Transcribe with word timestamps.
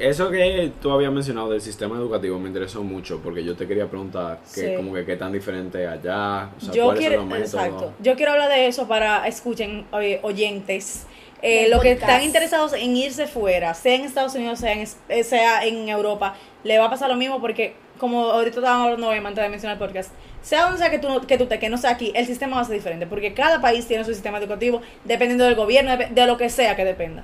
Eso 0.00 0.30
que 0.30 0.72
tú 0.80 0.90
habías 0.90 1.12
mencionado 1.12 1.50
del 1.50 1.60
sistema 1.60 1.96
educativo 1.96 2.38
me 2.38 2.48
interesó 2.48 2.82
mucho 2.82 3.20
porque 3.22 3.44
yo 3.44 3.56
te 3.56 3.66
quería 3.66 3.86
preguntar 3.86 4.40
que 4.54 4.60
Sí. 4.70 4.74
como 4.76 4.94
que 4.94 5.04
qué 5.04 5.16
tan 5.16 5.32
diferente 5.32 5.86
allá, 5.86 6.50
o 6.56 6.60
sea, 6.60 6.72
yo 6.74 6.84
cuáles 6.86 7.00
quiero, 7.00 7.20
son 7.20 7.28
los 7.28 7.38
métodos. 7.38 7.54
exacto. 7.66 7.92
Yo 8.00 8.14
quiero 8.16 8.32
hablar 8.32 8.48
de 8.48 8.66
eso 8.66 8.86
para 8.88 9.26
escuchen 9.26 9.86
oye, 9.92 10.20
oyentes. 10.22 11.06
Eh, 11.40 11.68
los 11.70 11.80
que 11.82 11.92
están 11.92 12.24
interesados 12.24 12.72
en 12.72 12.96
irse 12.96 13.28
fuera, 13.28 13.72
sea 13.74 13.94
en 13.94 14.00
Estados 14.02 14.34
Unidos, 14.34 14.58
sea 14.58 14.72
en, 14.72 14.84
eh, 15.08 15.22
sea 15.22 15.64
en 15.64 15.88
Europa, 15.88 16.34
le 16.64 16.78
va 16.80 16.86
a 16.86 16.90
pasar 16.90 17.08
lo 17.08 17.14
mismo 17.16 17.40
porque, 17.40 17.74
como 17.98 18.24
ahorita 18.30 18.58
estábamos 18.58 18.86
hablando 18.86 19.08
obviamente 19.08 19.40
antes 19.40 19.44
de 19.44 19.50
mencionar 19.50 19.76
el 19.76 19.78
podcast, 19.78 20.10
sea 20.42 20.62
donde 20.62 20.78
sea 20.78 20.90
que 20.90 20.98
tú, 20.98 21.08
no- 21.08 21.20
que 21.24 21.38
tú 21.38 21.46
te, 21.46 21.60
que 21.60 21.68
no 21.68 21.78
sea 21.78 21.90
aquí, 21.90 22.10
el 22.16 22.26
sistema 22.26 22.56
va 22.56 22.62
a 22.62 22.64
ser 22.64 22.74
diferente 22.74 23.06
porque 23.06 23.34
cada 23.34 23.60
país 23.60 23.86
tiene 23.86 24.04
su 24.04 24.12
sistema 24.14 24.38
educativo 24.38 24.80
dependiendo 25.04 25.44
del 25.44 25.54
gobierno, 25.54 25.96
de 25.96 26.26
lo 26.26 26.36
que 26.36 26.50
sea 26.50 26.74
que 26.74 26.84
dependa. 26.84 27.22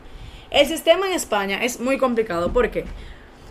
El 0.54 0.66
sistema 0.66 1.06
en 1.08 1.12
España 1.14 1.62
es 1.62 1.80
muy 1.80 1.98
complicado 1.98 2.52
porque 2.52 2.84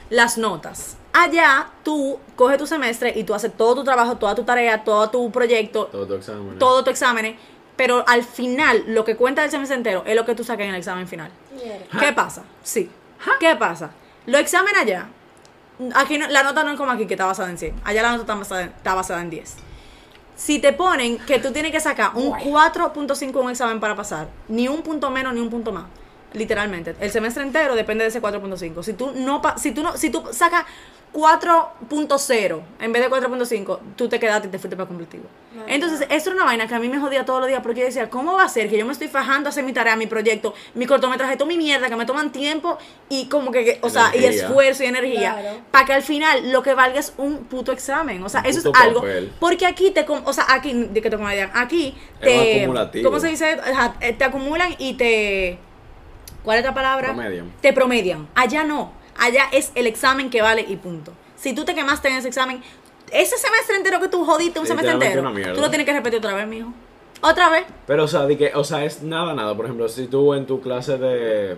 las 0.10 0.38
notas. 0.38 0.98
Allá 1.14 1.68
tú 1.84 2.20
coges 2.36 2.58
tu 2.58 2.66
semestre 2.66 3.14
y 3.16 3.24
tú 3.24 3.34
haces 3.34 3.52
todo 3.56 3.76
tu 3.76 3.84
trabajo, 3.84 4.18
toda 4.18 4.34
tu 4.36 4.44
tarea, 4.44 4.84
todo 4.84 5.10
tu 5.10 5.32
proyecto, 5.32 5.86
Todo 5.88 6.08
tu 6.08 6.14
examen. 6.16 6.58
todo 6.60 6.84
tu 6.84 6.90
examen, 6.90 7.36
pero 7.76 8.04
al 8.08 8.24
final 8.24 8.84
lo 8.88 9.04
que 9.06 9.16
cuenta 9.16 9.42
del 9.42 9.52
semestre 9.52 9.76
entero 9.78 10.04
es 10.06 10.16
lo 10.16 10.26
que 10.26 10.34
tú 10.34 10.44
sacas 10.44 10.64
en 10.66 10.70
el 10.72 10.76
examen 10.78 11.08
final. 11.08 11.30
¿Qué 12.00 12.14
pasa? 12.14 12.44
Sí. 12.64 12.90
¿Qué 13.40 13.56
pasa? 13.56 13.92
Los 14.26 14.42
exámenes 14.42 14.82
allá, 14.82 15.08
aquí 15.96 16.18
no- 16.18 16.28
la 16.30 16.44
nota 16.44 16.64
no 16.64 16.72
es 16.72 16.78
como 16.78 16.92
aquí 16.92 17.06
que 17.06 17.14
está 17.16 17.26
basada 17.26 17.50
en 17.50 17.58
100, 17.58 17.76
allá 17.84 18.02
la 18.02 18.12
nota 18.12 18.22
está 18.22 18.36
basada, 18.36 18.62
en- 18.64 18.70
está 18.70 18.94
basada 18.96 19.22
en 19.22 19.30
10. 19.30 19.56
Si 20.36 20.60
te 20.60 20.74
ponen 20.74 21.18
que 21.20 21.40
tú 21.40 21.52
tienes 21.52 21.72
que 21.72 21.80
sacar 21.80 22.12
un 22.16 22.32
4.5 22.32 23.40
en 23.40 23.46
un 23.46 23.52
examen 23.52 23.80
para 23.80 23.96
pasar, 23.96 24.30
ni 24.48 24.68
un 24.68 24.82
punto 24.82 25.10
menos 25.12 25.34
ni 25.34 25.42
un 25.42 25.50
punto 25.50 25.72
más, 25.72 25.86
literalmente, 26.34 26.96
el 27.00 27.12
semestre 27.12 27.44
entero 27.44 27.76
depende 27.76 28.04
de 28.04 28.10
ese 28.10 28.22
4.5. 28.22 28.84
Si 28.84 28.94
tú 28.94 29.12
no 29.16 29.42
pa- 29.42 29.58
si 29.58 29.72
tú 29.72 29.84
no 29.84 29.96
si 29.98 30.10
tú 30.10 30.24
sacas 30.32 30.66
4.0 31.14 32.62
en 32.80 32.92
vez 32.92 33.02
de 33.04 33.10
4.5, 33.10 33.80
tú 33.96 34.10
te 34.10 34.20
quedaste 34.20 34.48
y 34.48 34.52
te 34.52 34.58
fuiste 34.60 34.76
para 34.76 34.88
completitivo. 34.88 35.26
Entonces, 35.68 36.08
eso 36.10 36.30
era 36.32 36.38
una 36.38 36.46
vaina 36.46 36.68
que 36.68 36.74
a 36.74 36.80
mí 36.80 36.90
me 36.90 37.00
jodía 37.00 37.24
todos 37.26 37.40
los 37.40 37.48
días 37.48 37.62
porque 37.62 37.82
yo 37.82 37.86
decía, 37.86 38.10
¿cómo 38.10 38.34
va 38.34 38.44
a 38.46 38.50
ser 38.50 38.68
que 38.70 38.78
yo 38.78 38.86
me 38.86 38.92
estoy 38.94 39.08
fajando 39.08 39.48
a 39.48 39.52
hacer 39.52 39.64
mi 39.64 39.74
tarea, 39.74 39.96
mi 39.96 40.08
proyecto, 40.08 40.54
mi 40.74 40.86
cortometraje, 40.88 41.36
toda 41.38 41.48
mi 41.48 41.58
mierda, 41.58 41.88
que 41.90 41.96
me 41.96 42.06
toman 42.08 42.32
tiempo 42.32 42.78
y 43.10 43.28
como 43.28 43.52
que, 43.52 43.64
que- 43.64 43.80
o 43.82 43.90
sea, 43.90 44.12
y 44.16 44.26
esfuerzo 44.26 44.84
y 44.84 44.88
energía, 44.88 45.38
Claro. 45.40 45.60
para 45.72 45.86
que 45.86 45.94
al 45.94 46.02
final 46.02 46.52
lo 46.52 46.64
que 46.64 46.74
valga 46.74 47.00
es 47.00 47.14
un 47.18 47.44
puto 47.46 47.72
examen. 47.72 48.24
O 48.24 48.30
sea, 48.30 48.42
Un 48.42 48.48
eso 48.48 48.60
es 48.60 48.82
algo. 48.82 49.02
papel. 49.02 49.32
Porque 49.40 49.66
aquí 49.68 49.92
te, 49.92 50.06
o 50.08 50.34
sea, 50.34 50.46
aquí, 50.50 50.74
de 50.74 51.02
que 51.02 51.10
te 51.10 51.16
aquí 51.54 51.96
Es 52.16 52.20
te, 52.22 52.58
acumulativo. 52.62 53.10
¿cómo 53.10 53.20
se 53.20 53.28
dice? 53.28 53.58
Eh, 54.02 54.14
te 54.14 54.24
acumulan 54.24 54.76
y 54.80 54.94
te, 54.96 55.60
¿cuál 56.44 56.60
es 56.60 56.66
la 56.66 56.74
palabra? 56.74 57.08
Promedian. 57.08 57.52
Te 57.62 57.74
promedian. 57.74 58.28
Allá 58.36 58.64
no. 58.64 58.92
Allá 59.18 59.46
es 59.52 59.72
el 59.76 59.88
examen 59.88 60.30
que 60.30 60.42
vale 60.42 60.66
y 60.68 60.76
punto. 60.76 61.14
Si 61.36 61.54
tú 61.54 61.66
te 61.66 61.76
quemaste 61.76 62.08
en 62.08 62.16
ese 62.16 62.28
examen, 62.28 62.62
ese 63.12 63.38
semestre 63.38 63.76
entero 63.76 64.00
que 64.00 64.08
tú 64.08 64.26
jodiste 64.26 64.60
un 64.60 64.68
semestre 64.68 64.94
entero, 64.94 65.32
tú 65.54 65.62
lo 65.62 65.70
tienes 65.70 65.86
que 65.86 65.94
repetir 65.94 66.20
otra 66.20 66.34
vez, 66.34 66.48
mijo. 66.48 66.74
Otra 67.22 67.50
vez. 67.50 67.66
Pero, 67.88 68.04
o 68.04 68.08
sea, 68.08 68.26
de 68.26 68.38
que, 68.38 68.52
o 68.54 68.64
sea, 68.66 68.84
es 68.84 69.02
nada, 69.02 69.34
nada. 69.34 69.56
Por 69.56 69.66
ejemplo, 69.66 69.88
si 69.88 70.08
tú 70.08 70.34
en 70.34 70.46
tu 70.46 70.60
clase 70.60 70.98
de 70.98 71.58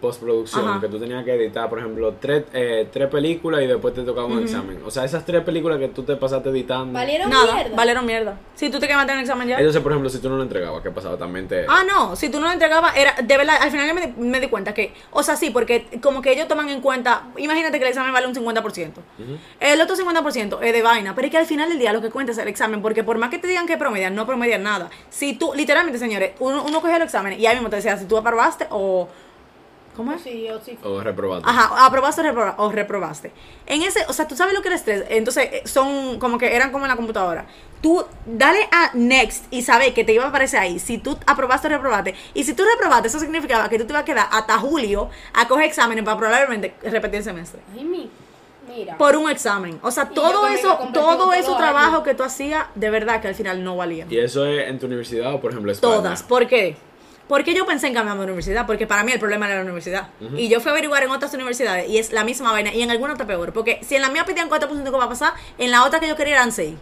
postproducción, 0.00 0.68
Ajá. 0.68 0.80
que 0.80 0.88
tú 0.88 0.98
tenías 0.98 1.24
que 1.24 1.34
editar, 1.34 1.68
por 1.68 1.78
ejemplo, 1.78 2.14
tres, 2.20 2.44
eh, 2.52 2.88
tres 2.92 3.08
películas 3.08 3.62
y 3.62 3.66
después 3.66 3.94
te 3.94 4.02
tocaba 4.02 4.26
un 4.26 4.42
examen. 4.42 4.80
O 4.84 4.90
sea, 4.90 5.04
esas 5.04 5.24
tres 5.24 5.42
películas 5.42 5.78
que 5.78 5.88
tú 5.88 6.02
te 6.02 6.16
pasaste 6.16 6.50
editando. 6.50 6.92
Valieron 6.92 7.30
Nada, 7.30 7.54
mierda. 7.54 7.76
valieron 7.76 8.06
mierda. 8.06 8.38
Si 8.54 8.70
tú 8.70 8.78
te 8.78 8.86
quemaste 8.86 9.12
en 9.12 9.18
el 9.18 9.24
examen 9.24 9.48
ya. 9.48 9.56
Entonces, 9.58 9.82
por 9.82 9.92
ejemplo, 9.92 10.10
si 10.10 10.18
tú 10.18 10.28
no 10.28 10.36
lo 10.36 10.42
entregabas, 10.42 10.82
¿qué 10.82 10.90
pasaba? 10.90 11.16
También 11.16 11.48
te... 11.48 11.64
Ah, 11.68 11.82
no, 11.88 12.16
si 12.16 12.28
tú 12.28 12.40
no 12.40 12.46
lo 12.46 12.52
entregabas, 12.52 12.96
era, 12.96 13.14
de 13.22 13.36
verdad, 13.36 13.56
al 13.60 13.70
final 13.70 13.94
me, 13.94 14.06
di- 14.06 14.12
me 14.18 14.40
di 14.40 14.48
cuenta 14.48 14.74
que, 14.74 14.92
o 15.10 15.22
sea, 15.22 15.36
sí, 15.36 15.50
porque 15.50 15.86
como 16.02 16.20
que 16.22 16.32
ellos 16.32 16.46
toman 16.48 16.68
en 16.68 16.80
cuenta, 16.80 17.24
imagínate 17.36 17.78
que 17.78 17.84
el 17.84 17.90
examen 17.90 18.12
vale 18.12 18.26
un 18.26 18.34
50%, 18.34 18.90
el 19.60 19.80
otro 19.80 19.96
50% 19.96 20.58
es 20.62 20.72
de 20.72 20.82
vaina, 20.82 21.14
pero 21.14 21.26
es 21.26 21.30
que 21.30 21.38
al 21.38 21.46
final 21.46 21.68
del 21.68 21.78
día 21.78 21.92
lo 21.92 22.00
que 22.00 22.10
cuenta 22.10 22.32
es 22.32 22.38
el 22.38 22.48
examen, 22.48 22.82
porque 22.82 23.04
por 23.04 23.18
más 23.18 23.30
que 23.30 23.38
te 23.38 23.46
digan 23.48 23.66
que 23.66 23.76
promedian, 23.76 24.14
no 24.14 24.26
promedian 24.26 24.62
nada. 24.62 24.90
Si 25.08 25.34
tú, 25.34 25.52
literalmente, 25.54 25.98
señores, 25.98 26.32
uno, 26.40 26.62
uno 26.64 26.80
cogía 26.80 26.98
los 26.98 27.06
exámenes 27.06 27.38
y 27.38 27.46
ahí 27.46 27.54
mismo 27.54 27.70
te 27.70 27.76
decía 27.76 27.96
si 27.96 28.04
tú 28.06 28.16
aprobaste 28.18 28.66
o, 28.70 29.08
¿cómo 30.04 30.12
es? 30.16 30.22
Sí, 30.22 30.48
o 30.50 30.60
sí. 30.60 30.78
O 30.82 31.00
reprobaste. 31.00 31.48
Ajá, 31.48 31.86
aprobaste 31.86 32.20
o, 32.20 32.24
reproba- 32.24 32.54
o 32.58 32.70
reprobaste. 32.72 33.30
En 33.66 33.82
ese, 33.82 34.04
o 34.08 34.12
sea, 34.12 34.26
tú 34.26 34.36
sabes 34.36 34.54
lo 34.54 34.62
que 34.62 34.68
era 34.68 34.76
estrés. 34.76 35.04
Entonces, 35.08 35.48
eh, 35.52 35.62
son 35.66 36.18
como 36.18 36.38
que 36.38 36.54
eran 36.54 36.72
como 36.72 36.84
en 36.84 36.90
la 36.90 36.96
computadora. 36.96 37.46
Tú 37.82 38.04
dale 38.26 38.60
a 38.72 38.90
next 38.94 39.44
y 39.50 39.62
sabes 39.62 39.92
que 39.94 40.04
te 40.04 40.12
iba 40.12 40.24
a 40.24 40.28
aparecer 40.28 40.60
ahí 40.60 40.78
si 40.78 40.98
tú 40.98 41.16
aprobaste 41.26 41.66
o 41.68 41.70
reprobaste. 41.70 42.14
Y 42.34 42.44
si 42.44 42.52
tú 42.54 42.62
reprobaste, 42.64 43.08
eso 43.08 43.18
significaba 43.18 43.68
que 43.68 43.78
tú 43.78 43.84
te 43.86 43.92
ibas 43.92 44.02
a 44.02 44.04
quedar 44.04 44.26
hasta 44.30 44.58
julio 44.58 45.08
a 45.32 45.48
coger 45.48 45.64
exámenes 45.66 46.04
para 46.04 46.16
probablemente 46.18 46.74
repetir 46.82 47.16
el 47.18 47.24
semestre. 47.24 47.60
Ay, 47.74 47.84
mi. 47.84 48.10
Mira. 48.68 48.96
Por 48.98 49.16
un 49.16 49.28
examen. 49.28 49.80
O 49.82 49.90
sea, 49.90 50.08
Y 50.10 50.14
todo 50.14 50.46
eso, 50.46 50.78
todo 50.92 51.32
eso 51.32 51.56
trabajo 51.56 51.88
años. 51.96 52.02
que 52.04 52.14
tú 52.14 52.22
hacías, 52.22 52.66
de 52.76 52.88
verdad 52.90 53.20
que 53.20 53.26
al 53.28 53.34
final 53.34 53.64
no 53.64 53.76
valía. 53.76 54.06
¿Y 54.08 54.18
eso 54.18 54.46
es 54.46 54.68
en 54.68 54.78
tu 54.78 54.86
universidad 54.86 55.34
o, 55.34 55.40
por 55.40 55.50
ejemplo, 55.50 55.72
España? 55.72 55.94
Todas. 55.94 56.22
¿Por 56.22 56.46
qué? 56.46 56.76
Porque 57.30 57.54
yo 57.54 57.64
pensé 57.64 57.86
en 57.86 57.94
cambiarme 57.94 58.20
de 58.22 58.24
universidad, 58.26 58.66
porque 58.66 58.86
para 58.88 59.04
mí 59.04 59.12
el 59.12 59.20
problema 59.20 59.46
era 59.46 59.54
la 59.54 59.62
universidad. 59.62 60.08
Y 60.36 60.48
yo 60.48 60.60
fui 60.60 60.68
a 60.70 60.72
averiguar 60.72 61.04
en 61.04 61.10
otras 61.12 61.32
universidades 61.32 61.88
y 61.88 61.96
es 61.98 62.12
la 62.12 62.24
misma 62.24 62.50
vaina 62.50 62.74
y 62.74 62.82
en 62.82 62.90
alguna 62.90 63.14
otra 63.14 63.24
peor. 63.26 63.52
Porque 63.52 63.78
si 63.82 63.94
en 63.94 64.02
la 64.02 64.08
mía 64.10 64.24
pedían 64.26 64.50
4.5 64.50 64.90
para 64.90 65.08
pasar, 65.08 65.32
en 65.56 65.70
la 65.70 65.84
otra 65.84 66.00
que 66.00 66.08
yo 66.08 66.16
quería 66.16 66.34
eran 66.34 66.50
6. 66.50 66.74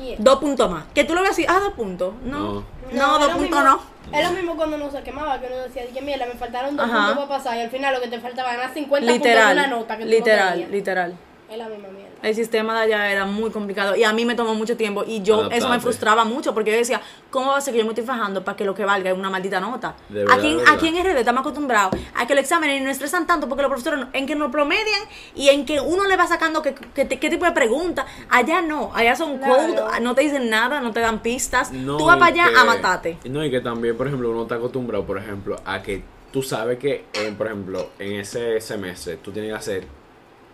Mierda. 0.00 0.16
Dos 0.24 0.38
puntos 0.40 0.70
más. 0.70 0.86
Que 0.94 1.04
tú 1.04 1.14
lo 1.14 1.20
ves 1.20 1.32
así, 1.32 1.44
ah, 1.46 1.60
dos 1.62 1.74
puntos. 1.74 2.14
No, 2.24 2.38
No. 2.38 2.64
no, 2.92 3.18
dos 3.18 3.28
puntos 3.34 3.40
mismo- 3.42 3.60
no. 3.62 3.94
Es 4.18 4.26
lo 4.26 4.32
mismo 4.34 4.56
cuando 4.56 4.76
uno 4.76 4.90
se 4.90 5.02
quemaba, 5.02 5.38
que 5.38 5.46
uno 5.46 5.56
decía, 5.56 5.82
que 5.92 6.00
mierda, 6.00 6.24
me 6.26 6.32
faltaron 6.34 6.74
dos 6.76 6.86
Ajá. 6.88 7.08
puntos 7.08 7.24
para 7.26 7.38
pasar 7.38 7.58
y 7.58 7.60
al 7.60 7.70
final 7.70 7.92
lo 7.94 8.00
que 8.00 8.08
te 8.08 8.20
faltaba 8.20 8.54
eran 8.54 8.72
50 8.72 9.12
Literal, 9.12 9.48
puntos 9.48 9.62
de 9.62 9.68
una 9.68 9.76
nota 9.76 9.96
que 9.98 10.02
tú 10.04 10.08
no 10.10 10.14
literal, 10.16 10.66
literal. 10.70 11.14
Es 11.54 11.58
la 11.58 11.68
misma 11.68 11.88
mierda. 11.88 12.10
El 12.22 12.34
sistema 12.34 12.74
de 12.74 12.80
allá 12.94 13.12
era 13.12 13.26
muy 13.26 13.50
complicado 13.50 13.94
y 13.94 14.02
a 14.02 14.12
mí 14.12 14.24
me 14.24 14.34
tomó 14.34 14.54
mucho 14.56 14.76
tiempo 14.76 15.04
y 15.06 15.22
yo 15.22 15.48
eso 15.50 15.68
me 15.68 15.78
frustraba 15.78 16.24
mucho 16.24 16.52
porque 16.52 16.72
yo 16.72 16.76
decía, 16.78 17.00
¿cómo 17.30 17.52
va 17.52 17.58
a 17.58 17.60
ser 17.60 17.72
que 17.74 17.78
yo 17.78 17.84
me 17.84 17.90
estoy 17.90 18.04
fajando 18.04 18.42
para 18.44 18.56
que 18.56 18.64
lo 18.64 18.74
que 18.74 18.84
valga 18.84 19.10
es 19.10 19.16
una 19.16 19.30
maldita 19.30 19.60
nota? 19.60 19.94
De 20.08 20.20
verdad, 20.24 20.36
aquí, 20.38 20.48
en- 20.52 20.68
aquí 20.68 20.88
en 20.88 20.96
RD 21.04 21.18
estamos 21.20 21.42
acostumbrados 21.42 21.94
a 22.14 22.26
que 22.26 22.34
los 22.34 22.42
exámenes 22.42 22.82
no 22.82 22.90
estresan 22.90 23.26
tanto 23.28 23.46
porque 23.48 23.62
los 23.62 23.68
profesores 23.70 24.06
en 24.14 24.26
que 24.26 24.34
nos 24.34 24.50
promedian 24.50 25.00
y 25.36 25.50
en 25.50 25.64
que 25.64 25.80
uno 25.80 26.06
le 26.06 26.16
va 26.16 26.26
sacando 26.26 26.60
qué, 26.62 26.74
qué, 26.94 27.06
qué 27.06 27.30
tipo 27.30 27.44
de 27.44 27.52
preguntas. 27.52 28.06
Allá 28.30 28.62
no, 28.62 28.90
allá 28.94 29.14
son 29.14 29.38
Claro. 29.38 29.54
code, 29.54 30.00
no 30.00 30.14
te 30.16 30.22
dicen 30.22 30.50
nada, 30.50 30.80
no 30.80 30.90
te 30.92 31.00
dan 31.00 31.20
pistas. 31.20 31.70
No, 31.70 31.98
Tú 31.98 32.06
vas 32.06 32.16
para 32.16 32.32
allá 32.32 32.48
que- 32.52 32.58
a 32.58 32.64
matarte. 32.64 33.18
No, 33.26 33.44
y 33.44 33.50
que 33.52 33.60
también, 33.60 33.96
por 33.96 34.08
ejemplo, 34.08 34.30
uno 34.30 34.42
está 34.42 34.56
acostumbrado, 34.56 35.04
por 35.04 35.18
ejemplo, 35.18 35.60
a 35.64 35.82
que 35.82 36.02
tú 36.32 36.42
sabes 36.42 36.78
que, 36.78 37.04
eh, 37.12 37.32
por 37.38 37.46
ejemplo, 37.46 37.90
en 38.00 38.14
ese 38.20 38.60
semestre 38.60 39.18
tú 39.18 39.30
tienes 39.30 39.52
que 39.52 39.56
hacer 39.56 39.86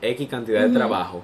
X 0.03 0.29
cantidad 0.29 0.63
de 0.63 0.71
trabajo, 0.71 1.23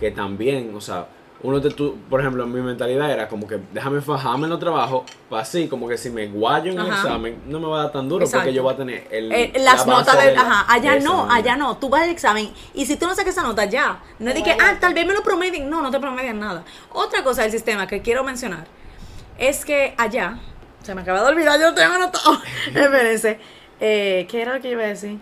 que 0.00 0.10
también, 0.10 0.74
o 0.74 0.80
sea, 0.80 1.06
uno 1.44 1.60
te, 1.60 1.70
tú, 1.70 1.96
por 2.08 2.20
ejemplo, 2.20 2.46
mi 2.46 2.60
mentalidad 2.60 3.10
era 3.10 3.26
como 3.26 3.48
que 3.48 3.58
déjame 3.72 4.00
fajarme 4.00 4.44
en 4.44 4.50
los 4.50 4.60
trabajos, 4.60 5.02
para 5.28 5.42
así, 5.42 5.66
como 5.66 5.88
que 5.88 5.98
si 5.98 6.08
me 6.08 6.28
guayo 6.28 6.70
en 6.70 6.78
el 6.78 6.86
examen, 6.86 7.42
no 7.46 7.58
me 7.58 7.66
va 7.66 7.80
a 7.80 7.82
dar 7.84 7.92
tan 7.92 8.08
duro, 8.08 8.24
Exacto. 8.24 8.44
porque 8.44 8.54
yo 8.54 8.62
voy 8.62 8.74
a 8.74 8.76
tener 8.76 9.08
el, 9.10 9.32
Eh, 9.32 9.52
la 9.56 9.74
las 9.74 9.86
notas 9.86 10.22
de, 10.24 10.34
la- 10.34 10.40
ajá, 10.42 10.72
allá 10.72 10.92
de 10.92 11.00
no, 11.00 11.28
allá 11.28 11.56
no, 11.56 11.76
tú 11.78 11.88
vas 11.88 12.02
al 12.02 12.10
examen 12.10 12.50
y 12.74 12.86
si 12.86 12.94
tú 12.96 13.06
no 13.06 13.14
sacas 13.16 13.32
esa 13.36 13.42
nota 13.42 13.64
ya, 13.64 14.00
no 14.20 14.28
es 14.30 14.36
de 14.36 14.42
que, 14.44 14.52
ah, 14.52 14.76
tal 14.80 14.94
vez 14.94 15.04
me 15.04 15.14
lo 15.14 15.22
promedien, 15.24 15.68
no, 15.68 15.82
no 15.82 15.90
te 15.90 15.98
promedian 15.98 16.38
nada. 16.38 16.62
Otra 16.92 17.24
cosa 17.24 17.42
del 17.42 17.50
sistema 17.50 17.88
que 17.88 18.02
quiero 18.02 18.22
mencionar 18.22 18.66
es 19.36 19.64
que 19.64 19.94
allá, 19.98 20.38
se 20.84 20.94
me 20.94 21.00
acaba 21.02 21.22
de 21.22 21.26
olvidar, 21.28 21.58
yo 21.60 21.74
tengo 21.74 21.94
anotado, 21.94 22.38
espérense, 22.66 23.40
eh, 23.80 24.28
¿qué 24.30 24.42
era 24.42 24.54
lo 24.54 24.60
que 24.62 24.70
iba 24.70 24.82
a 24.84 24.86
decir? 24.86 25.18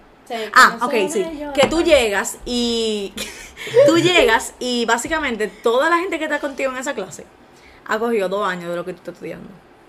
Ah, 0.54 0.78
ok, 0.82 0.92
sí. 1.10 1.24
Que 1.54 1.66
tú 1.68 1.82
llegas 1.82 2.38
y. 2.44 3.12
tú 3.86 3.98
llegas 3.98 4.54
y 4.58 4.84
básicamente 4.86 5.48
toda 5.48 5.90
la 5.90 5.98
gente 5.98 6.18
que 6.18 6.24
está 6.24 6.38
contigo 6.40 6.70
en 6.72 6.78
esa 6.78 6.94
clase 6.94 7.24
ha 7.86 7.98
cogido 7.98 8.28
dos 8.28 8.46
años 8.48 8.70
de 8.70 8.76
lo 8.76 8.84
que 8.84 8.92
tú 8.92 8.98
estás 8.98 9.14
estudiando. 9.14 9.48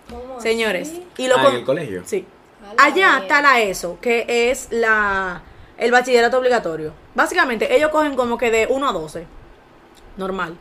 ¿Cómo 0.10 0.42
Señores. 0.42 0.90
así? 0.90 1.06
Y 1.18 1.28
lo 1.28 1.38
Ah, 1.38 1.44
con- 1.44 1.52
en 1.54 1.60
el 1.60 1.66
colegio. 1.66 2.02
Sí. 2.06 2.26
Allá 2.78 3.20
está 3.22 3.42
la 3.42 3.60
ESO, 3.62 3.98
que 4.02 4.26
es 4.52 4.68
la 4.72 5.42
el 5.78 5.92
bachillerato 5.92 6.38
obligatorio. 6.38 6.94
Básicamente, 7.16 7.76
ellos 7.76 7.90
cogen 7.92 8.16
como 8.16 8.38
que 8.38 8.52
de 8.52 8.68
1 8.70 8.88
a 8.90 8.94
12. 8.94 9.26
Normal. 10.18 10.58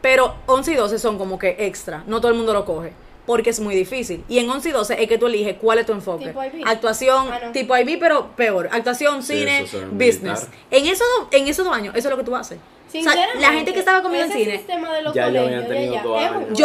Pero 0.00 0.34
11 0.46 0.72
y 0.72 0.74
12 0.76 0.98
son 0.98 1.18
como 1.18 1.38
que 1.38 1.56
extra. 1.60 2.02
No 2.06 2.20
todo 2.20 2.30
el 2.30 2.36
mundo 2.36 2.52
lo 2.52 2.64
coge. 2.64 2.92
Porque 3.30 3.50
es 3.50 3.60
muy 3.60 3.76
difícil. 3.76 4.24
Y 4.28 4.40
en 4.40 4.50
11 4.50 4.70
y 4.70 4.72
12 4.72 5.00
es 5.00 5.08
que 5.08 5.16
tú 5.16 5.28
eliges 5.28 5.54
cuál 5.60 5.78
es 5.78 5.86
tu 5.86 5.92
enfoque. 5.92 6.26
Tipo 6.26 6.42
IB. 6.42 6.64
Actuación, 6.66 7.28
Ah, 7.30 7.38
no. 7.46 7.52
tipo 7.52 7.76
IB, 7.76 7.96
pero 8.00 8.32
peor. 8.34 8.68
Actuación, 8.72 9.22
cine, 9.22 9.60
eso 9.60 9.78
business. 9.92 10.48
En 10.68 10.84
esos, 10.86 11.06
dos- 11.16 11.28
en 11.30 11.46
esos 11.46 11.64
dos 11.64 11.72
años, 11.72 11.94
eso 11.94 12.08
es 12.08 12.10
lo 12.10 12.16
que 12.16 12.24
tú 12.24 12.34
haces. 12.34 12.58
O 12.88 12.90
sea, 12.90 13.14
la 13.38 13.52
gente 13.52 13.72
que 13.72 13.78
estaba 13.78 14.02
conmigo 14.02 14.24
en 14.24 14.32
cine, 14.32 14.56
sistema 14.58 14.92
de 14.92 15.02
los 15.02 15.14
Ya 15.14 15.28
yo 15.28 15.38
colegios 15.42 15.68
de 15.68 15.84
es 15.84 15.90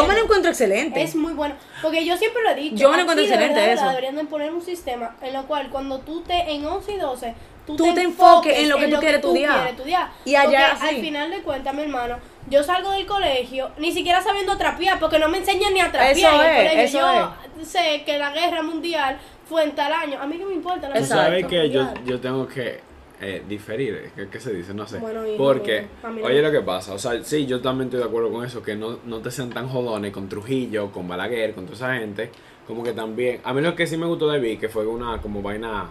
me 0.08 0.14
lo 0.16 0.24
encuentro 0.24 0.50
excelente. 0.50 1.04
Es 1.04 1.16
muy 1.16 1.34
bueno. 1.34 1.54
Porque 1.84 2.04
yo 2.04 2.18
siempre 2.18 2.42
lo 2.42 2.50
he 2.50 2.56
dicho. 2.56 2.76
Yo 2.78 2.90
me 2.90 2.96
lo 2.96 3.02
encuentro 3.04 3.24
aquí 3.24 3.30
de 3.30 3.36
excelente 3.36 3.60
verdad, 3.68 3.84
eso. 3.84 3.90
Deberían 3.90 4.16
de 4.16 4.24
poner 4.26 4.52
un 4.52 4.62
sistema 4.64 5.16
en 5.22 5.34
lo 5.34 5.46
cual 5.46 5.70
cuando 5.70 6.00
tú 6.00 6.22
te 6.22 6.34
en 6.52 6.66
11 6.66 6.94
y 6.94 6.98
12, 6.98 7.36
tú, 7.68 7.76
Tú 7.76 7.94
te 7.94 8.02
enfoques 8.02 8.58
en 8.58 8.70
lo 8.70 8.80
que 8.80 8.88
tú 8.88 8.98
quieres 9.00 9.18
estudiar. 9.20 9.54
quieres 9.54 9.72
estudiar. 9.74 10.10
Y 10.26 10.34
allá, 10.34 10.70
Porque 10.72 10.90
sí. 10.90 10.96
al 10.96 11.02
final 11.02 11.30
de 11.30 11.42
cuentas, 11.44 11.74
mi 11.76 11.82
hermano, 11.84 12.18
yo 12.50 12.64
salgo 12.64 12.92
del 12.92 13.06
colegio 13.06 13.70
ni 13.78 13.92
siquiera 13.92 14.22
sabiendo 14.22 14.58
trapear 14.58 15.00
porque 15.00 15.20
no 15.20 15.28
me 15.30 15.40
enseñan 15.40 15.74
ni 15.74 15.80
a 15.80 15.92
trapear 15.92 16.12
Eso 16.18 16.28
en 16.28 16.42
el 16.42 16.68
es, 16.68 16.72
colegio. 16.72 17.00
eso 17.00 17.34
yo 17.60 17.66
sé 17.66 18.04
que 18.06 18.18
la 18.18 18.32
guerra 18.32 18.62
mundial 18.62 19.18
fue 19.48 19.64
en 19.64 19.76
tal 19.76 19.92
año. 19.94 20.20
A 20.22 20.28
mí 20.28 20.38
que 20.38 20.46
me 20.46 20.54
importa 20.54 20.90
la 20.90 20.96
Tú 21.00 21.06
sabes 21.06 21.46
que 21.46 21.70
yo, 21.70 21.94
yo 22.06 22.20
tengo 22.20 22.48
que 22.48 22.80
eh, 23.22 23.44
diferir, 23.48 24.12
¿qué, 24.16 24.28
qué 24.28 24.40
se 24.40 24.54
dice? 24.54 24.74
No 24.74 24.86
sé. 24.86 24.98
Bueno, 25.00 25.26
y- 25.26 25.38
Porque, 25.38 25.88
a 26.04 26.10
mí 26.10 26.20
no 26.22 26.28
oye 26.28 26.42
lo 26.42 26.52
que 26.52 26.62
pasa, 26.62 26.94
o 26.94 27.00
sea, 27.00 27.24
sí, 27.24 27.46
yo 27.46 27.62
también 27.62 27.88
estoy 27.88 28.00
de 28.02 28.06
acuerdo 28.08 28.30
con 28.32 28.44
eso, 28.46 28.62
que 28.62 28.76
no, 28.76 29.00
no 29.06 29.20
te 29.20 29.32
sean 29.32 29.50
tan 29.52 29.70
jodones 29.70 30.12
con 30.12 30.28
Trujillo, 30.28 30.92
con 30.92 31.08
Balaguer, 31.08 31.54
con 31.56 31.66
toda 31.66 31.76
esa 31.78 31.96
gente, 31.98 32.30
como 32.68 32.84
que 32.84 32.92
también, 32.92 33.40
a 33.46 33.54
mí 33.54 33.62
lo 33.62 33.74
que 33.74 33.88
sí 33.88 33.96
me 33.96 34.06
gustó 34.06 34.30
de 34.30 34.40
Vi, 34.40 34.58
que 34.58 34.68
fue 34.68 34.86
una 34.86 35.22
como 35.22 35.42
vaina, 35.42 35.86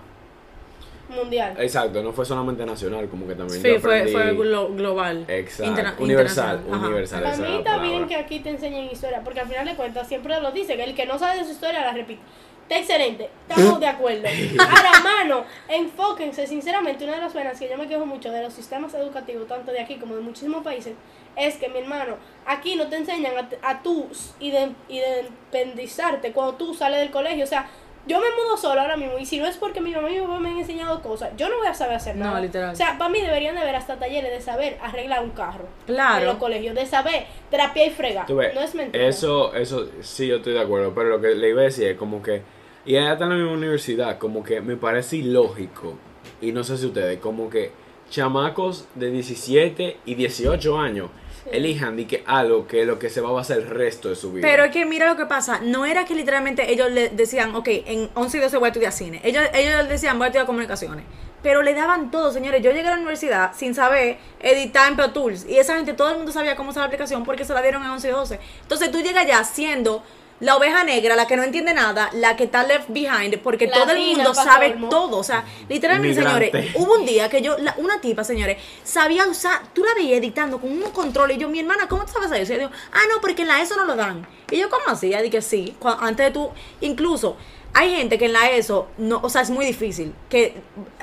Mundial. 1.08 1.54
exacto, 1.58 2.02
no 2.02 2.12
fue 2.12 2.24
solamente 2.24 2.64
nacional, 2.64 3.08
como 3.08 3.26
que 3.26 3.34
también 3.34 3.60
Sí, 3.62 3.68
yo 3.68 3.80
fue, 3.80 4.06
fue 4.08 4.34
glo- 4.36 4.74
global. 4.74 5.24
Exacto, 5.28 5.70
Interna- 5.70 5.94
universal, 5.98 6.62
universal. 6.66 7.22
Para 7.22 7.36
mí 7.36 7.56
está 7.58 7.78
bien 7.78 8.06
que 8.08 8.16
aquí 8.16 8.40
te 8.40 8.50
enseñen 8.50 8.84
historia, 8.90 9.20
porque 9.22 9.40
al 9.40 9.48
final 9.48 9.66
de 9.66 9.74
cuentas 9.74 10.08
siempre 10.08 10.40
lo 10.40 10.50
dice, 10.52 10.76
que 10.76 10.84
el 10.84 10.94
que 10.94 11.06
no 11.06 11.18
sabe 11.18 11.38
de 11.38 11.44
su 11.44 11.50
historia 11.52 11.80
la 11.82 11.92
repite. 11.92 12.20
Está 12.62 12.78
excelente, 12.78 13.28
estamos 13.46 13.78
de 13.78 13.86
acuerdo. 13.86 14.22
Ahora, 14.58 14.90
mano, 15.02 15.44
enfóquense, 15.68 16.46
sinceramente, 16.46 17.04
una 17.04 17.16
de 17.16 17.20
las 17.20 17.34
vainas 17.34 17.58
que 17.58 17.68
yo 17.68 17.76
me 17.76 17.86
quejo 17.86 18.06
mucho 18.06 18.30
de 18.32 18.42
los 18.42 18.54
sistemas 18.54 18.94
educativos, 18.94 19.46
tanto 19.46 19.70
de 19.70 19.80
aquí 19.80 19.96
como 19.96 20.14
de 20.16 20.22
muchísimos 20.22 20.64
países, 20.64 20.94
es 21.36 21.56
que, 21.56 21.68
mi 21.68 21.80
hermano, 21.80 22.16
aquí 22.46 22.76
no 22.76 22.86
te 22.88 22.96
enseñan 22.96 23.34
a, 23.36 23.70
a 23.70 23.82
tú 23.82 24.08
independizarte 24.40 26.32
cuando 26.32 26.54
tú 26.54 26.74
sales 26.74 27.00
del 27.00 27.10
colegio. 27.10 27.44
O 27.44 27.48
sea, 27.48 27.68
yo 28.06 28.20
me 28.20 28.26
mudo 28.30 28.56
solo 28.56 28.80
ahora 28.80 28.96
mismo, 28.96 29.18
y 29.18 29.24
si 29.26 29.38
no 29.38 29.46
es 29.46 29.56
porque 29.56 29.80
mi 29.80 29.90
mamá 29.92 30.10
y 30.10 30.14
mi 30.14 30.20
papá 30.20 30.38
me 30.40 30.50
han 30.50 30.58
enseñado 30.58 31.00
cosas, 31.02 31.30
yo 31.36 31.48
no 31.48 31.56
voy 31.58 31.66
a 31.66 31.74
saber 31.74 31.96
hacer 31.96 32.16
No, 32.16 32.26
nada. 32.26 32.40
literal. 32.40 32.72
O 32.72 32.76
sea, 32.76 32.98
para 32.98 33.10
mí 33.10 33.20
deberían 33.20 33.54
de 33.54 33.62
haber 33.62 33.76
hasta 33.76 33.96
talleres 33.98 34.30
de 34.30 34.40
saber 34.40 34.78
arreglar 34.82 35.22
un 35.22 35.30
carro 35.30 35.66
Claro. 35.86 36.20
en 36.20 36.26
los 36.26 36.36
colegios, 36.36 36.74
de 36.74 36.86
saber 36.86 37.24
terapia 37.50 37.86
y 37.86 37.90
fregar. 37.90 38.26
Tú 38.26 38.36
ves, 38.36 38.54
no 38.54 38.60
es 38.60 38.74
mentira. 38.74 39.06
Eso, 39.06 39.54
eso, 39.54 39.88
sí, 40.02 40.26
yo 40.26 40.36
estoy 40.36 40.52
de 40.54 40.60
acuerdo, 40.60 40.92
pero 40.94 41.08
lo 41.08 41.20
que 41.20 41.34
le 41.34 41.48
iba 41.50 41.60
a 41.62 41.64
decir 41.64 41.86
es 41.88 41.96
como 41.96 42.22
que, 42.22 42.42
y 42.86 42.96
ella 42.96 43.12
está 43.12 43.24
en 43.24 43.30
la 43.30 43.36
misma 43.36 43.52
universidad, 43.52 44.18
como 44.18 44.44
que 44.44 44.60
me 44.60 44.76
parece 44.76 45.16
ilógico, 45.16 45.94
y 46.40 46.52
no 46.52 46.62
sé 46.64 46.76
si 46.76 46.86
ustedes, 46.86 47.18
como 47.20 47.48
que 47.48 47.72
chamacos 48.10 48.86
de 48.94 49.10
17 49.10 49.96
y 50.04 50.14
18 50.14 50.78
años 50.78 51.08
elijan 51.50 51.96
de 51.96 52.06
que 52.06 52.24
algo 52.26 52.66
que 52.66 52.82
es 52.82 52.86
lo 52.86 52.98
que 52.98 53.10
se 53.10 53.20
va 53.20 53.28
a 53.28 53.32
basar 53.32 53.58
el 53.58 53.66
resto 53.66 54.08
de 54.08 54.16
su 54.16 54.32
vida. 54.32 54.46
Pero 54.46 54.64
es 54.64 54.70
que 54.70 54.84
mira 54.84 55.06
lo 55.06 55.16
que 55.16 55.26
pasa, 55.26 55.60
no 55.60 55.86
era 55.86 56.04
que 56.04 56.14
literalmente 56.14 56.72
ellos 56.72 56.90
le 56.90 57.10
decían, 57.10 57.54
ok, 57.54 57.68
en 57.68 58.10
11 58.14 58.36
y 58.36 58.40
12 58.40 58.56
voy 58.58 58.66
a 58.66 58.68
estudiar 58.68 58.92
cine. 58.92 59.20
Ellos, 59.24 59.44
ellos 59.54 59.88
decían, 59.88 60.18
voy 60.18 60.26
a 60.26 60.28
estudiar 60.28 60.46
comunicaciones. 60.46 61.04
Pero 61.42 61.62
le 61.62 61.74
daban 61.74 62.10
todo, 62.10 62.32
señores. 62.32 62.62
Yo 62.62 62.70
llegué 62.70 62.88
a 62.88 62.92
la 62.92 62.96
universidad 62.96 63.52
sin 63.54 63.74
saber 63.74 64.16
editar 64.40 64.88
en 64.88 64.96
Pro 64.96 65.10
Tools. 65.10 65.44
Y 65.46 65.58
esa 65.58 65.76
gente, 65.76 65.92
todo 65.92 66.10
el 66.10 66.16
mundo 66.16 66.32
sabía 66.32 66.56
cómo 66.56 66.70
usar 66.70 66.80
la 66.80 66.86
aplicación 66.86 67.22
porque 67.22 67.44
se 67.44 67.52
la 67.52 67.60
dieron 67.60 67.82
en 67.84 67.90
11 67.90 68.08
y 68.08 68.10
12. 68.10 68.40
Entonces 68.62 68.90
tú 68.90 69.02
llegas 69.02 69.26
ya 69.26 69.44
siendo 69.44 70.02
la 70.40 70.56
oveja 70.56 70.84
negra, 70.84 71.16
la 71.16 71.26
que 71.26 71.36
no 71.36 71.42
entiende 71.44 71.72
nada, 71.74 72.10
la 72.12 72.36
que 72.36 72.44
está 72.44 72.64
left 72.66 72.86
behind, 72.88 73.38
porque 73.38 73.66
todo 73.68 73.92
el 73.92 73.98
mundo 74.16 74.34
sabe 74.34 74.72
colmo. 74.72 74.88
todo. 74.88 75.18
O 75.18 75.22
sea, 75.22 75.44
literalmente, 75.68 76.20
señores, 76.22 76.50
hubo 76.74 76.94
un 76.94 77.06
día 77.06 77.28
que 77.28 77.40
yo, 77.40 77.56
la- 77.58 77.74
una 77.78 78.00
tipa, 78.00 78.24
señores, 78.24 78.58
sabía 78.82 79.26
usar, 79.26 79.60
tú 79.72 79.84
la 79.84 79.94
veías 79.94 80.18
editando 80.18 80.58
con 80.60 80.70
un 80.70 80.82
control 80.90 81.30
y 81.32 81.36
yo, 81.38 81.48
mi 81.48 81.60
hermana, 81.60 81.88
¿cómo 81.88 82.04
tú 82.04 82.12
sabes 82.12 82.30
eso? 82.32 82.52
Y 82.52 82.56
yo 82.56 82.62
digo, 82.68 82.70
ah, 82.92 83.00
no, 83.14 83.20
porque 83.20 83.42
en 83.42 83.48
la 83.48 83.62
ESO 83.62 83.76
no 83.76 83.84
lo 83.86 83.96
dan. 83.96 84.26
Y 84.50 84.58
yo, 84.58 84.68
¿cómo 84.68 84.82
así? 84.88 85.06
Ella 85.08 85.22
dije, 85.22 85.40
sí, 85.40 85.74
antes 86.00 86.26
de 86.26 86.32
tú, 86.32 86.50
incluso, 86.80 87.36
hay 87.76 87.94
gente 87.96 88.18
que 88.18 88.26
en 88.26 88.32
la 88.34 88.50
ESO, 88.50 88.88
no, 88.98 89.20
o 89.22 89.28
sea, 89.28 89.40
es 89.42 89.50
muy 89.50 89.64
difícil. 89.64 90.14
Que, 90.28 90.54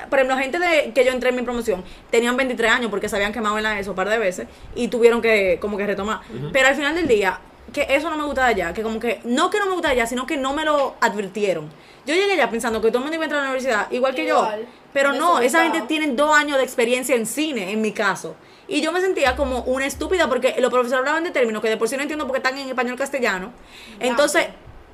por 0.08 0.18
ejemplo, 0.18 0.38
gente 0.38 0.58
de, 0.58 0.92
que 0.94 1.04
yo 1.04 1.10
entré 1.12 1.30
en 1.30 1.36
mi 1.36 1.42
promoción, 1.42 1.84
tenían 2.10 2.36
23 2.36 2.70
años 2.70 2.90
porque 2.90 3.08
se 3.08 3.16
habían 3.16 3.32
quemado 3.32 3.56
en 3.58 3.64
la 3.64 3.78
ESO 3.78 3.90
un 3.90 3.96
par 3.96 4.08
de 4.08 4.18
veces 4.18 4.46
y 4.74 4.88
tuvieron 4.88 5.20
que, 5.20 5.58
como 5.60 5.76
que 5.76 5.86
retomar. 5.86 6.20
Pero 6.52 6.68
al 6.68 6.74
final 6.74 6.94
del 6.94 7.08
día, 7.08 7.40
que 7.72 7.86
eso 7.88 8.10
no 8.10 8.16
me 8.16 8.24
gusta 8.24 8.44
de 8.44 8.50
allá, 8.50 8.74
que 8.74 8.82
como 8.82 9.00
que, 9.00 9.20
no 9.24 9.50
que 9.50 9.58
no 9.58 9.66
me 9.66 9.72
gusta 9.72 9.88
de 9.88 9.94
allá, 9.94 10.06
sino 10.06 10.26
que 10.26 10.36
no 10.36 10.52
me 10.52 10.64
lo 10.64 10.94
advirtieron. 11.00 11.70
Yo 12.04 12.14
llegué 12.14 12.32
allá 12.32 12.50
pensando 12.50 12.80
que 12.80 12.88
todo 12.88 12.98
el 12.98 13.04
mundo 13.04 13.14
iba 13.14 13.24
a 13.24 13.26
entrar 13.26 13.40
a 13.40 13.44
la 13.44 13.50
universidad, 13.50 13.90
igual 13.90 14.14
que 14.14 14.24
Igual, 14.24 14.60
yo. 14.60 14.66
Pero 14.92 15.12
no, 15.12 15.40
esa 15.40 15.62
gente 15.62 15.82
tiene 15.82 16.08
dos 16.08 16.36
años 16.36 16.58
de 16.58 16.64
experiencia 16.64 17.14
en 17.14 17.26
cine, 17.26 17.72
en 17.72 17.80
mi 17.80 17.92
caso. 17.92 18.36
Y 18.68 18.80
yo 18.80 18.92
me 18.92 19.00
sentía 19.00 19.36
como 19.36 19.60
una 19.62 19.86
estúpida 19.86 20.28
porque 20.28 20.54
los 20.58 20.70
profesores 20.70 20.98
hablaban 20.98 21.24
de 21.24 21.30
términos 21.30 21.62
que 21.62 21.68
de 21.68 21.76
por 21.76 21.88
sí 21.88 21.96
no 21.96 22.02
entiendo 22.02 22.26
porque 22.26 22.38
están 22.38 22.58
en 22.58 22.68
español 22.68 22.96
castellano. 22.96 23.52
Entonces, 24.00 24.48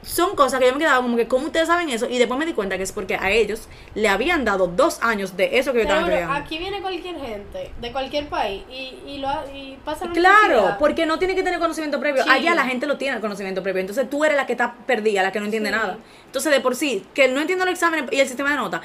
son 0.09 0.35
cosas 0.37 0.59
que 0.59 0.67
yo 0.67 0.73
me 0.73 0.79
quedaba 0.79 1.03
como 1.03 1.17
que, 1.17 1.29
¿cómo 1.29 1.47
ustedes 1.47 1.67
saben 1.69 1.91
eso? 1.91 2.09
Y 2.09 2.17
después 2.17 2.39
me 2.41 2.47
di 2.47 2.55
cuenta 2.55 2.79
que 2.79 2.83
es 2.83 2.93
porque 2.93 3.17
a 3.17 3.31
ellos 3.31 3.69
le 3.95 4.09
habían 4.09 4.43
dado 4.45 4.67
dos 4.67 5.01
años 5.03 5.37
de 5.37 5.59
eso 5.59 5.73
que 5.73 5.81
yo 5.81 5.83
estaba 5.83 6.01
estudiando. 6.01 6.33
aquí 6.35 6.57
viene 6.59 6.81
cualquier 6.81 7.17
gente 7.21 7.73
de 7.79 7.93
cualquier 7.93 8.27
país 8.29 8.63
y, 8.71 8.95
y, 9.07 9.19
lo, 9.19 9.29
y 9.55 9.79
pasa 9.85 10.07
la 10.07 10.13
Claro, 10.13 10.77
porque 10.79 11.05
no 11.05 11.19
tiene 11.19 11.35
que 11.35 11.43
tener 11.43 11.59
conocimiento 11.61 12.01
previo. 12.01 12.23
Sí. 12.25 12.31
Allá 12.31 12.55
la 12.55 12.65
gente 12.65 12.87
lo 12.87 12.97
tiene 12.97 13.17
el 13.17 13.21
conocimiento 13.21 13.63
previo. 13.63 13.81
Entonces 13.81 14.09
tú 14.09 14.25
eres 14.25 14.37
la 14.39 14.47
que 14.47 14.53
está 14.53 14.75
perdida, 14.87 15.23
la 15.23 15.31
que 15.31 15.41
no 15.41 15.45
entiende 15.45 15.69
Sí. 15.69 15.77
nada. 15.77 15.99
Entonces 16.25 16.51
de 16.53 16.61
por 16.61 16.75
sí, 16.75 17.05
que 17.13 17.29
no 17.29 17.41
entiendo 17.43 17.67
los 17.67 17.73
exámenes 17.75 18.11
y 18.11 18.19
el 18.21 18.27
sistema 18.27 18.51
de 18.51 18.57
nota. 18.57 18.81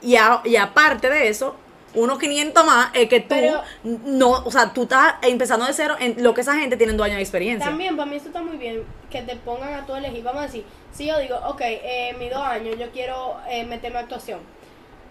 Y, 0.00 0.14
a- 0.16 0.42
y 0.44 0.54
aparte 0.56 1.10
de 1.10 1.26
eso, 1.28 1.56
unos 1.96 2.18
500 2.18 2.64
más 2.64 2.90
es 2.94 3.08
que 3.08 3.20
tú 3.20 3.26
Pero- 3.30 3.62
no, 3.82 4.30
o 4.44 4.50
sea, 4.50 4.72
tú 4.72 4.84
estás 4.84 5.14
empezando 5.22 5.66
de 5.66 5.72
cero 5.72 5.96
en 5.98 6.22
lo 6.22 6.32
que 6.34 6.42
esa 6.42 6.54
gente 6.56 6.76
tiene 6.76 6.92
dos 6.92 7.04
años 7.06 7.16
de 7.16 7.22
experiencia. 7.22 7.66
También 7.68 7.96
para 7.96 8.08
mí 8.08 8.16
eso 8.16 8.26
está 8.28 8.40
muy 8.42 8.56
bien, 8.56 8.84
que 9.10 9.22
te 9.22 9.34
pongan 9.36 9.74
a 9.74 9.84
tú 9.86 9.94
elegir. 9.94 10.22
Vamos 10.22 10.42
a 10.42 10.46
decir, 10.46 10.64
si 10.92 11.06
yo 11.06 11.18
digo, 11.18 11.36
ok, 11.48 11.60
eh, 11.62 12.14
mis 12.18 12.30
dos 12.30 12.42
años 12.42 12.76
yo 12.78 12.90
quiero 12.92 13.36
eh, 13.48 13.64
meterme 13.64 13.98
a 13.98 14.02
actuación. 14.02 14.40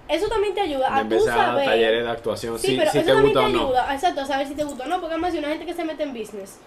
Eso 0.07 0.27
también 0.27 0.53
te 0.53 0.61
ayuda 0.61 0.87
de 0.87 0.93
a 0.93 0.95
tú 0.97 1.01
empezar 1.15 1.35
saber... 1.47 1.65
talleres 1.65 2.03
de 2.03 2.09
actuación, 2.11 2.59
Sí, 2.59 2.67
si, 2.67 2.77
pero 2.77 2.91
si 2.91 2.97
eso 2.99 3.07
te 3.07 3.13
también 3.13 3.33
gusta 3.33 3.39
te 3.39 3.45
o 3.45 3.49
no. 3.57 3.65
ayuda, 3.67 3.93
exacto, 3.93 4.21
a 4.21 4.25
saber 4.25 4.47
si 4.47 4.53
te 4.53 4.63
gusta 4.63 4.83
o 4.83 4.87
no. 4.87 4.99
Porque 5.01 5.15
vamos 5.15 5.23
a 5.29 5.31
decir, 5.31 5.39
una 5.39 5.49
gente 5.49 5.65
que 5.65 5.73
se 5.73 5.83
mete 5.83 6.03
en 6.03 6.13
business 6.13 6.59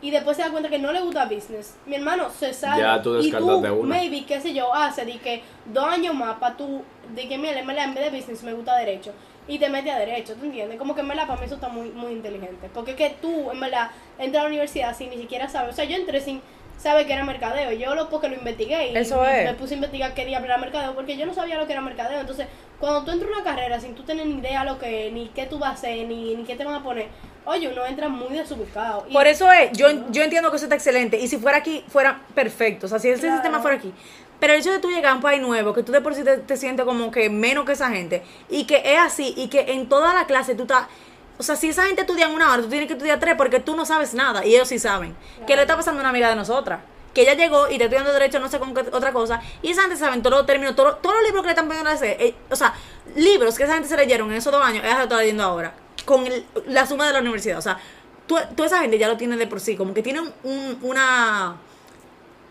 y 0.00 0.10
después 0.12 0.36
se 0.36 0.44
da 0.44 0.50
cuenta 0.50 0.68
que 0.68 0.78
no 0.78 0.92
le 0.92 1.00
gusta 1.00 1.24
business. 1.24 1.74
Mi 1.86 1.96
hermano 1.96 2.30
se 2.30 2.52
sale. 2.52 2.82
Ya 2.82 3.02
tú 3.02 3.18
y 3.20 3.32
tú, 3.32 3.60
de 3.60 3.70
una. 3.70 3.88
maybe, 3.96 4.24
qué 4.24 4.40
sé 4.40 4.54
yo, 4.54 4.72
hace 4.72 5.04
de 5.04 5.18
que 5.18 5.42
dos 5.64 5.84
años 5.86 6.14
más 6.14 6.36
para 6.38 6.56
tú, 6.56 6.82
de 7.14 7.26
que 7.26 7.36
mira, 7.36 7.58
en 7.58 7.66
vez 7.66 8.12
de 8.12 8.16
business 8.16 8.42
me 8.44 8.52
gusta 8.52 8.76
derecho. 8.76 9.12
Y 9.46 9.58
te 9.58 9.68
mete 9.68 9.90
a 9.90 9.98
derecho, 9.98 10.34
¿tú 10.36 10.44
entiendes? 10.46 10.78
Como 10.78 10.94
que 10.94 11.02
en 11.02 11.08
verdad 11.08 11.26
para 11.26 11.38
mí 11.38 11.46
eso 11.46 11.56
está 11.56 11.68
muy, 11.68 11.90
muy 11.90 12.12
inteligente. 12.12 12.70
Porque 12.72 12.92
es 12.92 12.96
que 12.96 13.10
tú, 13.20 13.50
en 13.50 13.60
verdad, 13.60 13.90
entras 14.18 14.40
a 14.40 14.44
la 14.44 14.48
universidad 14.48 14.96
sin 14.96 15.10
ni 15.10 15.18
siquiera 15.18 15.48
saber. 15.48 15.70
O 15.70 15.74
sea, 15.74 15.84
yo 15.84 15.96
entré 15.96 16.20
sin 16.22 16.40
saber 16.78 17.06
que 17.06 17.12
era 17.12 17.24
mercadeo. 17.24 17.72
Yo 17.72 17.94
lo 17.94 18.08
porque 18.08 18.28
lo 18.28 18.36
investigué 18.36 18.92
y, 18.92 18.96
Eso 18.96 19.24
es. 19.26 19.44
me 19.44 19.54
puse 19.54 19.74
a 19.74 19.76
investigar 19.76 20.14
qué 20.14 20.24
diablo 20.24 20.46
era 20.46 20.56
mercadeo 20.58 20.94
porque 20.94 21.16
yo 21.18 21.26
no 21.26 21.34
sabía 21.34 21.58
lo 21.58 21.66
que 21.66 21.72
era 21.72 21.82
mercadeo. 21.82 22.20
Entonces, 22.20 22.46
cuando 22.80 23.04
tú 23.04 23.10
entras 23.12 23.30
a 23.30 23.34
una 23.34 23.44
carrera 23.44 23.78
sin 23.80 23.94
tú 23.94 24.02
tener 24.02 24.26
ni 24.26 24.38
idea 24.38 24.64
lo 24.64 24.78
que, 24.78 25.10
ni 25.12 25.28
qué 25.28 25.44
tú 25.46 25.58
vas 25.58 25.70
a 25.70 25.74
hacer, 25.74 26.06
ni, 26.08 26.34
ni 26.34 26.44
qué 26.44 26.56
te 26.56 26.64
van 26.64 26.74
a 26.74 26.82
poner, 26.82 27.08
oye, 27.44 27.68
uno 27.68 27.84
entra 27.86 28.08
muy 28.08 28.34
desubicado. 28.36 29.04
Y- 29.08 29.12
Por 29.12 29.26
eso 29.26 29.50
es, 29.52 29.70
yo, 29.76 29.88
yo 30.10 30.22
entiendo 30.22 30.50
que 30.50 30.56
eso 30.56 30.64
está 30.64 30.74
excelente. 30.74 31.18
Y 31.20 31.28
si 31.28 31.36
fuera 31.36 31.58
aquí, 31.58 31.84
fuera 31.88 32.20
perfecto. 32.34 32.86
O 32.86 32.88
sea, 32.88 32.98
si 32.98 33.08
ese 33.10 33.20
Claro. 33.20 33.36
sistema 33.36 33.60
fuera 33.60 33.76
aquí. 33.76 33.92
Pero 34.40 34.52
el 34.52 34.60
hecho 34.60 34.72
de 34.72 34.78
tú 34.78 34.90
llegar 34.90 35.12
a 35.12 35.14
un 35.16 35.22
país 35.22 35.40
nuevo, 35.40 35.72
que 35.72 35.82
tú 35.82 35.92
de 35.92 36.00
por 36.00 36.14
sí 36.14 36.22
te, 36.24 36.38
te 36.38 36.56
sientes 36.56 36.84
como 36.84 37.10
que 37.10 37.30
menos 37.30 37.64
que 37.64 37.72
esa 37.72 37.88
gente, 37.90 38.22
y 38.50 38.64
que 38.66 38.82
es 38.84 38.98
así, 38.98 39.32
y 39.36 39.48
que 39.48 39.72
en 39.72 39.88
toda 39.88 40.12
la 40.14 40.26
clase 40.26 40.54
tú 40.54 40.62
estás. 40.62 40.86
O 41.38 41.42
sea, 41.42 41.56
si 41.56 41.68
esa 41.70 41.84
gente 41.86 42.02
estudia 42.02 42.26
en 42.26 42.32
una 42.32 42.52
hora, 42.52 42.62
tú 42.62 42.68
tienes 42.68 42.86
que 42.86 42.92
estudiar 42.94 43.18
tres 43.18 43.34
porque 43.36 43.58
tú 43.60 43.74
no 43.74 43.84
sabes 43.86 44.14
nada, 44.14 44.44
y 44.44 44.54
ellos 44.54 44.68
sí 44.68 44.78
saben. 44.78 45.16
¿Qué 45.46 45.56
le 45.56 45.62
está 45.62 45.76
pasando 45.76 46.00
a 46.00 46.02
una 46.02 46.10
amiga 46.10 46.28
de 46.28 46.36
nosotras? 46.36 46.80
Que 47.14 47.22
ella 47.22 47.34
llegó 47.34 47.68
y 47.68 47.72
está 47.74 47.84
estudiando 47.84 48.12
Derecho, 48.12 48.38
no 48.40 48.48
sé 48.48 48.58
con 48.58 48.74
qué 48.74 48.80
otra 48.92 49.12
cosa, 49.12 49.40
y 49.62 49.70
esa 49.70 49.82
gente 49.82 49.96
saben 49.96 50.20
todos 50.22 50.38
los 50.38 50.46
términos, 50.46 50.74
todos, 50.76 51.00
todos 51.00 51.14
los 51.16 51.24
libros 51.24 51.42
que 51.42 51.46
le 51.48 51.52
están 51.52 51.68
pidiendo 51.68 51.90
hacer. 51.90 52.16
eh, 52.20 52.34
o 52.50 52.56
sea, 52.56 52.74
libros 53.16 53.56
que 53.56 53.64
esa 53.64 53.74
gente 53.74 53.88
se 53.88 53.96
leyeron 53.96 54.30
en 54.30 54.36
esos 54.38 54.52
dos 54.52 54.62
años, 54.64 54.82
ella 54.84 54.92
se 54.92 54.98
lo 54.98 55.02
está 55.04 55.16
leyendo 55.18 55.42
ahora, 55.44 55.74
con 56.04 56.26
el- 56.26 56.44
la 56.66 56.86
suma 56.86 57.06
de 57.06 57.12
la 57.12 57.20
universidad. 57.20 57.58
O 57.58 57.62
sea, 57.62 57.78
tú- 58.26 58.36
toda 58.56 58.66
esa 58.66 58.80
gente 58.80 58.98
ya 58.98 59.08
lo 59.08 59.16
tiene 59.16 59.36
de 59.36 59.46
por 59.46 59.60
sí, 59.60 59.76
como 59.76 59.94
que 59.94 60.02
tienen 60.02 60.32
un, 60.42 60.78
una. 60.82 61.56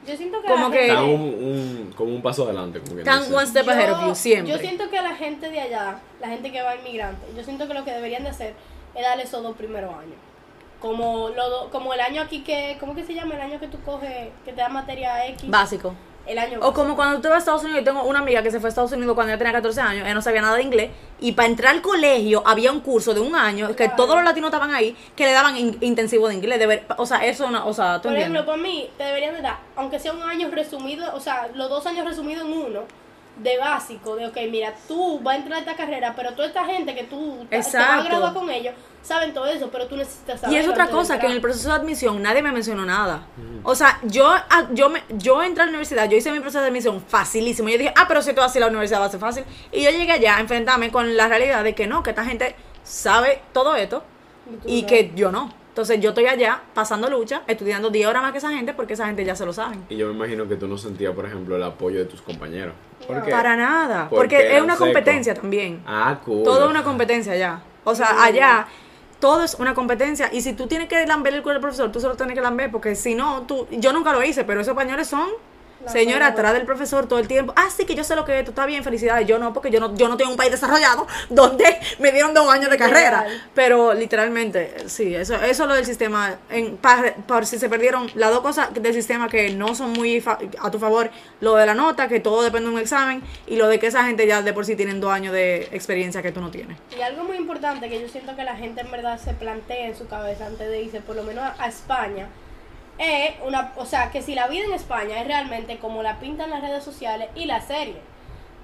Yo 0.07 0.17
siento 0.17 0.41
que 0.41 0.47
como 0.47 0.69
la 0.69 0.75
que- 0.75 0.87
Están 0.87 1.03
un, 1.05 1.21
un- 1.21 1.93
como 1.95 2.13
un 2.15 2.21
paso 2.21 2.43
adelante. 2.45 2.79
Como 2.81 2.99
Están 2.99 3.19
dice. 3.21 3.33
one 3.35 3.47
step 3.47 3.69
ahead 3.69 3.91
of 3.93 4.05
you, 4.07 4.15
siempre. 4.15 4.51
Yo 4.53 4.57
siento 4.59 4.89
que 4.89 5.01
la 5.01 5.15
gente 5.15 5.49
de 5.49 5.59
allá, 5.61 5.99
la 6.21 6.27
gente 6.27 6.51
que 6.51 6.61
va 6.61 6.75
inmigrante, 6.75 7.25
yo 7.35 7.43
siento 7.43 7.67
que 7.67 7.73
lo 7.73 7.83
que 7.85 7.91
deberían 7.91 8.23
de 8.23 8.29
hacer 8.29 8.53
es 8.95 9.01
darle 9.03 9.23
esos 9.23 9.41
dos 9.43 9.55
primeros 9.55 9.91
años. 9.93 10.15
Como, 10.79 11.29
lo 11.29 11.49
do- 11.49 11.69
como 11.71 11.93
el 11.93 12.01
año 12.01 12.21
aquí 12.21 12.43
que, 12.43 12.75
¿cómo 12.79 12.93
que 12.93 13.05
se 13.05 13.13
llama? 13.13 13.35
El 13.35 13.41
año 13.41 13.59
que 13.59 13.67
tú 13.67 13.77
coges, 13.85 14.29
que 14.43 14.51
te 14.51 14.57
da 14.61 14.67
materia 14.69 15.25
X. 15.27 15.49
Básico. 15.49 15.93
El 16.25 16.37
año 16.39 16.59
O 16.61 16.71
como 16.73 16.95
cuando 16.95 17.19
tú 17.19 17.27
vas 17.27 17.35
a 17.35 17.39
Estados 17.39 17.63
Unidos, 17.63 17.81
yo 17.81 17.85
tengo 17.91 18.03
una 18.03 18.19
amiga 18.19 18.41
que 18.41 18.49
se 18.49 18.59
fue 18.59 18.67
a 18.67 18.69
Estados 18.69 18.93
Unidos 18.93 19.13
cuando 19.13 19.31
ella 19.33 19.37
tenía 19.37 19.51
14 19.53 19.81
años, 19.81 20.05
ella 20.05 20.13
no 20.13 20.21
sabía 20.21 20.41
nada 20.41 20.55
de 20.55 20.63
inglés, 20.63 20.91
y 21.19 21.33
para 21.33 21.49
entrar 21.49 21.73
al 21.75 21.81
colegio 21.81 22.41
había 22.45 22.71
un 22.71 22.79
curso 22.79 23.13
de 23.13 23.19
un 23.19 23.35
año, 23.35 23.67
que 23.69 23.75
Claro. 23.75 23.93
todos 23.97 24.15
los 24.15 24.23
latinos 24.23 24.47
estaban 24.47 24.73
ahí, 24.73 24.95
que 25.17 25.25
le 25.25 25.33
daban 25.33 25.57
in- 25.57 25.77
intensivo 25.81 26.29
de 26.29 26.35
inglés. 26.35 26.59
de 26.59 26.67
ver- 26.67 26.85
o 26.97 27.05
sea, 27.05 27.25
eso, 27.25 27.49
no, 27.51 27.67
o 27.67 27.73
sea, 27.73 27.99
tú 28.01 28.07
Por 28.09 28.17
ejemplo, 28.17 28.45
para 28.45 28.57
mí, 28.57 28.89
te 28.97 29.03
deberían 29.03 29.33
de 29.35 29.41
dar, 29.41 29.57
aunque 29.75 29.99
sea 29.99 30.13
un 30.13 30.21
año 30.23 30.49
resumido, 30.51 31.13
o 31.13 31.19
sea, 31.19 31.49
los 31.55 31.69
dos 31.69 31.85
años 31.87 32.05
resumidos 32.05 32.45
en 32.45 32.53
uno, 32.53 32.81
de 33.37 33.57
básico, 33.57 34.15
de, 34.15 34.27
ok, 34.27 34.37
mira, 34.51 34.73
tú 34.87 35.19
vas 35.21 35.35
a 35.35 35.37
entrar 35.39 35.55
a 35.57 35.59
esta 35.61 35.75
carrera, 35.75 36.13
pero 36.15 36.33
toda 36.33 36.47
esta 36.47 36.65
gente 36.65 36.93
que 36.93 37.03
tú 37.05 37.45
te- 37.49 37.57
te 37.71 37.77
vas 37.79 37.89
a 37.89 38.03
graduar 38.09 38.33
con 38.33 38.49
ellos, 38.49 38.75
saben 39.01 39.33
todo 39.33 39.47
eso, 39.47 39.69
pero 39.71 39.87
tú 39.87 39.97
necesitas 39.97 40.39
saber. 40.39 40.55
Y 40.55 40.59
es 40.59 40.67
otra 40.67 40.87
cosa, 40.87 41.19
que 41.19 41.25
en 41.25 41.31
el 41.33 41.41
proceso 41.41 41.69
de 41.69 41.75
admisión 41.75 42.21
nadie 42.21 42.43
me 42.43 42.51
mencionó 42.51 42.85
nada. 42.85 43.25
O 43.63 43.73
sea, 43.75 43.99
yo, 44.03 44.27
ah, 44.29 44.67
yo, 44.71 44.89
me, 44.89 45.01
yo 45.09 45.41
entré 45.41 45.63
a 45.63 45.65
la 45.65 45.71
universidad, 45.71 46.07
yo 46.09 46.15
hice 46.15 46.31
mi 46.31 46.39
proceso 46.41 46.61
de 46.61 46.67
admisión 46.67 47.01
facilísimo. 47.07 47.69
Yo 47.69 47.77
dije, 47.79 47.93
ah, 47.97 48.05
pero 48.07 48.21
si 48.21 48.33
tú 48.33 48.41
así 48.41 48.59
la 48.59 48.67
universidad 48.67 49.01
va 49.01 49.05
a 49.05 49.09
ser 49.09 49.19
fácil. 49.19 49.45
Y 49.71 49.83
yo 49.83 49.89
llegué 49.89 50.11
allá 50.11 50.37
a 50.37 50.39
enfrentarme 50.39 50.91
con 50.91 51.17
la 51.17 51.27
realidad 51.27 51.63
de 51.63 51.73
que 51.73 51.87
no, 51.87 52.03
que 52.03 52.11
esta 52.11 52.25
gente 52.25 52.55
sabe 52.83 53.41
todo 53.51 53.75
esto 53.75 54.03
y 54.65 54.83
que 54.83 55.11
yo 55.15 55.31
no. 55.31 55.49
Entonces 55.73 55.99
yo 55.99 56.09
estoy 56.09 56.27
allá 56.27 56.61
pasando 56.75 57.09
lucha, 57.09 57.41
estudiando 57.47 57.89
10 57.89 58.05
horas 58.05 58.21
más 58.21 58.31
que 58.31 58.37
esa 58.37 58.51
gente 58.51 58.75
porque 58.75 58.93
esa 58.93 59.07
gente 59.07 59.25
ya 59.25 59.35
se 59.35 59.43
lo 59.43 59.53
saben. 59.53 59.83
Y 59.89 59.97
yo 59.97 60.05
me 60.05 60.13
imagino 60.13 60.47
que 60.47 60.55
tú 60.55 60.67
no 60.67 60.77
sentías, 60.77 61.15
por 61.15 61.25
ejemplo, 61.25 61.55
el 61.55 61.63
apoyo 61.63 61.97
de 61.97 62.05
tus 62.05 62.21
compañeros. 62.21 62.75
¿Por 63.07 63.23
qué? 63.23 63.31
Para 63.31 63.55
nada, 63.55 64.07
Porque 64.07 64.35
porque 64.35 64.55
es 64.55 64.61
una 64.61 64.75
competencia 64.75 65.33
también. 65.33 65.81
Ah, 65.87 66.19
cool. 66.23 66.43
Todo 66.43 66.65
es 66.65 66.69
una 66.69 66.83
competencia 66.83 67.33
allá. 67.33 67.63
O 67.85 67.95
sea, 67.95 68.23
allá 68.23 68.67
todo 69.19 69.43
es 69.43 69.55
una 69.55 69.73
competencia. 69.73 70.29
Y 70.31 70.41
si 70.41 70.53
tú 70.53 70.67
tienes 70.67 70.87
que 70.87 71.07
lamber 71.07 71.33
el 71.33 71.41
culo 71.41 71.53
del 71.53 71.61
profesor, 71.61 71.91
tú 71.91 71.99
solo 71.99 72.15
tienes 72.15 72.35
que 72.35 72.41
lamber, 72.41 72.69
porque 72.69 72.93
si 72.93 73.15
no, 73.15 73.41
tú. 73.47 73.65
Yo 73.71 73.93
nunca 73.93 74.13
lo 74.13 74.23
hice, 74.23 74.43
pero 74.43 74.61
esos 74.61 74.73
españoles 74.73 75.07
son. 75.07 75.27
La 75.83 75.91
Señora, 75.91 76.27
atrás 76.27 76.53
del 76.53 76.65
profesor 76.65 77.07
todo 77.07 77.19
el 77.19 77.27
tiempo. 77.27 77.53
Ah, 77.55 77.67
sí, 77.75 77.85
que 77.85 77.95
yo 77.95 78.03
sé 78.03 78.15
lo 78.15 78.23
que 78.25 78.39
es, 78.39 78.45
tú 78.45 78.51
está 78.51 78.65
bien, 78.65 78.83
felicidades. 78.83 79.27
Yo 79.27 79.37
no, 79.39 79.53
porque 79.53 79.69
yo 79.71 79.79
no, 79.79 79.95
yo 79.95 80.07
no 80.07 80.17
tengo 80.17 80.31
un 80.31 80.37
país 80.37 80.51
desarrollado 80.51 81.07
donde 81.29 81.65
me 81.99 82.11
dieron 82.11 82.33
dos 82.33 82.49
años 82.51 82.69
de 82.69 82.77
carrera. 82.77 83.23
Literal. 83.23 83.49
Pero 83.53 83.93
literalmente, 83.93 84.87
sí, 84.87 85.13
eso, 85.15 85.35
eso 85.35 85.63
es 85.63 85.69
lo 85.69 85.75
del 85.75 85.85
sistema. 85.85 86.37
En, 86.49 86.77
para, 86.77 87.13
para 87.15 87.45
si 87.45 87.59
se 87.59 87.69
perdieron 87.69 88.09
las 88.15 88.31
dos 88.31 88.41
cosas 88.41 88.73
del 88.73 88.93
sistema 88.93 89.27
que 89.29 89.49
no 89.51 89.75
son 89.75 89.91
muy 89.93 90.21
fa- 90.21 90.39
a 90.61 90.71
tu 90.71 90.79
favor, 90.79 91.09
lo 91.41 91.55
de 91.55 91.65
la 91.65 91.73
nota, 91.73 92.07
que 92.07 92.19
todo 92.19 92.41
depende 92.43 92.69
de 92.69 92.75
un 92.75 92.79
examen, 92.81 93.21
y 93.47 93.55
lo 93.57 93.67
de 93.67 93.79
que 93.79 93.87
esa 93.87 94.05
gente 94.05 94.25
ya 94.25 94.41
de 94.41 94.53
por 94.53 94.65
sí 94.65 94.75
tienen 94.75 95.01
dos 95.01 95.11
años 95.11 95.33
de 95.33 95.67
experiencia 95.71 96.21
que 96.21 96.31
tú 96.31 96.39
no 96.41 96.49
tienes. 96.51 96.77
Y 96.97 97.01
algo 97.01 97.23
muy 97.25 97.37
importante 97.37 97.89
que 97.89 97.99
yo 98.01 98.07
siento 98.07 98.35
que 98.35 98.43
la 98.43 98.55
gente 98.55 98.81
en 98.81 98.91
verdad 98.91 99.19
se 99.19 99.33
plantea 99.33 99.87
en 99.87 99.97
su 99.97 100.07
cabeza 100.07 100.45
antes 100.45 100.67
de 100.69 100.81
irse, 100.81 101.01
por 101.01 101.15
lo 101.15 101.23
menos 101.23 101.43
a, 101.43 101.55
a 101.61 101.67
España, 101.67 102.27
es 102.97 103.33
una, 103.45 103.71
o 103.77 103.85
sea, 103.85 104.11
que 104.11 104.21
si 104.21 104.35
la 104.35 104.47
vida 104.47 104.65
en 104.65 104.73
España 104.73 105.19
es 105.21 105.27
realmente 105.27 105.77
como 105.77 106.03
la 106.03 106.19
pintan 106.19 106.49
las 106.49 106.61
redes 106.61 106.83
sociales 106.83 107.29
y 107.35 107.45
la 107.45 107.61
serie. 107.61 107.95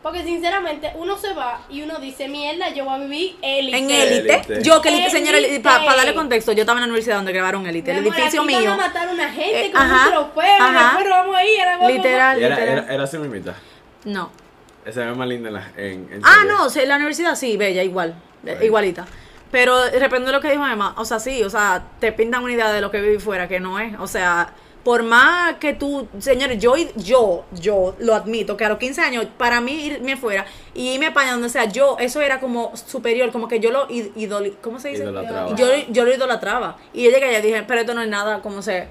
Porque 0.01 0.24
sinceramente 0.24 0.93
uno 0.95 1.17
se 1.17 1.33
va 1.33 1.59
y 1.69 1.81
uno 1.81 2.00
dice, 2.00 2.29
mierda, 2.29 2.69
yo 2.69 2.86
voy 2.86 2.93
a 2.93 2.98
vivir 3.00 3.36
élite. 3.41 3.77
En 3.77 3.89
Élite. 3.89 4.33
élite, 4.36 4.63
yo 4.63 4.81
que 4.81 4.88
Élite. 4.89 5.09
señora, 5.09 5.38
para 5.62 5.95
darle 5.98 6.13
contexto, 6.15 6.53
yo 6.53 6.62
estaba 6.62 6.77
en 6.79 6.83
la 6.83 6.88
universidad 6.88 7.17
donde 7.17 7.33
grabaron 7.33 7.67
élite, 7.67 7.91
el 7.91 7.98
amor, 7.98 8.13
edificio 8.15 8.41
aquí 8.43 8.53
van 8.53 8.62
mío. 8.63 8.74
a 8.74 8.77
matar 8.77 9.09
a 9.09 9.12
una 9.12 9.29
gente 9.29 9.65
Eh, 9.65 9.71
con 9.71 9.81
ajá, 9.81 10.05
un 10.05 10.13
trofeo, 10.13 10.55
ajá. 10.57 10.83
después 10.83 11.05
nos 11.05 11.17
vamos 11.17 11.36
a 11.36 11.43
ir 11.43 11.51
Literal, 11.98 12.38
Era, 12.41 12.50
literal. 12.55 12.83
era, 12.86 12.93
era 12.93 13.03
así 13.03 13.17
mismita. 13.17 13.55
No. 14.05 14.31
Esa 14.86 15.01
ve 15.01 15.13
más 15.15 15.27
linda 15.27 15.50
en, 15.50 15.53
la, 15.55 15.71
en, 15.75 16.07
en 16.13 16.21
Ah, 16.24 16.36
serie. 16.69 16.83
no, 16.86 16.88
la 16.88 16.95
universidad 16.95 17.36
sí, 17.36 17.57
bella, 17.57 17.83
igual, 17.83 18.15
Bueno. 18.41 18.63
igualita. 18.63 19.05
Pero 19.51 19.77
de 19.84 20.32
lo 20.32 20.41
que 20.41 20.51
dijo 20.51 20.65
Emma, 20.65 20.94
o 20.98 21.06
sea, 21.06 21.20
sí, 21.20 21.44
o 21.44 21.50
sea, 21.50 21.84
te 22.00 22.12
pintan 22.12 22.44
una 22.44 22.53
idea 22.53 22.72
de 22.72 22.82
lo 22.82 22.91
que 22.91 23.01
viví 23.01 23.18
fuera, 23.20 23.48
que 23.48 23.60
no 23.60 23.79
es, 23.79 23.98
o 24.00 24.06
sea, 24.08 24.53
por 24.84 25.03
más 25.03 25.56
que 25.56 25.74
tú, 25.74 26.08
señores, 26.20 26.60
yo, 26.60 26.74
yo, 26.96 27.46
yo 27.60 27.96
lo 28.00 28.15
admito, 28.15 28.56
que 28.56 28.65
a 28.65 28.70
los 28.70 28.77
15 28.77 29.01
años, 29.01 29.25
para 29.38 29.60
mí 29.60 29.74
irme 29.88 30.18
fuera 30.18 30.46
y 30.74 30.94
irme 30.94 31.08
a 31.08 31.10
España, 31.10 31.32
donde 31.34 31.50
sea, 31.50 31.65
yo, 31.65 31.98
eso 32.00 32.22
era 32.22 32.39
como 32.39 32.72
superior, 32.77 33.32
como 33.32 33.48
que 33.48 33.60
yo 33.60 33.72
lo 33.72 33.88
id- 33.89 34.13
idoli- 34.15 34.56
¿cómo 34.62 34.79
se 34.79 34.89
dice? 34.89 35.03
Idolatraba. 35.03 35.56
Yo, 35.56 35.65
yo 35.89 36.06
lo 36.06 36.13
idolatraba. 36.13 36.77
Y 36.94 37.03
yo 37.03 37.10
llegué 37.12 37.25
allá 37.25 37.39
y 37.39 37.41
dije, 37.41 37.63
pero 37.68 37.82
esto 37.82 37.94
no 37.94 38.01
es 38.01 38.08
nada 38.10 38.41
como 38.41 38.62
se... 38.62 38.88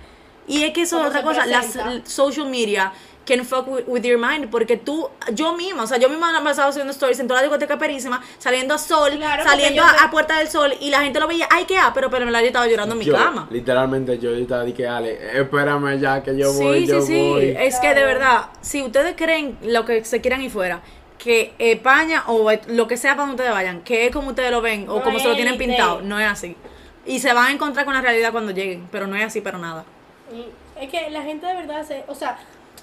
Y 0.47 0.65
es 0.65 0.73
que 0.73 0.83
eso 0.83 0.97
es 0.97 1.07
¿Cómo 1.07 1.09
otra 1.09 1.23
cosa, 1.23 1.47
las 1.47 1.77
social 2.11 2.49
media 2.49 2.93
can 3.29 3.45
fuck 3.45 3.69
with, 3.69 3.85
with 3.87 4.03
your 4.03 4.19
mind, 4.19 4.51
porque 4.51 4.79
tú, 4.79 5.09
yo 5.33 5.55
misma, 5.55 5.83
o 5.83 5.87
sea, 5.87 5.99
yo 5.99 6.09
misma 6.09 6.41
me 6.41 6.51
estaba 6.51 6.71
haciendo 6.71 6.93
stories 6.93 7.21
en 7.21 7.29
toda 7.29 7.41
la 7.41 7.45
discoteca 7.45 7.79
perísima, 7.79 8.23
saliendo 8.39 8.75
a 8.75 8.79
sol, 8.79 9.13
Claro, 9.19 9.45
saliendo 9.45 9.83
a, 9.83 10.11
Puerta 10.11 10.39
del 10.39 10.49
Sol, 10.49 10.73
y 10.81 10.89
la 10.91 11.01
gente 11.03 11.21
lo 11.21 11.29
veía, 11.29 11.47
ay, 11.51 11.67
qué 11.67 11.77
ah, 11.77 11.93
pero, 11.95 12.09
pero 12.09 12.23
en 12.23 12.29
verdad 12.29 12.41
yo 12.41 12.47
estaba 12.47 12.67
llorando 12.67 12.95
en 12.95 12.99
mi 13.01 13.05
Yo, 13.05 13.15
cama. 13.15 13.47
Literalmente 13.51 14.19
yo 14.19 14.31
ahorita 14.31 14.65
dije, 14.65 14.89
Ale, 14.89 15.41
espérame 15.41 16.01
ya 16.01 16.23
que 16.23 16.37
yo 16.37 16.53
sí, 16.53 16.65
voy, 16.65 16.87
yo 16.87 17.03
sí, 17.03 17.09
sí. 17.09 17.29
voy. 17.29 17.57
Es 17.59 17.79
que 17.79 17.95
de 17.95 18.05
verdad, 18.05 18.47
si 18.63 18.83
ustedes 18.83 19.15
creen 19.17 19.59
lo 19.63 19.85
que 19.85 20.03
se 20.05 20.23
quieran 20.23 20.41
ir 20.41 20.51
fuera, 20.51 20.81
que 21.19 21.53
España 21.59 22.25
o 22.29 22.51
lo 22.69 22.89
que 22.89 22.97
sea 22.97 23.13
para 23.13 23.27
donde 23.27 23.35
ustedes 23.35 23.53
vayan, 23.53 23.83
que 23.83 24.07
es 24.07 24.13
como 24.13 24.31
ustedes 24.31 24.51
lo 24.51 24.63
ven 24.63 24.89
o 24.89 24.99
No 24.99 25.03
como 25.03 25.19
se 25.19 25.29
lo 25.29 25.35
tienen 25.35 25.59
pintado, 25.59 26.01
no 26.01 26.19
es 26.19 26.27
así. 26.27 26.57
Y 27.05 27.19
se 27.19 27.35
van 27.35 27.49
a 27.49 27.53
encontrar 27.53 27.85
con 27.85 27.95
la 27.95 28.01
realidad 28.01 28.33
cuando 28.33 28.53
lleguen, 28.53 28.89
pero 28.91 29.07
no 29.07 29.17
es 29.17 29.25
así 29.25 29.41
para 29.41 29.59
nada. 29.59 29.85
Y 30.33 30.47
es 30.81 30.91
que 30.91 31.11
la 31.11 31.23
gente 31.23 31.47
de 31.47 31.55
verdad 31.55 31.85
se, 31.85 32.05
o 32.07 32.15
sea, 32.15 32.39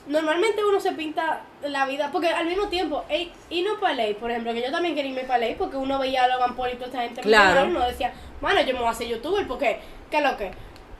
normalmente 0.07 0.63
uno 0.63 0.79
se 0.79 0.91
pinta 0.91 1.41
la 1.63 1.85
vida, 1.85 2.09
porque 2.11 2.29
al 2.29 2.45
mismo 2.45 2.67
tiempo, 2.67 3.03
y 3.49 3.61
no 3.63 3.79
para 3.79 3.95
ley, 3.95 4.13
por 4.13 4.29
ejemplo, 4.31 4.53
que 4.53 4.61
yo 4.61 4.71
también 4.71 4.95
quería 4.95 5.11
irme 5.11 5.23
para 5.23 5.39
ley, 5.39 5.55
porque 5.57 5.77
uno 5.77 5.97
veía 5.99 6.23
a 6.25 6.27
Logan 6.27 6.55
Paul 6.55 6.69
y 6.69 6.75
toda 6.75 6.87
esta 6.87 7.01
gente, 7.01 7.21
Claro. 7.21 7.65
uno 7.67 7.79
decía, 7.87 8.13
bueno, 8.41 8.61
yo 8.61 8.73
me 8.73 8.79
voy 8.79 8.87
a 8.87 8.91
hacer 8.91 9.07
youtuber, 9.07 9.47
porque, 9.47 9.79
¿qué 10.11 10.17
es 10.17 10.23
lo 10.23 10.37
que? 10.37 10.51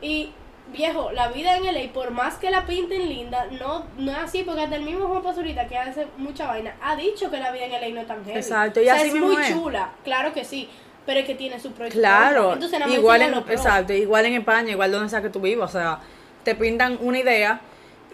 Y 0.02 0.32
viejo, 0.74 1.12
la 1.12 1.28
vida 1.28 1.56
en 1.58 1.66
LA, 1.66 1.94
por 1.94 2.10
más 2.12 2.36
que 2.36 2.50
la 2.50 2.66
pinten 2.66 3.08
linda, 3.08 3.46
no, 3.52 3.86
no 3.98 4.12
es 4.12 4.18
así, 4.18 4.42
porque 4.44 4.62
hasta 4.62 4.76
el 4.76 4.82
mismo 4.84 5.08
Juan 5.08 5.22
Pazurita, 5.22 5.68
que 5.68 5.78
hace 5.78 6.08
mucha 6.18 6.48
vaina, 6.48 6.76
ha 6.82 6.96
dicho 6.96 7.30
que 7.30 7.38
la 7.38 7.52
vida 7.52 7.66
en 7.66 7.72
LA 7.74 7.90
no 7.90 8.02
es 8.02 8.08
tan 8.08 8.26
heavy. 8.26 8.38
Exacto, 8.40 8.80
y 8.82 8.84
O 8.84 8.86
sea, 8.86 8.96
así 8.96 9.08
es 9.10 9.16
muy 9.16 9.36
es. 9.42 9.50
chula, 9.52 9.92
claro 10.04 10.34
que 10.34 10.44
sí, 10.44 10.68
pero 11.06 11.20
es 11.20 11.28
que 11.28 11.36
tiene 11.36 11.60
su 11.60 11.72
pro 11.74 11.86
y 11.86 11.92
su 11.92 12.00
Claro. 12.00 12.54
Entonces, 12.54 12.82
igual 12.88 13.22
en, 13.22 13.36
exacto, 13.36 13.94
igual 13.94 14.26
en 14.26 14.34
España, 14.34 14.72
igual 14.72 14.92
donde 14.92 15.10
sea 15.10 15.22
que 15.22 15.30
tú 15.30 15.40
vivas, 15.40 15.70
o 15.70 15.78
sea, 15.80 16.00
te 16.44 16.56
pintan 16.56 16.98
una 17.00 17.20
idea 17.20 17.62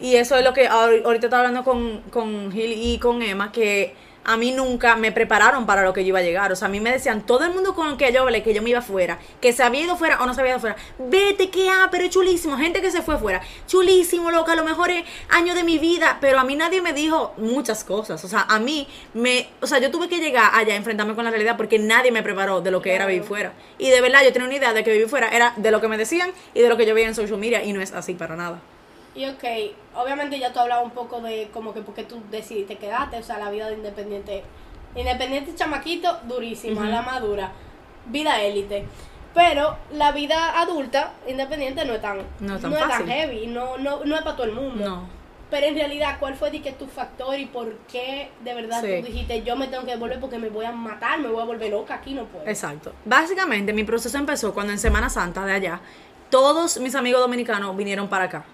y 0.01 0.15
eso 0.15 0.35
es 0.35 0.43
lo 0.43 0.53
que 0.53 0.67
ahor- 0.69 1.03
ahorita 1.05 1.27
estaba 1.27 1.43
hablando 1.47 1.63
con, 1.63 2.01
con 2.11 2.51
Gil 2.51 2.71
y 2.73 2.97
con 2.99 3.21
Emma, 3.21 3.51
que 3.51 3.95
a 4.23 4.37
mí 4.37 4.51
nunca 4.51 4.95
me 4.97 5.11
prepararon 5.11 5.65
para 5.65 5.81
lo 5.81 5.93
que 5.93 6.03
yo 6.03 6.09
iba 6.09 6.19
a 6.19 6.21
llegar, 6.21 6.51
o 6.51 6.55
sea, 6.55 6.67
a 6.67 6.69
mí 6.69 6.79
me 6.79 6.91
decían, 6.91 7.25
todo 7.25 7.43
el 7.43 7.55
mundo 7.55 7.73
con 7.73 7.89
el 7.89 7.97
que 7.97 8.13
yo 8.13 8.21
hablé, 8.21 8.43
que 8.43 8.53
yo 8.53 8.61
me 8.61 8.69
iba 8.69 8.79
fuera, 8.79 9.17
que 9.41 9.51
se 9.51 9.63
había 9.63 9.81
ido 9.81 9.97
fuera 9.97 10.21
o 10.21 10.27
no 10.27 10.35
se 10.35 10.41
había 10.41 10.51
ido 10.51 10.59
fuera, 10.59 10.75
vete 10.99 11.49
que 11.49 11.69
ah, 11.69 11.87
pero 11.89 12.03
es 12.03 12.11
chulísimo, 12.11 12.55
gente 12.55 12.81
que 12.81 12.91
se 12.91 13.01
fue 13.01 13.17
fuera, 13.17 13.41
chulísimo, 13.65 14.29
loca, 14.29 14.53
lo 14.53 14.63
mejor 14.63 14.91
es 14.91 15.05
año 15.29 15.55
de 15.55 15.63
mi 15.63 15.79
vida, 15.79 16.19
pero 16.21 16.39
a 16.39 16.43
mí 16.43 16.55
nadie 16.55 16.83
me 16.83 16.93
dijo 16.93 17.33
muchas 17.37 17.83
cosas, 17.83 18.23
o 18.23 18.27
sea, 18.27 18.45
a 18.47 18.59
mí 18.59 18.87
me, 19.15 19.49
o 19.59 19.65
sea, 19.65 19.79
yo 19.79 19.89
tuve 19.89 20.07
que 20.07 20.19
llegar 20.19 20.51
allá 20.53 20.73
a 20.73 20.77
enfrentarme 20.77 21.15
con 21.15 21.25
la 21.25 21.31
realidad 21.31 21.57
porque 21.57 21.79
nadie 21.79 22.11
me 22.11 22.21
preparó 22.21 22.61
de 22.61 22.69
lo 22.69 22.79
que 22.79 22.93
era 22.93 23.07
vivir 23.07 23.23
fuera. 23.23 23.53
Y 23.79 23.89
de 23.89 24.01
verdad 24.01 24.23
yo 24.23 24.31
tenía 24.31 24.47
una 24.47 24.55
idea 24.57 24.73
de 24.73 24.83
que 24.83 24.91
vivir 24.91 25.09
fuera 25.09 25.29
era 25.29 25.53
de 25.57 25.71
lo 25.71 25.81
que 25.81 25.87
me 25.87 25.97
decían 25.97 26.31
y 26.53 26.61
de 26.61 26.69
lo 26.69 26.77
que 26.77 26.85
yo 26.85 26.93
veía 26.93 27.07
en 27.07 27.15
social 27.15 27.39
media 27.39 27.63
y 27.63 27.73
no 27.73 27.81
es 27.81 27.91
así 27.91 28.13
para 28.13 28.35
nada. 28.35 28.61
Y 29.13 29.25
ok, 29.25 29.43
obviamente 29.95 30.39
ya 30.39 30.53
tú 30.53 30.59
hablabas 30.59 30.85
un 30.85 30.91
poco 30.91 31.19
de 31.21 31.49
como 31.53 31.73
que 31.73 31.81
porque 31.81 32.03
tú 32.03 32.21
decidiste 32.31 32.77
quedarte, 32.77 33.17
o 33.17 33.23
sea, 33.23 33.37
la 33.39 33.49
vida 33.51 33.67
de 33.67 33.75
independiente. 33.75 34.43
Independiente 34.95 35.53
chamaquito, 35.55 36.19
durísima, 36.23 36.81
Ujú. 36.81 36.89
la 36.89 37.01
madura. 37.01 37.51
Vida 38.05 38.41
élite. 38.41 38.85
Pero 39.33 39.77
la 39.93 40.11
vida 40.11 40.59
adulta, 40.61 41.13
independiente, 41.27 41.85
no 41.85 41.93
es 41.93 42.01
tan, 42.01 42.17
No 42.39 42.55
es 42.55 42.61
tan 42.61 42.73
es 42.73 42.79
tan 42.79 43.07
heavy, 43.07 43.47
no, 43.47 43.77
no, 43.77 44.03
no 44.03 44.15
es 44.15 44.21
para 44.21 44.35
todo 44.35 44.47
el 44.47 44.53
mundo. 44.53 44.83
No. 44.89 45.21
Pero 45.49 45.67
en 45.67 45.75
realidad, 45.75 46.15
¿cuál 46.19 46.35
fue 46.35 46.49
que 46.51 46.71
tu 46.71 46.87
factor 46.87 47.37
y 47.37 47.45
por 47.45 47.73
qué 47.91 48.29
de 48.41 48.53
verdad 48.53 48.81
Sí. 48.81 49.01
tú 49.01 49.07
dijiste 49.07 49.43
yo 49.43 49.57
me 49.57 49.67
tengo 49.67 49.83
que 49.83 49.91
devolver 49.91 50.19
porque 50.21 50.37
me 50.37 50.47
voy 50.49 50.63
a 50.65 50.71
matar, 50.71 51.19
me 51.19 51.27
voy 51.27 51.41
a 51.41 51.45
volver 51.45 51.69
loca, 51.71 51.95
aquí 51.95 52.13
no 52.13 52.23
puedo? 52.25 52.47
Exacto. 52.47 52.93
Básicamente 53.03 53.73
mi 53.73 53.83
proceso 53.83 54.17
empezó 54.17 54.53
cuando 54.53 54.71
en 54.71 54.79
Semana 54.79 55.09
Santa 55.09 55.45
de 55.45 55.51
allá, 55.53 55.81
todos 56.29 56.79
mis 56.79 56.95
amigos 56.95 57.19
dominicanos 57.21 57.75
vinieron 57.75 58.07
para 58.07 58.25
acá. 58.25 58.45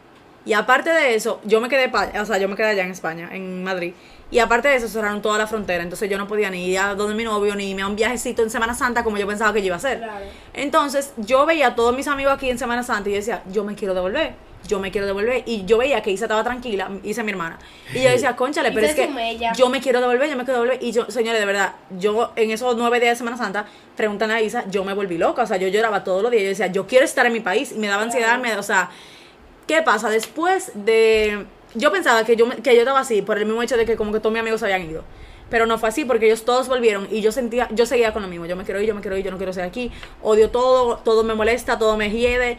Y 0.48 0.54
aparte 0.54 0.90
de 0.92 1.14
eso, 1.16 1.40
yo 1.44 1.60
me 1.62 1.70
quedé, 1.70 1.90
pa- 1.90 2.10
o 2.22 2.26
sea, 2.26 2.38
yo 2.38 2.48
me 2.48 2.56
quedé 2.56 2.68
allá 2.70 2.84
en 2.86 2.92
España, 2.92 3.30
en 3.34 3.64
Madrid. 3.64 3.94
Y 4.30 4.40
aparte 4.40 4.68
de 4.68 4.76
eso, 4.76 4.88
cerraron 4.90 5.22
toda 5.22 5.38
la 5.38 5.48
frontera. 5.48 5.84
Entonces 5.84 6.10
yo 6.10 6.18
no 6.18 6.28
podía 6.28 6.50
ni 6.50 6.66
ir 6.68 6.80
a 6.80 6.96
donde 6.96 7.16
mi 7.16 7.24
novio, 7.24 7.56
ni 7.56 7.70
irme 7.70 7.82
a 7.82 7.88
un 7.88 7.96
viajecito 7.96 8.42
en 8.44 8.50
Semana 8.50 8.74
Santa 8.74 9.04
como 9.04 9.18
yo 9.18 9.26
pensaba 9.28 9.54
que 9.54 9.60
yo 9.62 9.68
iba 9.68 9.76
a 9.76 9.78
hacer. 9.78 10.00
Claro. 10.00 10.26
Entonces 10.54 11.14
yo 11.18 11.46
veía 11.46 11.68
a 11.68 11.76
todos 11.76 11.96
mis 11.96 12.08
amigos 12.08 12.34
aquí 12.34 12.50
en 12.50 12.58
Semana 12.58 12.84
Santa 12.84 13.10
y 13.10 13.14
yo 13.14 13.18
decía, 13.20 13.44
yo 13.52 13.64
me 13.64 13.76
quiero 13.76 13.94
devolver, 13.94 14.34
yo 14.68 14.80
me 14.82 14.92
quiero 14.92 15.08
devolver. 15.08 15.44
Y 15.46 15.64
yo 15.66 15.78
veía 15.78 16.02
que 16.02 16.12
Isa 16.12 16.26
estaba 16.26 16.44
tranquila, 16.44 16.90
Isa 17.04 17.24
mi 17.24 17.32
hermana. 17.32 17.58
Y 17.94 18.02
yo 18.04 18.10
decía, 18.10 18.36
conchale, 18.36 18.72
pero 18.74 18.86
es 18.88 18.96
que 18.96 19.08
yo 19.56 19.70
me 19.70 19.80
quiero 19.80 20.02
devolver, 20.02 20.30
yo 20.30 20.36
me 20.36 20.44
quiero 20.44 20.62
devolver. 20.62 20.84
Y 20.84 20.92
yo, 20.92 21.10
señores, 21.10 21.40
de 21.40 21.46
verdad, 21.46 21.74
yo 21.98 22.34
en 22.36 22.52
esos 22.52 22.76
nueve 22.76 23.00
días 23.00 23.12
de 23.14 23.16
Semana 23.18 23.38
Santa, 23.38 23.66
preguntan 23.96 24.32
a 24.32 24.42
Isa, 24.42 24.66
yo 24.70 24.84
me 24.84 24.94
volví 24.94 25.18
loca. 25.18 25.44
O 25.44 25.48
sea, 25.48 25.56
yo 25.56 25.70
lloraba 25.70 26.04
todos 26.04 26.22
los 26.22 26.32
días. 26.32 26.44
Yo 26.44 26.50
decía, 26.50 26.68
yo 26.68 26.86
quiero 26.86 27.06
estar 27.06 27.26
en 27.26 27.32
mi 27.32 27.40
país. 27.40 27.72
Y 27.72 27.76
me 27.76 27.88
daba 27.88 28.04
ansiedad, 28.04 28.38
me, 28.40 28.58
o 28.58 28.64
sea, 28.64 28.90
¿qué 29.68 29.82
pasa? 29.84 30.10
Después 30.10 30.72
de... 30.74 31.46
Yo 31.76 31.92
pensaba 31.92 32.24
que 32.24 32.36
yo, 32.36 32.48
me- 32.48 32.56
que 32.56 32.74
yo 32.74 32.80
estaba 32.82 33.00
así 33.02 33.22
por 33.22 33.38
el 33.38 33.46
mismo 33.46 33.62
hecho 33.62 33.78
de 33.78 33.86
que 33.86 33.96
como 33.98 34.12
que 34.12 34.20
todos 34.20 34.32
mis 34.34 34.40
amigos 34.42 34.60
se 34.62 34.66
habían 34.66 34.90
ido. 34.90 35.04
Pero 35.50 35.66
no 35.66 35.78
fue 35.78 35.90
así 35.90 36.06
porque 36.06 36.26
ellos 36.26 36.44
todos 36.44 36.68
volvieron 36.68 37.08
y 37.12 37.22
yo 37.22 37.32
sentía, 37.32 37.68
yo 37.72 37.86
seguía 37.86 38.12
con 38.14 38.22
lo 38.22 38.28
mismo. 38.28 38.46
Yo 38.46 38.56
me 38.56 38.64
quiero 38.64 38.82
ir, 38.82 38.88
yo 38.88 38.96
me 38.96 39.02
quiero 39.02 39.16
ir, 39.18 39.24
yo 39.26 39.32
no 39.32 39.38
quiero 39.38 39.54
ser 39.54 39.64
aquí. 39.64 39.92
Odio 40.22 40.50
todo, 40.50 40.98
todo 40.98 41.24
me 41.24 41.36
molesta, 41.36 41.78
todo 41.78 41.96
me 41.98 42.10
hiede. 42.10 42.58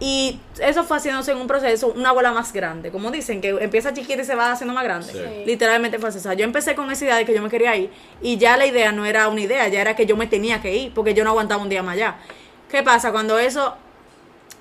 Y 0.00 0.38
eso 0.60 0.84
fue 0.84 0.98
haciéndose 0.98 1.32
en 1.32 1.38
un 1.38 1.46
proceso 1.46 1.88
una 1.96 2.12
bola 2.12 2.32
más 2.32 2.52
grande. 2.52 2.90
Como 2.90 3.10
dicen, 3.10 3.40
que 3.40 3.48
empieza 3.48 3.94
chiquita 3.94 4.20
y 4.20 4.24
se 4.26 4.34
va 4.34 4.52
haciendo 4.52 4.74
más 4.74 4.84
grande. 4.84 5.12
Sí. 5.12 5.44
Literalmente 5.46 5.98
fue 5.98 6.10
así. 6.10 6.18
O 6.18 6.20
sea, 6.20 6.34
yo 6.34 6.44
empecé 6.44 6.74
con 6.74 6.90
esa 6.90 7.04
idea 7.04 7.16
de 7.16 7.24
que 7.24 7.34
yo 7.34 7.40
me 7.40 7.48
quería 7.48 7.74
ir 7.76 7.90
y 8.20 8.36
ya 8.36 8.58
la 8.58 8.66
idea 8.66 8.92
no 8.92 9.06
era 9.06 9.28
una 9.28 9.40
idea, 9.40 9.68
ya 9.68 9.80
era 9.80 9.96
que 9.96 10.04
yo 10.04 10.16
me 10.16 10.26
tenía 10.26 10.60
que 10.60 10.76
ir 10.76 10.92
porque 10.92 11.14
yo 11.14 11.24
no 11.24 11.30
aguantaba 11.30 11.62
un 11.62 11.70
día 11.70 11.82
más 11.82 11.94
allá. 11.94 12.16
¿Qué 12.70 12.82
pasa? 12.82 13.12
Cuando 13.12 13.38
eso 13.38 13.74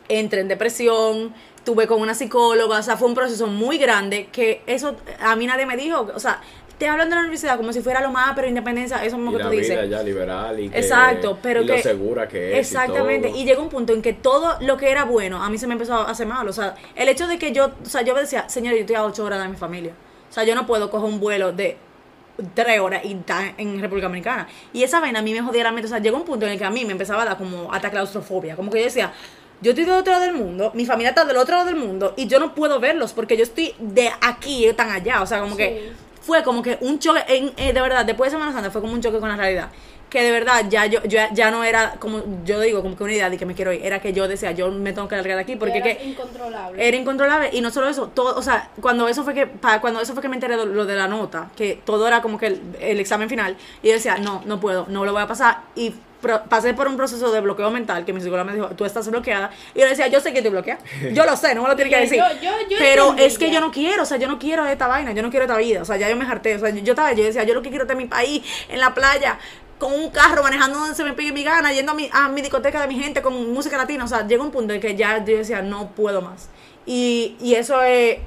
entré 0.08 0.40
en 0.40 0.48
depresión, 0.48 1.34
tuve 1.65 1.88
con 1.88 2.00
una 2.00 2.13
psicóloga, 2.13 2.79
o 2.79 2.84
sea, 2.84 2.95
fue 2.95 3.07
un 3.10 3.15
proceso 3.15 3.48
muy 3.48 3.77
grande 3.77 4.29
que 4.31 4.62
eso 4.67 4.95
a 5.19 5.36
mí 5.36 5.48
nadie 5.48 5.65
me 5.65 5.75
dijo, 5.75 6.07
o 6.13 6.19
sea, 6.19 6.39
te 6.77 6.88
hablan 6.88 7.10
de 7.10 7.15
la 7.15 7.22
universidad 7.22 7.57
como 7.57 7.74
si 7.74 7.81
fuera 7.81 8.01
lo 8.01 8.12
más, 8.12 8.34
pero 8.36 8.48
independencia, 8.48 9.03
eso 9.03 9.17
mismo 9.17 9.34
y 9.34 9.38
que 9.38 9.43
tú 9.43 9.50
dices. 9.50 9.89
ya 9.89 10.03
liberal 10.03 10.60
y 10.60 10.69
que, 10.69 10.77
Exacto, 10.77 11.39
pero 11.41 11.62
y 11.62 11.65
que 11.65 11.77
lo 11.77 11.81
segura 11.81 12.27
que 12.27 12.53
es 12.53 12.72
Exactamente, 12.72 13.29
y, 13.29 13.31
todo. 13.31 13.41
y 13.41 13.45
llegó 13.45 13.63
un 13.63 13.69
punto 13.69 13.93
en 13.93 14.01
que 14.01 14.13
todo 14.13 14.57
lo 14.62 14.77
que 14.77 14.91
era 14.91 15.05
bueno 15.05 15.43
a 15.43 15.50
mí 15.50 15.57
se 15.57 15.67
me 15.67 15.74
empezó 15.74 15.95
a 15.95 16.10
hacer 16.10 16.27
mal, 16.27 16.48
o 16.48 16.53
sea, 16.53 16.75
el 16.95 17.10
hecho 17.10 17.27
de 17.27 17.39
que 17.39 17.51
yo, 17.51 17.72
o 17.84 17.89
sea, 17.89 18.03
yo 18.03 18.13
decía, 18.13 18.48
señor, 18.48 18.75
yo 18.75 18.81
estoy 18.81 18.95
a 18.95 19.03
ocho 19.03 19.24
horas 19.24 19.41
de 19.41 19.50
mi 19.50 19.57
familia, 19.57 19.93
o 20.29 20.34
sea, 20.34 20.43
yo 20.43 20.53
no 20.53 20.67
puedo 20.67 20.89
coger 20.89 21.10
un 21.10 21.19
vuelo 21.19 21.51
de 21.51 21.77
tres 22.53 22.79
horas 22.79 23.03
y 23.05 23.17
en 23.57 23.79
República 23.79 24.07
Dominicana. 24.07 24.48
Y 24.74 24.84
esa 24.84 25.00
vaina 25.00 25.19
a 25.19 25.22
mí 25.22 25.34
me 25.34 25.41
jodía 25.41 25.63
la 25.63 25.72
mente, 25.72 25.88
o 25.88 25.89
sea, 25.89 26.00
llegó 26.00 26.17
un 26.17 26.25
punto 26.25 26.45
en 26.45 26.53
el 26.53 26.57
que 26.57 26.65
a 26.65 26.69
mí 26.69 26.84
me 26.86 26.91
empezaba 26.91 27.24
a 27.24 27.25
dar 27.25 27.38
como 27.38 27.72
hasta 27.74 27.89
claustrofobia, 27.89 28.55
como 28.55 28.69
que 28.69 28.79
yo 28.79 28.86
decía, 28.86 29.13
yo 29.62 29.72
estoy 29.72 29.86
del 29.86 29.94
otro 29.96 30.14
lado 30.14 30.26
del 30.26 30.34
mundo, 30.36 30.72
mi 30.74 30.86
familia 30.86 31.10
está 31.10 31.26
del 31.26 31.38
otro 31.38 31.56
lado 31.56 31.68
del 31.68 31.76
mundo 31.78 32.14
y 32.18 32.28
yo 32.28 32.40
no 32.40 32.54
puedo 32.56 32.80
verlos 32.80 33.14
porque 33.14 33.38
yo 33.38 33.44
estoy 33.44 33.74
de 33.80 34.12
aquí 34.22 34.64
y 34.64 34.66
están 34.66 34.92
allá. 34.92 35.22
O 35.22 35.26
sea, 35.28 35.40
como 35.40 35.52
Sí. 35.54 35.58
que 35.58 35.92
fue 36.22 36.44
como 36.44 36.62
que 36.64 36.78
un 36.82 37.00
choque, 37.00 37.22
en, 37.28 37.52
eh, 37.58 37.72
de 37.74 37.82
verdad, 37.82 38.06
después 38.06 38.32
de 38.32 38.38
Semana 38.38 38.52
Santa 38.52 38.72
fue 38.72 38.82
como 38.82 38.94
un 38.94 39.02
choque 39.02 39.20
con 39.20 39.30
la 39.30 39.36
realidad. 39.36 39.70
Que 40.10 40.22
de 40.22 40.32
verdad 40.32 40.66
ya 40.70 40.86
yo, 40.86 41.02
yo 41.04 41.20
ya 41.34 41.52
no 41.52 41.64
era 41.64 41.96
como 42.00 42.22
yo 42.46 42.60
digo, 42.62 42.82
como 42.82 42.96
que 42.96 43.04
una 43.04 43.14
idea 43.14 43.30
de 43.30 43.38
que 43.38 43.46
me 43.46 43.54
quiero 43.56 43.74
ir. 43.74 43.82
Era 43.84 44.00
que 44.00 44.14
yo 44.14 44.28
decía, 44.28 44.52
yo 44.52 44.72
me 44.72 44.94
tengo 44.94 45.08
que 45.08 45.16
largar 45.16 45.36
de 45.38 45.42
aquí 45.42 45.56
porque 45.56 45.80
Era 45.80 45.84
que 45.98 46.04
incontrolable. 46.06 46.88
era 46.88 46.96
incontrolable 46.98 47.50
y 47.52 47.60
no 47.62 47.70
solo 47.72 47.90
eso 47.90 48.08
todo 48.14 48.38
o 48.38 48.42
sea 48.42 48.70
cuando 48.82 49.08
eso 49.08 49.24
fue 49.24 49.34
que 49.34 49.48
cuando 49.82 50.00
eso 50.00 50.14
fue 50.14 50.22
que 50.22 50.30
me 50.30 50.36
enteré 50.36 50.58
de 50.58 50.66
lo 50.68 50.86
de 50.86 50.96
la 50.96 51.08
nota 51.08 51.50
que 51.56 51.82
todo 51.84 52.08
era 52.08 52.22
como 52.22 52.38
que 52.38 52.48
el, 52.48 52.62
el 52.80 53.00
examen 53.00 53.30
final 53.30 53.58
y 53.82 53.88
yo 53.88 53.94
decía 53.94 54.18
no 54.18 54.42
no 54.46 54.60
puedo 54.60 54.86
no 54.90 55.06
lo 55.06 55.12
voy 55.12 55.24
a 55.24 55.28
pasar 55.28 55.62
y 55.76 55.94
pasé 56.50 56.74
por 56.74 56.88
un 56.88 56.98
proceso 56.98 57.32
de 57.32 57.41
bloqueo 57.41 57.70
mental 57.72 58.05
que 58.05 58.13
mi 58.13 58.20
psicóloga 58.22 58.44
me 58.44 58.53
dijo 58.53 58.67
tú 58.70 58.86
estás 58.86 59.08
bloqueada 59.10 59.51
y 59.74 59.79
yo 59.79 59.86
le 59.86 59.91
decía 59.91 60.08
yo 60.08 60.20
sé 60.22 60.32
que 60.32 60.39
estoy 60.39 60.51
bloqueada 60.51 60.79
yo 61.13 61.25
lo 61.25 61.36
sé 61.38 61.53
no 61.55 61.62
me 61.63 61.70
lo 61.70 61.75
tiene 61.75 61.89
que 61.91 62.00
decir 62.01 62.17
Yo- 62.17 62.41
yo- 62.41 62.70
yo 62.70 62.77
pero 62.79 63.13
es 63.25 63.38
que 63.38 63.51
yo 63.51 63.60
no 63.62 63.72
quiero 63.72 64.03
o 64.03 64.05
sea 64.05 64.17
yo 64.17 64.27
no 64.27 64.39
quiero 64.39 64.65
esta 64.65 64.88
vaina 64.88 65.12
yo 65.13 65.22
no 65.22 65.29
quiero 65.29 65.46
esta 65.46 65.58
vida 65.58 65.82
o 65.82 65.86
sea 65.86 65.98
ya 65.98 66.10
yo 66.10 66.15
me 66.15 66.25
harté 66.25 66.55
o 66.55 66.60
sea 66.60 66.70
yo, 66.70 66.94
estaba 66.94 67.13
yo 67.13 67.24
decía 67.24 67.44
yo 67.44 67.53
lo 67.53 67.62
que 67.62 67.70
quiero 67.70 67.86
es 67.88 67.96
mi 67.96 68.05
país 68.05 68.44
en 68.70 68.79
la 68.79 68.94
playa 68.94 69.38
con 69.77 69.91
un 69.94 70.10
carro 70.10 70.41
manejando 70.41 70.79
donde 70.79 70.96
se 70.96 71.03
me 71.03 71.12
pegue 71.12 71.34
mi 71.34 71.44
gana, 71.44 71.74
yendo 71.74 71.91
a 71.91 71.96
mi, 71.96 72.10
a 72.13 72.29
mi 72.29 72.41
discoteca 72.41 72.79
de 72.82 72.88
mi 72.88 72.98
gente 72.98 73.22
con 73.22 73.51
música 73.51 73.75
latina. 73.75 74.05
O 74.05 74.08
sea, 74.08 74.25
llega 74.25 74.41
un 74.41 74.50
punto 74.50 74.74
en 74.74 74.79
que 74.79 74.96
ya 74.96 75.17
yo 75.25 75.36
decía, 75.38 75.62
no 75.62 75.89
puedo 75.91 76.22
más. 76.22 76.48
Y, 76.86 77.36
y 77.41 77.55
eso 77.55 77.82
es. 77.84 78.20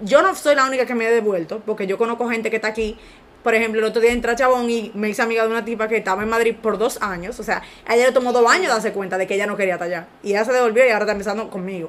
Yo 0.00 0.20
no 0.20 0.34
soy 0.34 0.56
la 0.56 0.64
única 0.66 0.84
que 0.84 0.96
me 0.96 1.06
he 1.06 1.10
devuelto, 1.12 1.62
porque 1.64 1.86
yo 1.86 1.96
conozco 1.96 2.28
gente 2.28 2.50
que 2.50 2.56
está 2.56 2.66
aquí. 2.68 2.98
Por 3.46 3.54
ejemplo, 3.54 3.78
el 3.78 3.86
otro 3.86 4.02
día 4.02 4.10
entré 4.10 4.32
a 4.32 4.34
Chabón 4.34 4.68
y 4.68 4.90
me 4.94 5.08
hice 5.08 5.22
amiga 5.22 5.44
de 5.44 5.48
una 5.48 5.64
tipa 5.64 5.86
que 5.86 5.96
estaba 5.98 6.20
en 6.24 6.28
Madrid 6.28 6.56
por 6.60 6.78
dos 6.78 7.00
años. 7.00 7.38
O 7.38 7.44
sea, 7.44 7.62
ella 7.88 8.06
le 8.06 8.10
tomó 8.10 8.32
dos 8.32 8.50
años 8.50 8.72
darse 8.72 8.92
cuenta 8.92 9.18
de 9.18 9.28
que 9.28 9.36
ella 9.36 9.46
no 9.46 9.56
quería 9.56 9.76
allá. 9.76 10.08
Y 10.24 10.30
ella 10.30 10.44
se 10.44 10.52
devolvió 10.52 10.84
y 10.84 10.88
ahora 10.88 11.04
está 11.04 11.12
empezando 11.12 11.48
conmigo. 11.48 11.88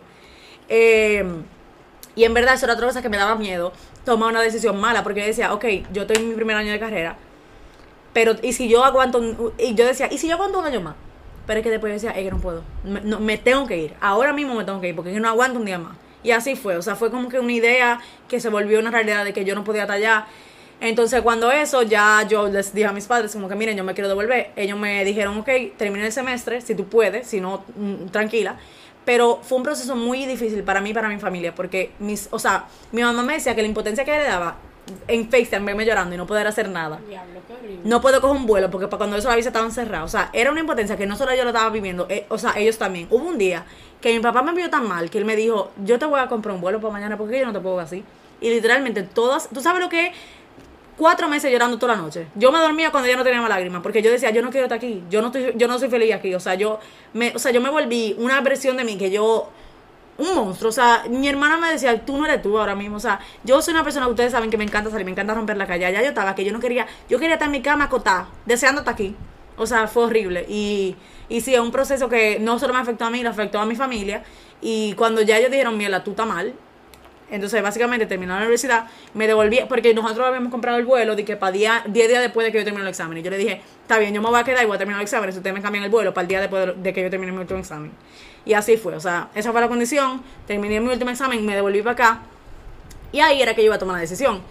Eh, 0.70 1.26
y 2.14 2.26
en 2.26 2.34
verdad 2.36 2.54
eso 2.54 2.68
era 2.68 2.76
otra 2.76 2.86
cosa 2.86 3.02
que 3.02 3.10
me 3.10 3.18
daba 3.18 3.36
miedo, 3.38 3.74
tomar 4.06 4.30
una 4.30 4.44
decisión 4.44 4.80
mala, 4.80 5.02
porque 5.02 5.22
yo 5.22 5.26
decía, 5.26 5.52
ok, 5.52 5.66
yo 5.92 6.04
estoy 6.04 6.18
en 6.18 6.30
mi 6.30 6.36
primer 6.36 6.58
año 6.58 6.72
de 6.72 6.80
carrera, 6.80 7.18
pero 8.14 8.36
y 8.44 8.54
si 8.54 8.70
yo 8.70 8.86
aguanto, 8.86 9.20
y 9.58 9.74
yo 9.74 9.84
decía, 9.84 10.10
¿y 10.12 10.20
si 10.20 10.28
yo 10.28 10.36
aguanto 10.36 10.60
un 10.60 10.66
año 10.66 10.82
más? 10.82 10.94
Pero 11.48 11.60
es 11.60 11.64
que 11.64 11.72
después 11.72 11.90
yo 11.90 11.94
decía, 11.96 12.12
es 12.12 12.24
que 12.24 12.30
no 12.30 12.40
puedo, 12.40 12.62
me, 12.84 13.38
tengo 13.40 13.66
que 13.66 13.78
ir, 13.78 13.96
ahora 14.00 14.32
mismo 14.32 14.54
me 14.54 14.64
tengo 14.64 14.80
que 14.80 14.90
ir, 14.90 14.96
porque 14.96 15.12
que 15.12 15.20
no 15.20 15.28
aguanto 15.28 15.58
un 15.58 15.66
día 15.66 15.80
más. 15.80 15.98
Y 16.22 16.30
así 16.30 16.56
fue, 16.56 16.78
o 16.78 16.84
sea, 16.84 16.96
fue 16.96 17.10
como 17.10 17.30
que 17.30 17.40
una 17.40 17.52
idea 17.52 18.00
que 18.28 18.40
se 18.40 18.50
volvió 18.50 18.80
una 18.80 18.92
realidad 18.92 19.26
de 19.26 19.34
que 19.34 19.44
yo 19.44 19.56
no 19.56 19.64
podía 19.64 19.84
allá. 19.84 20.28
Entonces 20.80 21.22
cuando 21.22 21.52
eso, 21.52 21.82
ya 21.82 22.24
yo 22.28 22.48
les 22.48 22.74
dije 22.74 22.88
a 22.88 22.94
mis 22.94 23.06
padres, 23.06 23.34
como 23.34 23.50
que 23.50 23.56
miren, 23.56 23.76
yo 23.76 23.84
me 23.84 23.94
quiero 23.94 24.08
devolver. 24.08 24.52
Ellos 24.56 24.78
me 24.78 25.04
dijeron, 25.04 25.38
ok, 25.40 25.50
termina 25.78 26.06
el 26.06 26.12
semestre, 26.12 26.62
si 26.62 26.76
tú 26.76 26.86
puedes, 26.86 27.28
si 27.28 27.42
no, 27.42 27.64
mm, 27.76 28.08
tranquila. 28.08 28.58
Pero 29.06 29.40
fue 29.42 29.58
un 29.58 29.64
proceso 29.64 29.96
muy 29.96 30.26
difícil 30.26 30.64
para 30.64 30.82
mí 30.82 30.90
y 30.90 30.94
para 30.94 31.08
mi 31.08 31.18
familia, 31.18 31.56
porque 31.56 31.92
mis, 32.00 32.28
o 32.32 32.40
sea, 32.40 32.66
mi 32.92 33.02
mamá 33.02 33.24
me 33.24 33.34
decía 33.34 33.56
que 33.56 33.62
la 33.62 33.68
impotencia 33.68 34.04
que 34.04 34.12
le 34.12 34.24
daba 34.24 34.58
en 35.08 35.30
FaceTime, 35.30 35.66
verme 35.66 35.86
llorando 35.86 36.16
y 36.16 36.18
no 36.18 36.28
poder 36.28 36.48
hacer 36.48 36.70
nada. 36.70 37.00
Diablo, 37.08 37.42
qué 37.48 37.54
horrible. 37.54 37.80
No 37.84 38.02
puedo 38.02 38.22
coger 38.22 38.36
un 38.36 38.46
vuelo 38.46 38.70
porque 38.70 38.88
para 38.88 38.98
cuando 38.98 39.18
eso 39.18 39.30
la 39.30 39.36
visa 39.36 39.50
estaban 39.50 39.72
cerrados. 39.72 40.14
O 40.14 40.18
sea, 40.18 40.30
era 40.34 40.52
una 40.52 40.60
impotencia 40.60 40.98
que 40.98 41.06
no 41.06 41.16
solo 41.16 41.34
yo 41.36 41.44
lo 41.44 41.50
estaba 41.50 41.70
viviendo, 41.70 42.06
eh, 42.10 42.26
o 42.30 42.38
sea, 42.38 42.54
ellos 42.58 42.78
también. 42.78 43.08
Hubo 43.10 43.28
un 43.28 43.38
día 43.38 43.66
que 44.02 44.14
mi 44.14 44.20
papá 44.20 44.42
me 44.42 44.54
vio 44.54 44.70
tan 44.70 44.88
mal 44.88 45.10
que 45.10 45.18
él 45.18 45.26
me 45.26 45.36
dijo, 45.36 45.72
yo 45.84 46.00
te 46.00 46.06
voy 46.06 46.20
a 46.20 46.28
comprar 46.28 46.56
un 46.56 46.62
vuelo 46.62 46.80
para 46.80 46.94
mañana 46.94 47.18
porque 47.18 47.40
yo 47.40 47.46
no 47.46 47.54
te 47.54 47.60
puedo 47.60 47.80
así. 47.80 48.04
Y 48.40 48.50
literalmente 48.50 49.04
todas, 49.04 49.50
¿tú 49.50 49.62
sabes 49.62 49.82
lo 49.82 49.90
que? 49.90 50.12
Cuatro 50.98 51.30
meses 51.30 51.52
llorando 51.52 51.78
toda 51.78 51.96
la 51.96 52.02
noche. 52.02 52.28
Yo 52.34 52.52
me 52.52 52.58
dormía 52.58 52.90
cuando 52.90 53.08
ya 53.08 53.16
no 53.16 53.24
tenía 53.24 53.40
más 53.40 53.50
lágrimas 53.50 53.84
porque 53.84 54.02
yo 54.02 54.10
decía, 54.10 54.32
yo 54.32 54.42
no 54.42 54.50
quiero 54.50 54.66
estar 54.66 54.78
aquí, 54.78 55.04
yo 55.12 55.22
no 55.22 55.28
estoy, 55.28 55.54
yo 55.56 55.68
no 55.68 55.78
soy 55.78 55.90
feliz 55.90 56.12
aquí. 56.14 56.34
O 56.34 56.40
sea, 56.40 56.56
yo 56.56 56.80
me, 57.14 57.36
o 57.36 57.40
sea, 57.40 57.52
yo 57.52 57.62
me 57.62 57.70
volví 57.70 58.16
una 58.18 58.42
versión 58.42 58.78
de 58.78 58.84
mí 58.84 58.98
que 58.98 59.12
yo 59.12 59.52
un 60.18 60.36
monstruo. 60.36 60.70
O 60.70 60.74
sea, 60.74 61.04
mi 61.10 61.28
hermana 61.28 61.58
me 61.58 61.72
decía, 61.72 62.04
tú 62.04 62.18
no 62.18 62.26
eres 62.26 62.42
tú 62.42 62.58
ahora 62.58 62.76
mismo. 62.76 62.98
O 62.98 63.00
sea, 63.00 63.20
yo 63.44 63.62
soy 63.62 63.74
una 63.74 63.84
persona 63.84 64.08
que 64.08 64.12
ustedes 64.12 64.32
saben 64.32 64.50
que 64.50 64.58
me 64.58 64.64
encanta 64.64 64.90
salir, 64.90 65.06
me 65.06 65.12
encanta 65.12 65.34
romper 65.34 65.58
la 65.58 65.68
calle. 65.68 65.92
Ya 65.92 66.02
yo 66.02 66.10
estaba 66.10 66.34
que 66.36 66.44
yo 66.44 66.52
no 66.52 66.60
quería, 66.60 66.88
yo 67.10 67.20
quería 67.20 67.36
estar 67.36 67.48
en 67.48 67.52
mi 67.52 67.62
cama 67.62 67.86
acotada, 67.86 68.30
deseando 68.46 68.82
estar 68.82 68.94
aquí. 68.94 69.16
O 69.58 69.66
sea, 69.66 69.88
fue 69.88 70.04
horrible. 70.06 70.46
Y, 70.50 70.96
y 71.30 71.42
sí, 71.42 71.54
es 71.54 71.60
un 71.60 71.72
proceso 71.72 72.10
que 72.10 72.40
no 72.40 72.60
solo 72.60 72.74
me 72.74 72.80
afectó 72.80 73.06
a 73.06 73.10
mí, 73.10 73.22
lo 73.22 73.30
afectó 73.30 73.60
a 73.60 73.66
mi 73.66 73.76
familia. 73.76 74.24
Y 74.62 74.94
cuando 74.94 75.22
ya 75.22 75.38
ellos 75.38 75.52
dijeron, 75.52 75.78
Miela, 75.78 76.04
tú 76.04 76.12
estás 76.12 76.28
mal. 76.28 76.54
Entonces, 77.30 77.62
básicamente, 77.62 78.06
terminé 78.06 78.32
la 78.32 78.40
universidad, 78.40 78.86
me 79.14 79.28
devolví, 79.28 79.60
porque 79.68 79.94
nosotros 79.94 80.28
habíamos 80.28 80.52
comprado 80.52 80.78
el 80.78 80.86
vuelo 80.86 81.16
de 81.16 81.26
que 81.26 81.36
para 81.36 81.52
10 81.52 81.84
días 81.88 82.22
después 82.22 82.46
de 82.46 82.52
que 82.52 82.60
yo 82.60 82.64
termine 82.64 82.84
el 82.84 82.90
examen. 82.90 83.18
Y 83.18 83.22
yo 83.22 83.30
le 83.30 83.38
dije, 83.38 83.62
está 83.82 83.98
bien, 84.00 84.14
yo 84.14 84.22
me 84.22 84.30
voy 84.30 84.40
a 84.40 84.44
quedar 84.44 84.64
y 84.64 84.66
voy 84.66 84.76
a 84.76 84.78
terminar 84.78 85.02
el 85.02 85.04
examen, 85.04 85.32
si 85.32 85.38
ustedes 85.38 85.54
me 85.54 85.62
cambian 85.62 85.84
el 85.84 85.90
vuelo 85.90 86.14
para 86.14 86.24
el 86.24 86.28
día 86.28 86.40
después 86.40 86.68
de, 86.68 86.74
de 86.74 86.94
que 86.94 87.02
yo 87.04 87.10
termine 87.10 87.32
mi 87.32 87.40
último 87.40 87.60
examen. 87.60 87.92
Y 88.46 88.54
así 88.54 88.78
fue, 88.78 88.96
o 88.96 89.00
sea, 89.00 89.30
esa 89.36 89.52
fue 89.52 89.60
la 89.60 89.68
condición, 89.68 90.24
terminé 90.46 90.80
mi 90.80 90.88
último 90.88 91.12
examen, 91.12 91.46
me 91.46 91.54
devolví 91.54 91.82
para 91.82 91.92
acá, 91.92 92.22
y 93.12 93.20
ahí 93.20 93.42
era 93.42 93.54
que 93.54 93.62
yo 93.62 93.68
iba 93.68 93.76
a 93.76 93.80
tomar 93.80 93.96
la 93.96 94.02
decisión. 94.02 94.42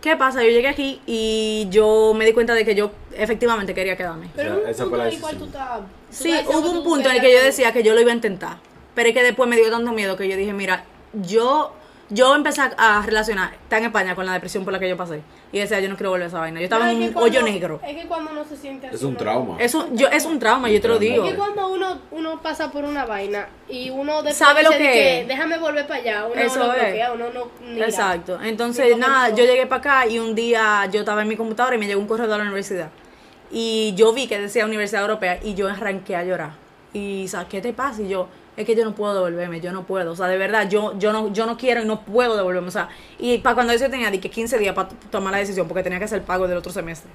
¿Qué 0.00 0.16
pasa? 0.16 0.42
Yo 0.42 0.48
llegué 0.48 0.68
aquí 0.68 1.00
y 1.06 1.66
yo 1.70 2.14
me 2.16 2.24
di 2.24 2.32
cuenta 2.32 2.54
de 2.54 2.64
que 2.64 2.74
yo 2.74 2.90
efectivamente 3.12 3.74
quería 3.74 3.96
quedarme. 3.96 4.30
Pero 4.34 4.54
O 4.54 4.56
hubo 4.56 4.62
un 4.64 4.68
esa 4.70 4.84
punto 4.84 4.88
fue 4.88 4.98
la 4.98 5.08
en 5.08 5.14
el 5.14 5.20
cual 5.20 5.36
tú 5.36 5.44
estabas. 5.44 5.80
Sí, 6.08 6.34
hubo 6.48 6.70
un 6.70 6.84
punto 6.84 7.08
en 7.10 7.16
el 7.16 7.20
que 7.20 7.32
yo 7.32 7.42
decía 7.42 7.72
que 7.72 7.82
yo 7.82 7.94
lo 7.94 8.00
iba 8.00 8.10
a 8.10 8.14
intentar, 8.14 8.56
pero 8.94 9.08
es 9.08 9.14
que 9.14 9.22
después 9.22 9.48
me 9.48 9.56
dio 9.56 9.70
tanto 9.70 9.92
miedo 9.92 10.16
que 10.16 10.26
yo 10.26 10.36
dije, 10.36 10.54
mira, 10.54 10.84
yo 11.12 11.74
yo 12.10 12.34
empecé 12.34 12.60
a 12.76 13.02
relacionar 13.06 13.54
estar 13.54 13.78
en 13.78 13.86
España 13.86 14.14
con 14.14 14.26
la 14.26 14.32
depresión 14.32 14.64
por 14.64 14.72
la 14.72 14.78
que 14.78 14.88
yo 14.88 14.96
pasé 14.96 15.22
y 15.52 15.58
decía, 15.58 15.80
yo 15.80 15.88
no 15.88 15.96
quiero 15.96 16.10
volver 16.10 16.24
a 16.24 16.28
esa 16.28 16.38
vaina. 16.40 16.60
Yo 16.60 16.64
estaba 16.64 16.84
No, 16.86 16.90
en 16.90 16.96
es 16.96 17.02
un 17.02 17.08
que 17.08 17.12
cuando- 17.14 17.30
hoyo 17.38 17.42
negro. 17.46 17.80
Es 17.86 17.96
que 17.96 18.06
cuando 18.08 18.30
uno 18.32 18.44
se 18.44 18.56
siente 18.56 18.86
así. 18.88 18.96
Es 18.96 19.02
un 19.02 19.16
trauma. 19.16 19.56
Es 19.58 19.74
un, 19.74 19.96
yo, 19.96 20.08
es 20.08 20.24
un 20.26 20.38
trauma, 20.38 20.68
yo 20.68 20.80
te 20.80 20.88
lo 20.88 20.98
digo. 20.98 21.24
Es 21.24 21.30
que 21.32 21.36
cuando 21.36 21.68
uno, 21.72 21.98
uno 22.10 22.40
pasa 22.42 22.70
por 22.70 22.84
una 22.84 23.04
vaina 23.06 23.48
y 23.68 23.90
uno 23.90 24.22
Sabe 24.32 24.62
lo 24.62 24.70
que 24.70 25.20
es. 25.22 25.28
déjame 25.28 25.58
volver 25.58 25.86
para 25.86 26.00
allá, 26.00 26.26
uno 26.26 26.34
Eso 26.40 26.58
lo 26.58 26.72
es. 26.72 26.82
bloquea, 26.82 27.12
uno 27.12 27.24
no 27.32 27.48
mira. 27.66 27.86
Exacto. 27.86 28.38
Entonces, 28.42 28.96
nada, 28.98 29.30
yo 29.30 29.44
llegué 29.44 29.66
para 29.66 29.78
acá 29.80 30.06
y 30.06 30.18
un 30.18 30.34
día 30.34 30.86
yo 30.92 31.00
estaba 31.00 31.22
en 31.22 31.28
mi 31.28 31.36
computadora 31.36 31.74
y 31.76 31.78
me 31.78 31.86
llegó 31.86 32.00
un 32.00 32.06
correo 32.08 32.26
de 32.28 32.36
la 32.36 32.42
universidad. 32.42 32.90
Y 33.52 33.94
yo 33.96 34.12
vi 34.12 34.26
que 34.28 34.38
decía 34.38 34.64
Universidad 34.64 35.02
Europea 35.02 35.38
y 35.42 35.54
yo 35.54 35.68
arranqué 35.68 36.14
a 36.16 36.24
llorar. 36.24 36.50
Y, 36.92 37.26
sea, 37.28 37.46
¿qué 37.48 37.60
te 37.60 37.72
pasa? 37.72 38.02
Y 38.02 38.08
yo, 38.08 38.28
es 38.60 38.66
que 38.66 38.76
yo 38.76 38.84
no 38.84 38.94
puedo 38.94 39.14
devolverme, 39.14 39.60
yo 39.60 39.72
no 39.72 39.84
puedo. 39.84 40.12
O 40.12 40.16
sea, 40.16 40.26
de 40.26 40.38
verdad, 40.38 40.68
yo, 40.68 40.98
yo, 40.98 41.12
no, 41.12 41.32
yo 41.32 41.46
no 41.46 41.56
quiero 41.56 41.82
y 41.82 41.84
no 41.84 42.02
puedo 42.02 42.36
devolverme. 42.36 42.68
O 42.68 42.72
sea, 42.72 42.88
y 43.18 43.38
para 43.38 43.54
cuando 43.54 43.72
eso 43.72 43.84
yo 43.84 43.90
tenía 43.90 44.10
que 44.10 44.30
15 44.30 44.58
días 44.58 44.74
para 44.74 44.88
tomar 45.10 45.32
la 45.32 45.38
decisión 45.38 45.66
porque 45.68 45.82
tenía 45.82 45.98
que 45.98 46.04
hacer 46.04 46.18
el 46.18 46.24
pago 46.24 46.46
del 46.48 46.58
otro 46.58 46.72
semestre. 46.72 47.10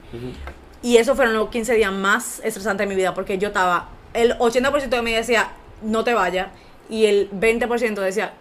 Y 0.82 0.98
esos 0.98 1.16
fueron 1.16 1.34
los 1.34 1.50
15 1.50 1.74
días 1.76 1.92
más 1.92 2.42
estresantes 2.44 2.88
de 2.88 2.90
mi 2.94 2.96
vida 2.96 3.14
porque 3.14 3.38
yo 3.38 3.48
estaba, 3.48 3.90
el 4.14 4.38
80% 4.38 4.90
de 4.90 5.02
mí 5.02 5.14
decía, 5.14 5.52
no 5.82 6.04
te 6.04 6.14
vayas, 6.14 6.48
y 6.90 7.06
el 7.06 7.30
20% 7.32 7.96
decía, 7.96 8.34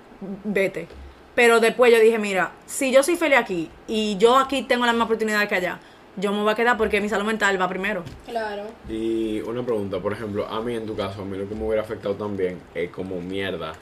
vete. 0.45 0.89
Pero 1.35 1.59
después 1.61 1.93
yo 1.93 1.99
dije, 1.99 2.19
mira, 2.19 2.53
si 2.67 2.93
yo 2.93 3.03
soy 3.03 3.17
feliz 3.17 3.39
aquí 3.39 3.71
y 3.89 4.17
yo 4.19 4.39
aquí 4.39 4.63
tengo 4.63 4.87
la 4.87 4.93
misma 4.93 5.07
oportunidad 5.07 5.49
que 5.49 5.57
allá, 5.57 5.81
yo 6.17 6.33
me 6.33 6.43
voy 6.43 6.53
a 6.53 6.55
quedar 6.55 6.77
porque 6.77 7.01
mi 7.01 7.09
salud 7.09 7.25
mental 7.25 7.61
va 7.61 7.69
primero. 7.69 8.03
Claro. 8.27 8.65
Y 8.89 9.41
una 9.41 9.63
pregunta, 9.65 9.99
por 10.01 10.13
ejemplo, 10.13 10.47
a 10.47 10.61
mí 10.61 10.75
en 10.75 10.87
tu 10.87 10.95
caso, 10.97 11.23
a 11.23 11.25
mí 11.25 11.37
lo 11.37 11.49
que 11.49 11.55
me 11.55 11.65
hubiera 11.67 11.83
afectado 11.83 12.15
también 12.15 12.61
es 12.75 12.91
como 12.91 13.21
mierda. 13.21 13.73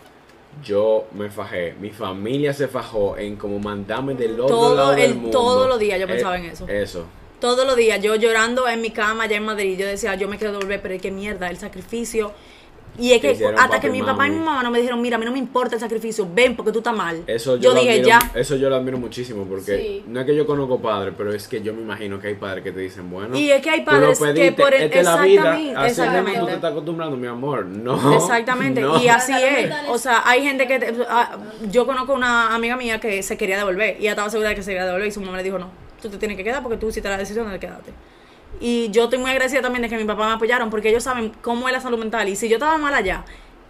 Yo 0.65 1.07
me 1.15 1.31
fajé, 1.31 1.75
mi 1.81 1.91
familia 1.91 2.53
se 2.53 2.69
fajó 2.69 3.17
en 3.17 3.37
como 3.37 3.59
mandarme 3.59 4.15
del 4.15 4.39
otro 4.39 4.49
Todo 4.57 4.75
lado 4.77 4.91
del 4.93 5.01
el- 5.13 5.15
mundo. 5.15 5.31
todos 5.31 5.69
los 5.69 5.79
días 5.79 5.99
yo 5.99 6.05
Eh, 6.05 6.09
pensaba 6.09 6.37
en 6.39 6.45
eso. 6.45 6.69
Eso. 6.69 7.05
Todos 7.41 7.67
los 7.67 7.75
días, 7.75 8.01
yo 8.01 8.15
llorando 8.17 8.69
en 8.69 8.81
mi 8.81 8.91
cama 8.91 9.25
allá 9.25 9.37
en 9.37 9.45
Madrid, 9.45 9.77
yo 9.77 9.87
decía, 9.87 10.15
yo 10.15 10.29
me 10.29 10.37
quiero 10.39 10.53
devolver, 10.53 10.81
pero 10.81 10.95
es 10.95 11.03
que 11.03 11.11
mierda, 11.11 11.49
el 11.51 11.57
sacrificio. 11.57 12.33
Y 12.99 13.13
es 13.13 13.21
que 13.23 13.47
hasta 13.59 13.81
que 13.81 13.89
mi 13.89 14.03
papá 14.03 14.27
y 14.27 14.31
mi 14.31 14.37
mamá 14.37 14.63
no 14.63 14.71
me 14.71 14.79
dijeron, 14.79 15.01
mira, 15.01 15.17
a 15.17 15.19
mí 15.19 15.25
no 15.25 15.33
me 15.33 15.39
importa 15.39 15.77
el 15.77 15.81
sacrificio, 15.81 16.29
ven 16.33 16.55
porque 16.55 16.73
tú 16.73 16.79
estás 16.81 16.95
mal. 16.95 17.23
Eso 17.27 17.57
yo, 17.57 17.63
yo 17.63 17.75
lo 17.75 17.81
dije, 17.81 17.93
admiro, 17.93 18.09
ya. 18.09 18.19
Eso 18.35 18.57
yo 18.57 18.69
lo 18.69 18.77
admiro 18.77 18.99
muchísimo 18.99 19.45
porque 19.47 19.79
Sí. 19.79 20.05
no 20.09 20.21
es 20.21 20.27
que 20.27 20.37
yo 20.37 20.47
conozco 20.47 20.79
padres, 20.81 21.15
pero 21.17 21.33
es 21.33 21.49
que 21.49 21.63
yo 21.63 21.73
me 21.73 21.81
imagino 21.81 22.21
que 22.21 22.29
hay 22.29 22.35
padres 22.35 22.63
que 22.63 22.71
te 22.71 22.81
dicen, 22.81 23.09
bueno, 23.11 23.35
Y 23.37 23.51
es 23.51 23.63
que 23.63 23.71
hay 23.71 23.85
tú 23.85 23.93
lo 23.93 23.99
padres 24.13 24.19
que 24.19 24.25
pediste, 24.27 24.63
por 24.63 24.75
el- 24.75 24.93
es 24.93 25.05
la 25.05 25.23
vida, 25.23 25.41
exactamente, 25.43 25.49
así 25.49 25.63
mismo 25.63 25.81
tú 25.81 25.87
exactamente. 25.87 26.47
te 26.47 26.53
estás 26.55 26.71
acostumbrando, 26.73 27.17
mi 27.17 27.27
amor. 27.27 27.65
No. 27.83 28.15
Exactamente, 28.15 28.81
no. 28.83 29.03
y 29.03 29.09
así 29.09 29.33
es. 29.33 29.71
O 29.89 29.97
sea, 29.97 30.23
hay 30.27 30.43
gente 30.43 30.67
que. 30.67 30.79
te- 30.79 30.95
ah, 31.09 31.37
yo 31.71 31.87
conozco 31.87 32.13
una 32.13 32.55
amiga 32.55 32.77
mía 32.77 33.01
que 33.01 33.23
se 33.23 33.37
quería 33.39 33.57
devolver 33.57 33.97
y 33.99 34.03
ella 34.03 34.11
estaba 34.11 34.29
segura 34.29 34.51
de 34.51 34.55
que 34.55 34.63
se 34.63 34.71
quería 34.73 34.85
devolver 34.85 35.09
y 35.09 35.13
su 35.13 35.21
mamá 35.23 35.39
le 35.39 35.43
dijo: 35.45 35.59
No, 35.59 35.71
tú 36.01 36.11
te 36.11 36.19
tienes 36.19 36.37
que 36.37 36.45
quedar 36.45 36.63
porque 36.63 36.77
tú 36.77 36.91
hiciste 36.91 37.09
la 37.09 37.17
decisión 37.17 37.51
de 37.51 37.59
quedarte. 37.59 37.91
Y 38.65 38.91
yo 38.91 39.05
estoy 39.05 39.19
muy 39.19 39.31
agradecida 39.33 39.61
también 39.61 39.83
de 39.83 39.89
que 39.89 39.97
mi 39.97 40.05
papá 40.05 40.25
me 40.29 40.35
apoyaron 40.35 40.71
porque 40.71 40.89
ellos 40.91 41.03
saben 41.03 41.33
cómo 41.43 41.69
es 41.69 41.73
la 41.75 41.81
salud 41.81 41.99
mental 41.99 42.29
y 42.29 42.37
si 42.37 42.49
yo 42.49 42.57
estaba 42.57 42.79
mal 42.79 42.95
allá, 42.95 43.25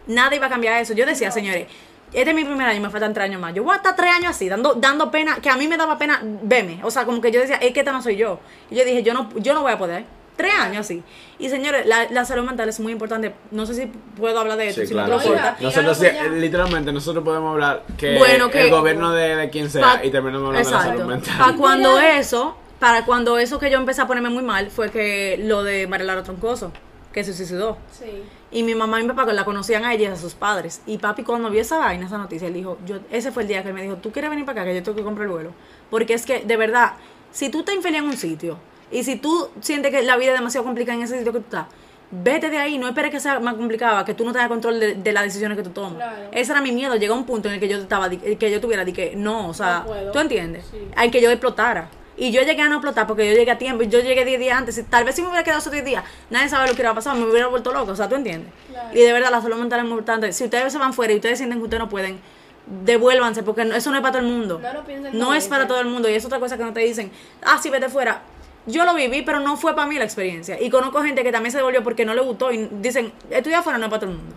nada 0.07 0.35
iba 0.37 0.47
a 0.47 0.51
cambiar 0.51 0.81
eso. 0.83 0.93
Yo 0.93 1.07
decía, 1.07 1.31
señores. 1.31 1.67
Este 2.13 2.29
es 2.29 2.37
mi 2.37 2.45
primer 2.45 2.69
año, 2.69 2.79
me 2.83 2.91
faltan 2.91 3.15
tres 3.15 3.25
años 3.25 3.41
más. 3.41 3.55
Yo 3.55 3.63
voy 3.65 3.73
a 3.73 3.77
estar 3.77 3.97
tres 3.97 4.11
años 4.15 4.33
así, 4.33 4.47
dando, 4.47 4.75
dando 4.75 5.11
pena, 5.11 5.37
que 5.37 5.49
a 5.49 5.57
mí 5.57 5.67
me 5.67 5.79
daba 5.79 5.97
pena 5.97 6.21
verme. 6.43 6.79
O 6.83 6.91
sea, 6.91 7.07
como 7.07 7.23
que 7.23 7.31
yo 7.33 7.41
decía, 7.41 7.57
es 7.57 7.73
que 7.73 7.81
esta 7.81 7.91
no 7.91 8.03
soy 8.03 8.17
yo. 8.17 8.39
Y 8.71 8.75
yo 8.77 8.85
dije, 8.85 9.03
yo 9.03 9.15
no, 9.15 9.31
yo 9.37 9.55
no 9.55 9.63
voy 9.63 9.73
a 9.73 9.79
poder. 9.79 10.05
Tres 10.37 10.53
años 10.55 10.81
así. 10.81 11.03
Y 11.39 11.49
señores, 11.49 11.87
la, 11.87 12.11
la 12.11 12.27
salud 12.27 12.45
mental 12.45 12.69
es 12.69 12.79
muy 12.81 12.93
importante. 12.93 13.33
No 13.51 13.65
sé 13.65 13.73
si 13.73 13.87
puedo 13.87 14.39
hablar 14.39 14.59
de 14.59 14.69
esto, 14.69 14.83
Sí, 14.83 14.89
si 14.89 14.93
claro. 14.93 15.17
no 15.17 15.25
Oiga, 15.25 15.57
Nosotros, 15.59 15.97
sí, 15.97 16.07
pues 16.19 16.33
literalmente, 16.33 16.93
nosotros 16.93 17.25
podemos 17.25 17.51
hablar 17.53 17.85
que, 17.97 18.19
Bueno, 18.19 18.51
que- 18.51 18.65
el 18.65 18.71
gobierno 18.71 19.11
de, 19.13 19.35
de 19.37 19.49
quien 19.49 19.71
sea 19.71 19.81
Pa- 19.81 20.05
y 20.05 20.11
terminamos 20.11 20.49
hablando 20.49 20.69
de 20.69 20.75
la 20.77 20.83
salud 20.83 21.05
mental. 21.05 21.35
Para 21.39 21.57
cuando 21.57 21.93
Mira. 21.95 22.19
eso, 22.19 22.59
para 22.83 23.05
cuando 23.05 23.39
eso 23.39 23.61
que 23.61 23.71
yo 23.71 23.79
empecé 23.79 24.03
a 24.03 24.09
ponerme 24.09 24.29
muy 24.29 24.43
mal, 24.43 24.69
fue 24.69 24.91
que 24.91 25.39
lo 25.41 25.63
de 25.63 25.87
Marilara 25.87 26.25
Troncoso, 26.25 26.73
que 27.13 27.23
se 27.23 27.33
suicidó. 27.33 27.77
Sí. 27.97 28.25
Y 28.51 28.65
mi 28.65 28.75
mamá 28.75 28.99
y 28.99 29.05
mi 29.05 29.09
papá 29.11 29.33
la 29.33 29.45
conocían 29.45 29.85
a 29.85 29.95
ella 29.95 30.09
y 30.09 30.13
a 30.13 30.17
sus 30.17 30.35
padres. 30.35 30.83
Y 30.85 30.99
papi 30.99 31.23
cuando 31.23 31.49
vio 31.49 31.61
esa 31.61 31.79
vaina, 31.79 32.07
esa 32.07 32.19
noticia, 32.19 32.49
él 32.49 32.55
dijo, 32.55 32.79
yo, 32.85 32.97
ese 33.13 33.31
fue 33.31 33.45
el 33.45 33.49
día 33.49 33.63
que 33.63 33.69
él 33.69 33.75
me 33.75 33.83
dijo, 33.83 33.99
tú 33.99 34.11
quieres 34.11 34.31
venir 34.33 34.45
para 34.45 34.63
acá, 34.63 34.69
que 34.69 34.75
yo 34.75 34.83
tengo 34.83 34.97
que 34.97 35.05
comprar 35.05 35.27
el 35.29 35.33
vuelo. 35.33 35.51
Porque 35.91 36.13
es 36.15 36.27
que, 36.27 36.41
de 36.41 36.57
verdad, 36.57 36.95
si 37.31 37.51
tú 37.51 37.61
estás 37.61 37.77
infeliz 37.77 37.99
en 38.01 38.05
un 38.07 38.17
sitio 38.17 38.59
y 38.91 39.05
si 39.05 39.15
tú 39.15 39.49
sientes 39.61 39.93
que 39.93 40.03
la 40.03 40.17
vida 40.17 40.33
es 40.33 40.39
demasiado 40.41 40.65
complicada 40.65 40.99
en 40.99 41.05
ese 41.05 41.19
sitio 41.19 41.33
que 41.33 41.39
tú 41.39 41.45
estás, 41.45 41.67
vete 42.11 42.51
de 42.51 42.59
ahí, 42.59 42.79
no 42.79 42.89
esperes 42.89 43.13
que 43.13 43.21
sea 43.21 43.39
más 43.39 43.55
complicada, 43.55 44.05
que 44.05 44.15
tú 44.15 44.25
no 44.25 44.33
tengas 44.33 44.49
control 44.49 44.81
de, 44.81 44.95
de 44.97 45.13
las 45.13 45.23
decisiones 45.23 45.57
que 45.57 45.63
tú 45.63 45.71
tomas. 45.71 45.95
Claro. 45.95 46.31
Ese 46.33 46.51
era 46.51 46.61
mi 46.61 46.73
miedo, 46.73 46.97
llegó 46.97 47.15
un 47.15 47.27
punto 47.27 47.47
en 47.47 47.55
el 47.55 47.61
que 47.61 47.69
yo 47.69 47.79
estaba, 47.79 48.11
que 48.11 48.51
yo 48.51 48.61
tuviera, 48.61 48.85
de 48.85 48.93
que 48.93 49.15
no, 49.15 49.51
o 49.51 49.55
sea, 49.55 49.87
No. 49.87 50.11
¿tú 50.11 50.19
entiendes? 50.19 50.67
Sí. 50.69 50.79
Hay 50.97 51.13
que 51.13 51.23
yo 51.23 51.31
explotara. 51.31 51.89
Y 52.17 52.31
yo 52.31 52.43
llegué 52.43 52.61
a 52.63 52.69
no 52.69 52.77
explotar 52.77 53.07
porque 53.07 53.27
yo 53.29 53.35
llegué 53.35 53.51
a 53.51 53.59
tiempo, 53.59 53.83
yo 53.85 54.01
llegué 54.01 54.25
10 54.25 54.39
días 54.39 54.59
antes. 54.59 54.77
y 54.79 54.83
Tal 54.83 55.05
vez 55.05 55.15
si 55.15 55.23
me 55.23 55.29
hubiera 55.29 55.45
quedado 55.45 55.61
esos 55.61 55.73
10 55.73 55.85
días, 55.85 56.05
nadie 56.31 56.49
sabe 56.49 56.65
lo 56.69 56.75
que 56.75 56.83
hubiera 56.83 56.95
pasado, 56.95 57.17
me 57.19 57.25
hubiera 57.27 57.47
vuelto 57.47 57.73
loco, 57.73 57.93
o 57.93 57.97
sea, 57.97 58.09
¿tú 58.09 58.17
entiendes? 58.17 58.53
Claro. 58.71 58.89
Y 58.93 59.01
de 59.01 59.13
verdad, 59.13 59.31
la 59.31 59.41
salud 59.41 59.57
mental 59.57 59.79
es 59.81 59.85
muy 59.85 59.93
importante. 59.93 60.33
Si 60.33 60.45
ustedes 60.45 60.73
se 60.73 60.79
van 60.79 60.93
fuera 60.93 61.13
y 61.13 61.17
ustedes 61.17 61.39
sienten 61.39 61.59
que 61.59 61.65
ustedes 61.65 61.81
no 61.81 61.89
pueden, 61.89 62.21
devuélvanse, 62.67 63.43
porque 63.43 63.65
no- 63.65 63.75
eso 63.75 63.91
no 63.91 63.97
es 63.97 64.03
para 64.03 64.13
todo 64.13 64.23
el 64.23 64.29
mundo. 64.33 64.61
No 64.63 64.73
lo 64.73 64.85
piensen 64.85 65.19
No 65.19 65.35
es 65.35 65.49
para 65.49 65.67
todo 65.67 65.81
el 65.81 65.87
mundo. 65.89 66.09
Y 66.09 66.15
es 66.15 66.25
otra 66.25 66.39
cosa 66.39 66.57
que 66.57 66.65
no 66.65 66.73
te 66.73 66.81
dicen, 66.81 67.11
ah, 67.43 67.59
sí, 67.63 67.71
vete 67.71 67.89
fuera. 67.89 68.23
Yo 68.67 68.85
lo 68.85 68.95
viví, 68.95 69.23
pero 69.23 69.41
no 69.41 69.57
fue 69.57 69.75
para 69.75 69.89
mí 69.89 69.97
la 69.99 70.05
experiencia. 70.05 70.61
Y 70.61 70.71
conozco 70.71 71.03
gente 71.03 71.25
que 71.25 71.33
también 71.33 71.51
se 71.51 71.59
devolvió 71.59 71.83
porque 71.83 72.05
no 72.05 72.15
le 72.15 72.21
gustó 72.21 72.53
y 72.53 72.69
dicen, 72.81 73.13
estudiar 73.31 73.61
afuera 73.61 73.79
no 73.79 73.87
es 73.87 73.91
para 73.91 74.01
todo 74.01 74.11
el 74.11 74.17
mundo. 74.19 74.37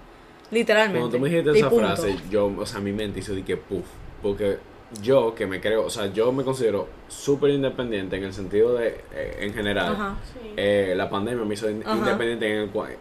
Literalmente. 0.49 0.99
Cuando 0.99 1.17
tú 1.17 1.21
me 1.23 1.29
dijiste 1.29 1.51
Y 1.53 1.57
esa 1.59 1.69
punto. 1.69 1.85
frase, 1.87 2.15
yo, 2.31 2.51
o 2.57 2.65
sea, 2.65 2.79
mi 2.79 2.91
mente 2.91 3.19
hizo 3.19 3.35
de 3.35 3.43
que 3.43 3.57
puff. 3.57 3.85
Porque 4.23 4.57
yo, 5.01 5.33
que 5.35 5.45
me 5.47 5.59
creo, 5.61 5.85
o 5.85 5.89
sea, 5.89 6.07
yo 6.07 6.31
me 6.31 6.43
considero 6.43 6.87
súper 7.07 7.51
independiente 7.51 8.15
en 8.17 8.23
el 8.23 8.33
sentido 8.33 8.75
de, 8.75 9.01
eh, 9.13 9.37
en 9.41 9.53
general, 9.53 9.93
Ajá. 9.93 10.15
Sí. 10.33 10.53
eh, 10.55 10.93
la 10.95 11.09
pandemia 11.09 11.43
me 11.43 11.53
hizo 11.55 11.69
in- 11.69 11.83
Ajá. 11.85 11.95
independiente 11.97 12.49
en 12.51 12.57
el 12.63 12.69
cual. 12.69 12.95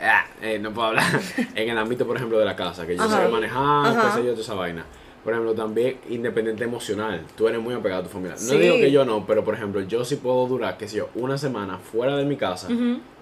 Ah, 0.00 0.24
eh, 0.42 0.58
no 0.58 0.72
puedo 0.72 0.88
hablar. 0.88 1.04
en 1.54 1.68
el 1.70 1.78
ámbito, 1.78 2.06
por 2.06 2.16
ejemplo, 2.16 2.38
de 2.38 2.44
la 2.44 2.54
casa, 2.56 2.86
que 2.86 2.96
yo 2.96 3.02
Ajá. 3.02 3.22
sé 3.24 3.28
manejar, 3.28 3.94
qué 3.94 4.10
sé 4.12 4.24
yo, 4.24 4.30
toda 4.32 4.42
esa 4.42 4.54
vaina. 4.54 4.84
Por 5.28 5.34
ejemplo, 5.34 5.54
también 5.54 5.98
independiente 6.08 6.64
emocional. 6.64 7.22
Tú 7.36 7.48
eres 7.48 7.60
muy 7.60 7.74
apegado 7.74 8.00
a 8.00 8.04
tu 8.04 8.08
familia. 8.08 8.34
No 8.40 8.48
Sí. 8.52 8.56
digo 8.56 8.76
que 8.76 8.90
yo 8.90 9.04
no, 9.04 9.26
pero 9.26 9.44
por 9.44 9.52
ejemplo, 9.52 9.82
yo 9.82 10.02
sí 10.02 10.16
puedo 10.16 10.46
durar, 10.46 10.78
qué 10.78 10.88
sé 10.88 10.96
yo, 10.96 11.10
una 11.14 11.36
semana 11.36 11.76
fuera 11.76 12.16
de 12.16 12.24
mi 12.24 12.38
casa 12.38 12.66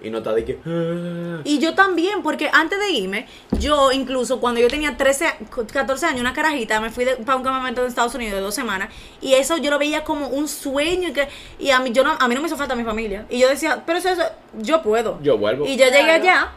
y 0.01 0.09
no 0.09 0.19
estar 0.19 0.33
de 0.33 0.45
que. 0.45 0.57
"Ah". 0.65 1.41
Y 1.43 1.59
yo 1.59 1.75
también, 1.75 2.23
porque 2.23 2.49
antes 2.53 2.79
de 2.79 2.91
irme, 2.91 3.27
yo 3.59 3.91
incluso 3.91 4.39
cuando 4.39 4.61
yo 4.61 4.69
tenía 4.69 4.95
13, 4.95 5.25
14 5.73 6.05
años, 6.05 6.21
una 6.21 6.31
carajita, 6.31 6.79
me 6.79 6.91
fui 6.91 7.03
de- 7.03 7.17
para 7.17 7.35
un 7.39 7.43
campamento 7.43 7.81
en 7.81 7.87
Estados 7.89 8.15
Unidos 8.15 8.35
de 8.35 8.39
dos 8.39 8.55
semanas 8.55 8.87
y 9.19 9.33
eso 9.33 9.57
yo 9.57 9.69
lo 9.69 9.77
veía 9.77 10.05
como 10.05 10.29
un 10.29 10.47
sueño 10.47 11.09
y, 11.09 11.11
que, 11.11 11.27
y 11.59 11.71
a, 11.71 11.81
mí, 11.81 11.91
yo 11.91 12.05
no, 12.05 12.11
a 12.17 12.25
mí 12.29 12.35
no 12.35 12.39
me 12.41 12.47
hizo 12.47 12.55
falta 12.55 12.73
mi 12.73 12.85
familia. 12.85 13.25
Y 13.29 13.37
yo 13.37 13.49
decía, 13.49 13.83
pero 13.85 13.99
eso, 13.99 14.07
eso 14.07 14.23
yo 14.59 14.81
puedo. 14.81 15.19
Yo 15.21 15.37
vuelvo. 15.37 15.65
Y 15.65 15.75
yo 15.75 15.83
llegué 15.87 16.03
Claro. 16.05 16.23
allá 16.23 16.51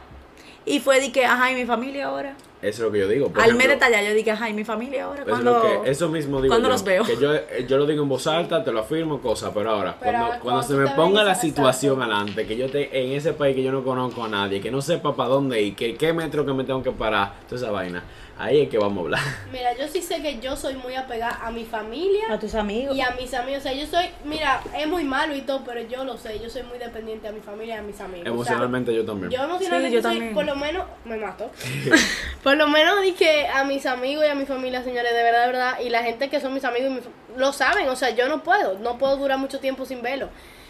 y 0.64 0.78
fue 0.78 1.00
de 1.00 1.10
que, 1.10 1.24
ajá, 1.26 1.50
¿y 1.50 1.56
mi 1.56 1.64
familia 1.66 2.06
ahora? 2.06 2.36
Eso 2.62 2.82
es 2.82 2.86
lo 2.86 2.92
que 2.92 2.98
yo 2.98 3.08
digo. 3.08 3.28
Por 3.30 3.42
Al 3.42 3.56
de 3.56 3.76
tallar, 3.76 4.04
yo 4.04 4.12
dije, 4.12 4.30
ay, 4.38 4.52
mi 4.52 4.64
familia 4.64 5.04
ahora. 5.04 5.22
Eso, 5.22 5.30
es 5.30 5.30
Cuando... 5.30 5.52
lo 5.52 5.82
que- 5.82 5.90
eso 5.90 6.08
mismo 6.08 6.42
digo 6.42 6.52
cuando 6.52 6.68
los 6.68 6.84
veo. 6.84 7.04
Que 7.04 7.16
yo, 7.16 7.34
eh, 7.34 7.64
yo 7.66 7.78
lo 7.78 7.86
digo 7.86 8.02
en 8.02 8.08
voz 8.08 8.26
alta, 8.26 8.62
te 8.62 8.70
lo 8.70 8.80
afirmo, 8.80 9.20
cosa, 9.20 9.52
pero 9.54 9.70
ahora, 9.70 9.96
Pero 9.98 10.12
cuando, 10.12 10.28
cuando 10.28 10.44
cuando 10.44 10.62
se 10.62 10.74
me 10.74 10.88
ponga 10.90 11.24
la 11.24 11.34
situación 11.34 11.94
exacto. 11.94 12.14
adelante, 12.14 12.46
que 12.46 12.56
yo 12.56 12.66
esté 12.66 13.02
en 13.02 13.12
ese 13.12 13.32
país 13.32 13.56
que 13.56 13.62
yo 13.62 13.72
no 13.72 13.82
conozco 13.82 14.24
a 14.24 14.28
nadie, 14.28 14.60
que 14.60 14.70
no 14.70 14.82
sepa 14.82 15.16
para 15.16 15.30
dónde 15.30 15.62
ir, 15.62 15.74
que 15.74 15.94
qué 15.94 16.12
metro 16.12 16.44
que 16.44 16.52
me 16.52 16.64
tengo 16.64 16.82
que 16.82 16.92
parar, 16.92 17.32
toda 17.48 17.62
esa 17.62 17.70
vaina, 17.70 18.02
ahí 18.42 18.62
es 18.62 18.68
que 18.68 18.78
vamos 18.78 18.98
a 18.98 19.00
hablar. 19.02 19.20
Mira, 19.52 19.76
yo 19.76 19.86
sí 19.88 20.02
sé 20.02 20.22
que 20.22 20.38
yo 20.40 20.56
soy 20.56 20.74
muy 20.74 20.94
apegada 20.94 21.38
a 21.42 21.50
mi 21.50 21.64
familia 21.64 22.24
A 22.30 22.38
tus 22.38 22.54
amigos. 22.54 22.96
y 22.96 23.00
a 23.00 23.10
mis 23.12 23.32
amigos. 23.34 23.60
O 23.60 23.62
sea, 23.62 23.72
yo 23.72 23.86
soy, 23.86 24.06
mira, 24.24 24.60
es 24.76 24.86
muy 24.88 25.04
malo 25.04 25.34
y 25.36 25.42
todo, 25.42 25.62
pero 25.64 25.80
yo 25.82 26.04
lo 26.04 26.16
sé. 26.16 26.38
Yo 26.40 26.48
soy 26.50 26.62
muy 26.62 26.78
dependiente 26.78 27.28
a 27.28 27.32
mi 27.32 27.40
familia 27.40 27.76
y 27.76 27.78
a 27.78 27.82
mis 27.82 28.00
amigos. 28.00 28.22
O 28.22 28.24
sea, 28.24 28.32
Emocionalmente 28.32 28.94
yo 28.94 29.04
también. 29.04 29.30
yo 29.30 29.42
emocionalmente 29.44 29.88
Sí, 29.90 29.94
yo 29.96 30.02
soy, 30.02 30.12
también. 30.14 30.34
por 30.34 30.44
lo 30.44 30.56
menos, 30.56 30.84
me 31.04 31.16
mato. 31.16 31.50
por 32.42 32.56
lo 32.56 32.68
menos 32.68 33.02
dije 33.02 33.46
a 33.48 33.64
mis 33.64 33.86
amigos 33.86 34.24
y 34.24 34.28
a 34.28 34.34
mi 34.34 34.46
familia, 34.46 34.82
señores, 34.82 35.12
de 35.12 35.22
verdad, 35.22 35.40
de 35.42 35.52
verdad. 35.52 35.80
Y 35.84 35.90
la 35.90 36.02
gente 36.02 36.28
que 36.30 36.40
son 36.40 36.54
mis 36.54 36.64
amigos 36.64 36.90
y 36.90 36.94
mi 36.94 37.00
lo 37.38 37.52
saben. 37.52 37.88
O 37.88 37.96
sea, 37.96 38.10
yo 38.10 38.28
no 38.28 38.42
puedo, 38.42 38.78
no 38.78 38.98
puedo 38.98 39.16
durar 39.16 39.38
mucho 39.38 39.60
tiempo 39.60 39.84
sin 39.84 40.02
verlo. 40.02 40.28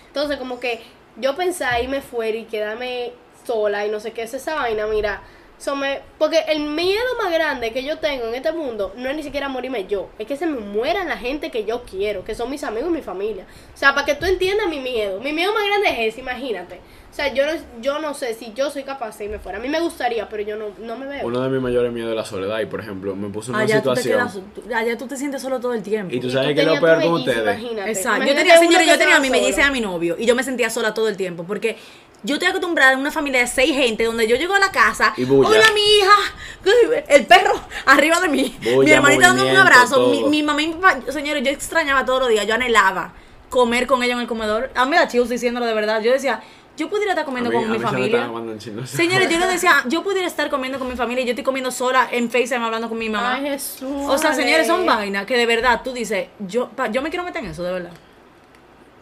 Entonces, 0.09 0.37
como 0.39 0.61
que 0.61 0.81
yo 1.17 1.37
pensaba 1.37 1.81
irme 1.81 2.01
fuera 2.01 2.37
y 2.37 2.45
quedarme 2.45 3.13
sola 3.47 3.87
y 3.87 3.91
no 3.91 4.01
sé 4.01 4.13
qué 4.13 4.23
es 4.23 4.35
esa 4.35 4.55
vaina, 4.57 4.87
mira. 4.87 5.23
Me- 5.77 6.01
porque 6.19 6.39
el 6.49 6.61
miedo 6.61 7.05
más 7.23 7.31
grande 7.33 7.71
que 7.73 7.85
yo 7.85 7.99
tengo 7.99 8.27
en 8.29 8.35
este 8.35 8.51
mundo 8.53 8.93
no 8.97 9.11
es 9.11 9.17
ni 9.17 9.23
siquiera 9.23 9.49
morirme 9.49 9.87
yo, 9.87 10.09
es 10.19 10.27
que 10.27 10.37
se 10.37 10.47
me 10.47 10.59
mueran 10.59 11.07
la 11.09 11.19
gente 11.19 11.51
que 11.51 11.65
yo 11.65 11.83
quiero, 11.83 12.25
que 12.25 12.35
son 12.35 12.49
mis 12.51 12.65
amigos 12.65 12.89
y 12.91 12.93
mi 12.95 13.03
familia. 13.03 13.45
O 13.75 13.77
sea, 13.77 13.95
para 13.95 14.07
que 14.07 14.15
tú 14.15 14.25
entiendas 14.27 14.69
mi 14.69 14.81
miedo. 14.81 15.21
Mi 15.21 15.33
miedo 15.35 15.53
más 15.53 15.65
grande 15.67 15.91
es 15.91 16.13
ese, 16.15 16.21
imagínate. 16.23 16.81
O 17.11 17.13
sea, 17.13 17.35
yo 17.35 17.45
no, 17.45 17.53
yo 17.83 17.99
no 17.99 18.15
sé 18.15 18.35
si 18.35 18.53
yo 18.55 18.71
soy 18.71 18.85
capaz 18.85 19.19
de 19.19 19.25
irme 19.25 19.39
fuera. 19.41 19.59
A 19.59 19.61
mí 19.61 19.69
me 19.69 19.81
gustaría, 19.81 20.29
pero 20.29 20.43
yo 20.45 20.57
no, 20.57 20.67
no 20.79 20.97
me 20.97 21.07
veo. 21.07 21.27
Uno 21.27 21.41
de 21.43 21.49
mis 21.51 21.61
mayores 21.61 21.93
miedos 21.93 22.11
es 22.11 22.17
la 22.17 22.25
soledad 22.25 22.61
y, 22.61 22.67
por 22.67 22.81
ejemplo, 22.81 23.15
me 23.17 23.29
puse 23.31 23.51
en 23.51 23.57
una 23.57 23.65
Allá 23.65 23.83
tú, 23.83 23.93
te 23.93 24.03
situación... 24.03 24.45
quedas, 24.55 24.55
tú- 24.69 24.75
allá 24.75 24.97
tú 24.97 25.07
te 25.09 25.17
sientes 25.17 25.43
solo 25.43 25.59
todo 25.61 25.75
el 25.75 25.83
tiempo. 25.83 26.15
Y 26.15 26.21
tú 26.21 26.29
Y 26.29 26.31
sabes 26.31 26.51
tú 26.51 26.55
que 26.55 26.61
es 26.61 26.67
lo 26.69 26.81
peor 26.81 27.03
con 27.03 27.13
ustedes. 27.15 27.43
imagínate. 27.43 27.91
Exacto. 27.91 28.25
Yo 28.27 28.35
tenía, 28.35 28.59
señores, 28.59 28.87
yo 28.87 28.97
tenía 28.97 29.17
a 29.17 29.21
mi 29.21 29.29
melliza 29.29 29.61
y 29.63 29.65
a 29.65 29.71
mi 29.73 29.81
novio. 29.81 30.15
Y 30.19 30.25
yo 30.25 30.35
me 30.37 30.45
sentía 30.45 30.71
sola 30.71 30.95
todo 30.95 31.09
el 31.09 31.17
tiempo. 31.17 31.43
Porque 31.45 31.77
yo 32.23 32.35
estoy 32.35 32.49
acostumbrada 32.49 32.93
a 32.95 32.97
una 32.99 33.11
familia 33.11 33.41
de 33.41 33.47
seis 33.47 33.75
gente 33.75 34.05
donde 34.05 34.27
yo 34.29 34.37
llego 34.37 34.55
a 34.55 34.59
la 34.59 34.71
casa. 34.71 35.15
Y 35.17 35.25
bulla. 35.25 35.49
Hola, 35.49 35.65
mi 35.75 35.81
hija. 35.81 37.05
El 37.09 37.27
perro 37.27 37.53
arriba 37.87 38.21
de 38.21 38.29
mí. 38.29 38.57
mi 38.61 38.91
hermanita 38.91 39.29
dándome 39.29 39.51
un 39.53 39.57
abrazo. 39.57 40.09
Mi, 40.29 40.43
mamá 40.43 40.63
y 40.63 40.69
mi 40.69 40.75
papá. 40.75 41.01
Señores, 41.11 41.43
yo 41.43 41.51
extrañaba 41.51 42.05
todos 42.05 42.21
los 42.21 42.29
días. 42.29 42.47
Yo 42.47 42.55
anhelaba 42.55 43.13
comer 43.49 43.87
con 43.87 44.03
ella 44.03 44.15
en 44.15 44.21
el 44.21 44.27
comedor. 44.27 44.71
A 44.75 44.85
mí 44.85 44.91
me 44.91 44.97
da 44.97 45.09
chills 45.09 45.29
diciéndolo 45.29 45.67
de 45.67 45.75
verdad. 45.75 46.01
Yo 46.03 46.13
decía, 46.13 46.41
yo 46.77 46.89
pudiera 46.89 47.13
estar 47.13 47.25
comiendo 47.25 47.51
mí- 47.51 47.57
con 47.57 47.65
a 47.65 47.73
mi 47.73 47.79
familia. 47.79 48.31
Señores, 48.85 49.29
yo 49.31 49.39
le 49.39 49.47
decía, 49.53 49.83
yo 49.87 50.03
pudiera 50.03 50.27
estar 50.27 50.51
comiendo 50.51 50.79
con 50.79 50.89
mi 50.89 50.97
familia 50.97 51.23
y 51.23 51.27
yo 51.27 51.31
estoy 51.33 51.45
comiendo 51.45 51.71
sola 51.71 52.09
en 52.13 52.31
FaceTime 52.31 52.65
hablando 52.65 52.89
con 52.89 52.99
mi 52.99 53.09
mamá. 53.09 53.35
Ay, 53.37 53.47
Jesús. 53.47 53.89
O 54.07 54.19
sea, 54.19 54.35
señores, 54.35 54.67
son 54.67 54.85
vainas. 54.85 55.25
que 55.27 55.37
de 55.37 55.47
verdad 55.47 55.81
tú 55.83 55.93
dices, 55.93 56.29
yo, 56.39 56.69
pa- 56.69 56.89
yo 56.91 57.01
me 57.03 57.09
quiero 57.11 57.25
meter 57.25 57.43
en 57.43 57.51
eso, 57.51 57.63
de 57.63 57.73
verdad. 57.73 57.93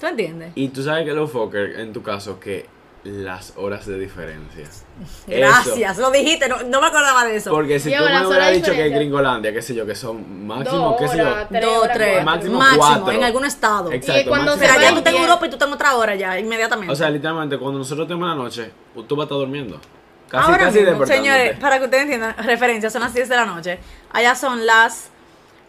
¿Tú 0.00 0.06
entiendes? 0.06 0.52
Y 0.54 0.68
tú 0.68 0.82
sabes 0.84 1.04
que 1.04 1.12
lo 1.12 1.26
Fokker, 1.26 1.80
en 1.80 1.92
tu 1.92 2.02
caso, 2.04 2.38
que 2.38 2.66
las 3.04 3.52
horas 3.56 3.86
de 3.86 3.98
diferencia. 3.98 4.66
Gracias, 5.26 5.98
lo 5.98 6.10
dijiste, 6.10 6.48
no, 6.48 6.62
no 6.64 6.80
me 6.80 6.88
acordaba 6.88 7.24
de 7.24 7.36
eso. 7.36 7.50
Porque 7.50 7.78
si 7.78 7.90
tú 7.90 8.02
me 8.02 8.26
hubieras 8.26 8.52
dicho 8.52 8.66
que 8.66 8.70
diferencia. 8.72 8.98
Gringolandia, 8.98 9.52
qué 9.52 9.62
sé 9.62 9.74
yo, 9.74 9.86
que 9.86 9.94
son 9.94 10.46
máximo, 10.46 10.96
qué 10.96 11.08
sé 11.08 11.18
yo. 11.18 11.24
Dos, 11.24 11.88
tres, 11.92 12.22
cuatro. 12.22 12.24
Máximo 12.24 12.58
máximo, 12.58 12.82
cuatro. 12.82 13.12
en 13.12 13.24
algún 13.24 13.44
estado. 13.44 13.92
Exacto, 13.92 14.22
Y 14.22 14.24
cuando 14.26 14.56
máximo 14.56 14.74
se 14.74 14.90
tú 14.90 14.98
estás 14.98 15.14
en. 15.14 15.20
Europa 15.20 15.46
y 15.46 15.48
tú 15.48 15.54
estás 15.54 15.68
en 15.68 15.74
otra 15.74 15.96
hora 15.96 16.14
ya, 16.14 16.38
inmediatamente. 16.38 16.92
O 16.92 16.96
sea, 16.96 17.10
literalmente, 17.10 17.58
cuando 17.58 17.78
nosotros 17.78 18.06
tenemos 18.06 18.28
la 18.28 18.34
noche, 18.34 18.70
tú 19.06 19.16
vas 19.16 19.24
a 19.24 19.26
estar 19.26 19.38
durmiendo. 19.38 19.80
Casi, 20.28 20.50
Ahora 20.50 20.66
casi 20.66 20.80
mismo, 20.80 21.06
señores, 21.06 21.58
para 21.58 21.78
que 21.78 21.84
ustedes 21.86 22.02
entiendan, 22.02 22.36
referencia, 22.44 22.90
son 22.90 23.00
las 23.00 23.14
10 23.14 23.30
de 23.30 23.36
la 23.36 23.46
noche. 23.46 23.78
Allá 24.12 24.34
son 24.34 24.66
las 24.66 25.10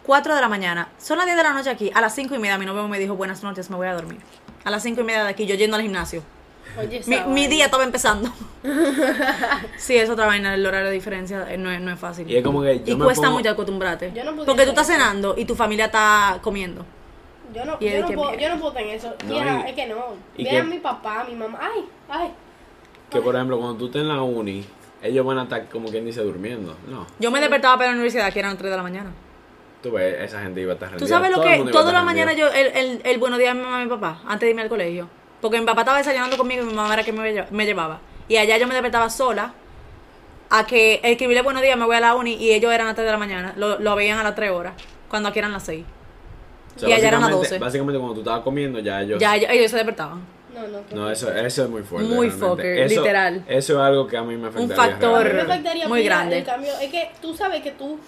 4 0.04 0.34
de 0.34 0.40
la 0.40 0.48
mañana. 0.48 0.88
Son 0.98 1.16
las 1.16 1.24
10 1.24 1.36
de 1.36 1.42
la 1.42 1.52
noche 1.54 1.70
aquí. 1.70 1.90
A 1.94 2.00
las 2.02 2.14
5 2.14 2.34
y 2.34 2.38
media 2.38 2.58
mi 2.58 2.66
novio 2.66 2.86
me 2.86 2.98
dijo, 2.98 3.14
buenas 3.16 3.42
noches, 3.42 3.70
me 3.70 3.76
voy 3.76 3.86
a 3.86 3.94
dormir. 3.94 4.18
A 4.64 4.70
las 4.70 4.82
5 4.82 5.00
y 5.00 5.04
media 5.04 5.24
de 5.24 5.30
aquí, 5.30 5.46
yo 5.46 5.54
yendo 5.54 5.76
al 5.76 5.82
gimnasio. 5.82 6.22
Oye, 6.78 7.02
Mi, 7.26 7.46
día 7.46 7.66
estaba 7.66 7.84
empezando. 7.84 8.30
sí, 9.78 9.96
es 9.96 10.08
otra 10.10 10.26
vaina, 10.26 10.54
el 10.54 10.64
horario 10.66 10.88
de 10.88 10.92
diferencia 10.94 11.46
eh, 11.52 11.56
no 11.58 11.70
es, 11.70 11.80
no 11.80 11.90
es 11.92 11.98
fácil. 11.98 12.30
Y 12.30 12.36
es 12.36 12.44
como 12.44 12.62
que 12.62 12.78
yo 12.84 12.92
Y 12.94 12.96
me 12.96 13.04
cuesta 13.04 13.26
pongo- 13.26 13.38
mucho 13.38 13.50
acostumbrarte. 13.50 14.12
Yo 14.14 14.24
no 14.24 14.44
porque 14.44 14.64
tú 14.64 14.70
estás 14.70 14.86
cenando 14.86 15.34
y 15.36 15.44
tu 15.44 15.54
familia 15.54 15.86
está 15.86 16.38
comiendo. 16.42 16.84
Yo 17.54 17.64
no, 17.64 17.80
yo, 17.80 18.00
no 18.00 18.06
que 18.06 18.14
puedo, 18.14 18.34
yo 18.38 18.48
no 18.48 18.60
puedo 18.60 18.72
tener 18.72 18.94
eso. 18.96 19.12
No, 19.26 19.34
Mira, 19.34 19.64
y- 19.66 19.70
es 19.70 19.74
que 19.76 19.86
no. 19.86 19.98
a 19.98 20.36
que- 20.36 20.62
mi 20.62 20.78
papá, 20.78 21.24
mi 21.28 21.34
mamá. 21.34 21.58
Ay, 21.60 21.84
ay. 22.08 22.30
Que 23.10 23.20
por 23.20 23.34
ejemplo, 23.34 23.58
cuando 23.58 23.76
tú 23.76 23.86
estés 23.86 24.02
en 24.02 24.08
la 24.08 24.22
uni, 24.22 24.64
ellos 25.02 25.26
van 25.26 25.38
a 25.38 25.42
estar 25.44 25.68
como 25.68 25.88
quien 25.88 26.04
dice 26.04 26.20
durmiendo. 26.22 26.76
No, 26.88 27.06
Yo 27.18 27.30
me 27.32 27.40
despertaba 27.40 27.76
para 27.76 27.88
la 27.88 27.94
universidad, 27.94 28.32
que 28.32 28.38
eran 28.38 28.56
3 28.56 28.70
de 28.70 28.76
la 28.76 28.82
mañana. 28.84 29.10
tú 29.82 29.90
ves, 29.92 30.20
esa 30.20 30.42
gente 30.42 30.60
iba 30.60 30.72
a 30.72 30.74
estar 30.74 30.90
Tú 30.90 30.98
rendida. 30.98 31.16
sabes 31.16 31.30
lo 31.30 31.36
todo 31.38 31.46
que, 31.46 31.54
a 31.54 31.72
toda 31.72 31.92
la 31.92 32.02
mañana 32.02 32.26
rendido. 32.32 32.48
yo, 32.52 32.54
el, 32.54 32.66
el, 32.76 33.00
el 33.02 33.18
buenos 33.18 33.38
días 33.38 33.54
de 33.54 33.58
mi 33.60 33.64
mamá 33.66 33.80
y 33.80 33.84
mi 33.86 33.90
papá, 33.90 34.20
antes 34.26 34.40
de 34.46 34.50
irme 34.50 34.62
al 34.62 34.68
colegio. 34.68 35.08
Porque 35.40 35.58
mi 35.58 35.66
papá 35.66 35.82
estaba 35.82 35.98
desayunando 35.98 36.36
conmigo 36.36 36.62
y 36.62 36.66
mi 36.66 36.74
mamá 36.74 36.92
era 36.94 37.02
que 37.04 37.12
me, 37.12 37.32
lle- 37.34 37.50
me 37.50 37.64
llevaba. 37.66 38.00
Y 38.28 38.36
allá 38.36 38.58
yo 38.58 38.66
me 38.66 38.74
despertaba 38.74 39.08
sola 39.10 39.54
a 40.50 40.66
que 40.66 41.00
escribirle 41.02 41.42
buenos 41.42 41.62
días, 41.62 41.76
me 41.78 41.84
voy 41.86 41.96
a 41.96 42.00
la 42.00 42.14
uni 42.14 42.34
y 42.34 42.52
ellos 42.52 42.72
eran 42.72 42.86
a 42.86 42.90
las 42.90 42.96
3 42.96 43.06
de 43.06 43.12
la 43.12 43.18
mañana. 43.18 43.54
Lo, 43.56 43.78
lo 43.78 43.94
veían 43.96 44.18
a 44.18 44.22
las 44.22 44.34
3 44.34 44.50
horas, 44.50 44.74
cuando 45.08 45.28
aquí 45.28 45.38
eran 45.38 45.52
las 45.52 45.62
6. 45.64 45.84
O 46.76 46.80
sea, 46.80 46.88
y 46.88 46.92
allá 46.92 47.08
eran 47.08 47.20
las 47.20 47.30
básicamente- 47.30 47.48
12. 47.54 47.58
Básicamente, 47.64 47.98
cuando 47.98 48.14
tú 48.14 48.20
estabas 48.20 48.40
comiendo, 48.42 48.78
ya 48.80 49.00
ellos. 49.02 49.18
Ya 49.20 49.36
ellos, 49.36 49.50
ellos 49.50 49.70
se 49.70 49.76
despertaban. 49.76 50.20
No, 50.54 50.66
no. 50.66 50.80
No, 51.04 51.10
eso, 51.10 51.32
eso 51.32 51.64
es 51.64 51.70
muy 51.70 51.82
fuerte. 51.82 52.08
Muy 52.12 52.28
realmente. 52.28 52.46
fucker, 52.48 52.78
Eso- 52.80 53.00
literal. 53.00 53.44
Eso 53.48 53.72
es 53.74 53.78
algo 53.78 54.06
que 54.06 54.16
a 54.16 54.22
mí 54.22 54.36
me 54.36 54.48
afectaría. 54.48 54.76
factor 54.76 55.22
realmente. 55.22 55.52
afectaría 55.52 55.88
Muy 55.88 56.02
grande. 56.02 56.38
El 56.38 56.44
cambio 56.44 56.72
es 56.82 56.90
que 56.90 57.10
tú 57.22 57.34
sabes 57.34 57.62
que 57.62 57.70
tú 57.70 57.98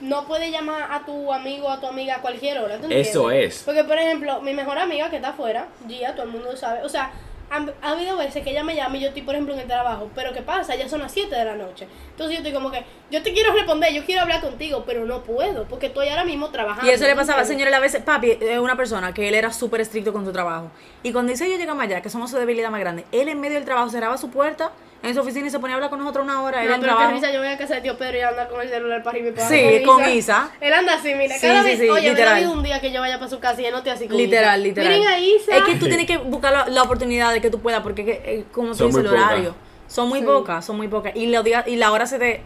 no 0.00 0.26
puedes 0.26 0.50
llamar 0.50 0.90
a 0.90 1.04
tu 1.04 1.32
amigo 1.32 1.66
o 1.66 1.70
a 1.70 1.80
tu 1.80 1.86
amiga 1.86 2.16
a 2.16 2.20
cualquier 2.20 2.58
hora. 2.58 2.78
¿tú 2.78 2.88
Eso 2.90 3.30
es. 3.30 3.62
Porque, 3.64 3.84
por 3.84 3.98
ejemplo, 3.98 4.40
mi 4.42 4.52
mejor 4.52 4.78
amiga 4.78 5.10
que 5.10 5.16
está 5.16 5.30
afuera, 5.30 5.68
Gia, 5.88 6.12
todo 6.14 6.24
el 6.24 6.32
mundo 6.32 6.50
lo 6.50 6.56
sabe. 6.56 6.82
O 6.82 6.88
sea, 6.88 7.12
ha, 7.50 7.90
habido 7.90 8.16
veces 8.16 8.42
que 8.42 8.50
ella 8.50 8.64
me 8.64 8.74
llama 8.74 8.96
y 8.96 9.00
yo 9.00 9.08
estoy, 9.08 9.22
por 9.22 9.34
ejemplo, 9.34 9.54
en 9.54 9.60
el 9.60 9.66
trabajo. 9.66 10.10
Pero 10.14 10.32
¿qué 10.32 10.42
pasa? 10.42 10.74
Ya 10.74 10.88
son 10.88 11.00
las 11.00 11.12
7 11.12 11.34
de 11.34 11.44
la 11.44 11.54
noche. 11.54 11.86
Entonces 12.10 12.36
yo 12.36 12.38
estoy 12.38 12.52
como 12.52 12.70
que, 12.70 12.84
yo 13.10 13.22
te 13.22 13.32
quiero 13.32 13.52
responder, 13.52 13.92
yo 13.92 14.04
quiero 14.04 14.22
hablar 14.22 14.40
contigo, 14.40 14.84
pero 14.86 15.04
no 15.04 15.22
puedo 15.22 15.64
porque 15.64 15.86
estoy 15.86 16.08
ahora 16.08 16.24
mismo 16.24 16.50
trabajando. 16.50 16.90
Y 16.90 16.94
eso 16.94 17.04
le 17.04 17.12
¿tú 17.12 17.18
pasaba, 17.18 17.44
señores, 17.44 17.72
a 17.74 17.80
veces, 17.80 18.02
papi 18.02 18.38
es 18.40 18.58
una 18.58 18.76
persona 18.76 19.12
que 19.12 19.28
él 19.28 19.34
era 19.34 19.52
súper 19.52 19.80
estricto 19.80 20.12
con 20.12 20.24
su 20.24 20.32
trabajo. 20.32 20.70
Y 21.02 21.12
cuando 21.12 21.32
dice 21.32 21.48
yo 21.50 21.56
llegamos 21.56 21.82
allá, 21.82 22.00
que 22.02 22.10
somos 22.10 22.30
su 22.30 22.36
debilidad 22.36 22.70
más 22.70 22.80
grande, 22.80 23.04
él 23.12 23.28
en 23.28 23.40
medio 23.40 23.56
del 23.56 23.64
trabajo 23.64 23.90
cerraba 23.90 24.16
su 24.16 24.30
puerta, 24.30 24.72
en 25.04 25.14
su 25.14 25.20
oficina 25.20 25.46
y 25.46 25.50
se 25.50 25.58
ponía 25.58 25.74
a 25.74 25.76
hablar 25.76 25.90
con 25.90 25.98
nosotros 26.00 26.24
una 26.24 26.42
hora. 26.42 26.62
Él 26.62 26.68
No, 26.68 26.74
pero 26.80 26.94
trabajo. 26.94 27.12
risa, 27.14 27.30
yo 27.32 27.38
voy 27.40 27.48
a 27.48 27.58
casa 27.58 27.74
de 27.76 27.80
tío 27.82 27.96
Pedro 27.98 28.18
y 28.18 28.20
anda 28.22 28.48
con 28.48 28.60
el 28.60 28.68
celular 28.68 29.02
para 29.02 29.16
arriba 29.16 29.30
y 29.30 29.32
para 29.32 29.48
Sí, 29.48 29.60
abajo 29.82 30.00
con 30.00 30.08
Isa. 30.10 30.50
Él 30.60 30.72
anda 30.72 30.94
así, 30.94 31.14
mira, 31.14 31.34
Sí, 31.36 31.46
cada 31.46 31.62
sí, 31.62 31.68
vez, 31.68 31.78
sí, 31.80 31.88
oye, 31.88 32.10
literal. 32.10 32.34
habido 32.34 32.52
un 32.52 32.62
día 32.62 32.80
que 32.80 32.90
yo 32.92 33.00
vaya 33.00 33.18
para 33.18 33.30
su 33.30 33.38
casa 33.40 33.60
y 33.62 33.66
él 33.66 33.72
no 33.72 33.82
te 33.82 33.90
así 33.90 34.06
con 34.08 34.16
Literal, 34.16 34.58
Isa. 34.60 34.66
literal. 34.68 34.92
Miren 34.92 35.08
a 35.08 35.18
Isa. 35.18 35.56
Es 35.56 35.62
que 35.64 35.74
tú 35.76 35.86
tienes 35.86 36.06
que 36.06 36.16
buscar 36.16 36.52
la, 36.52 36.66
la 36.68 36.82
oportunidad 36.82 37.32
de 37.32 37.40
que 37.40 37.50
tú 37.50 37.60
puedas, 37.60 37.82
porque 37.82 38.04
que, 38.04 38.12
eh, 38.24 38.44
como 38.52 38.68
tú 38.68 38.74
Son 38.76 38.86
dices, 38.88 39.02
el 39.04 39.08
horario. 39.08 39.54
Son 39.86 40.08
muy 40.08 40.20
Sí. 40.20 40.24
pocas, 40.26 40.64
son 40.64 40.76
muy 40.76 40.88
pocas. 40.88 41.14
Y, 41.14 41.26
los 41.26 41.44
días- 41.44 41.66
y 41.68 41.76
la 41.76 41.92
hora 41.92 42.06
se 42.06 42.18
te... 42.18 42.42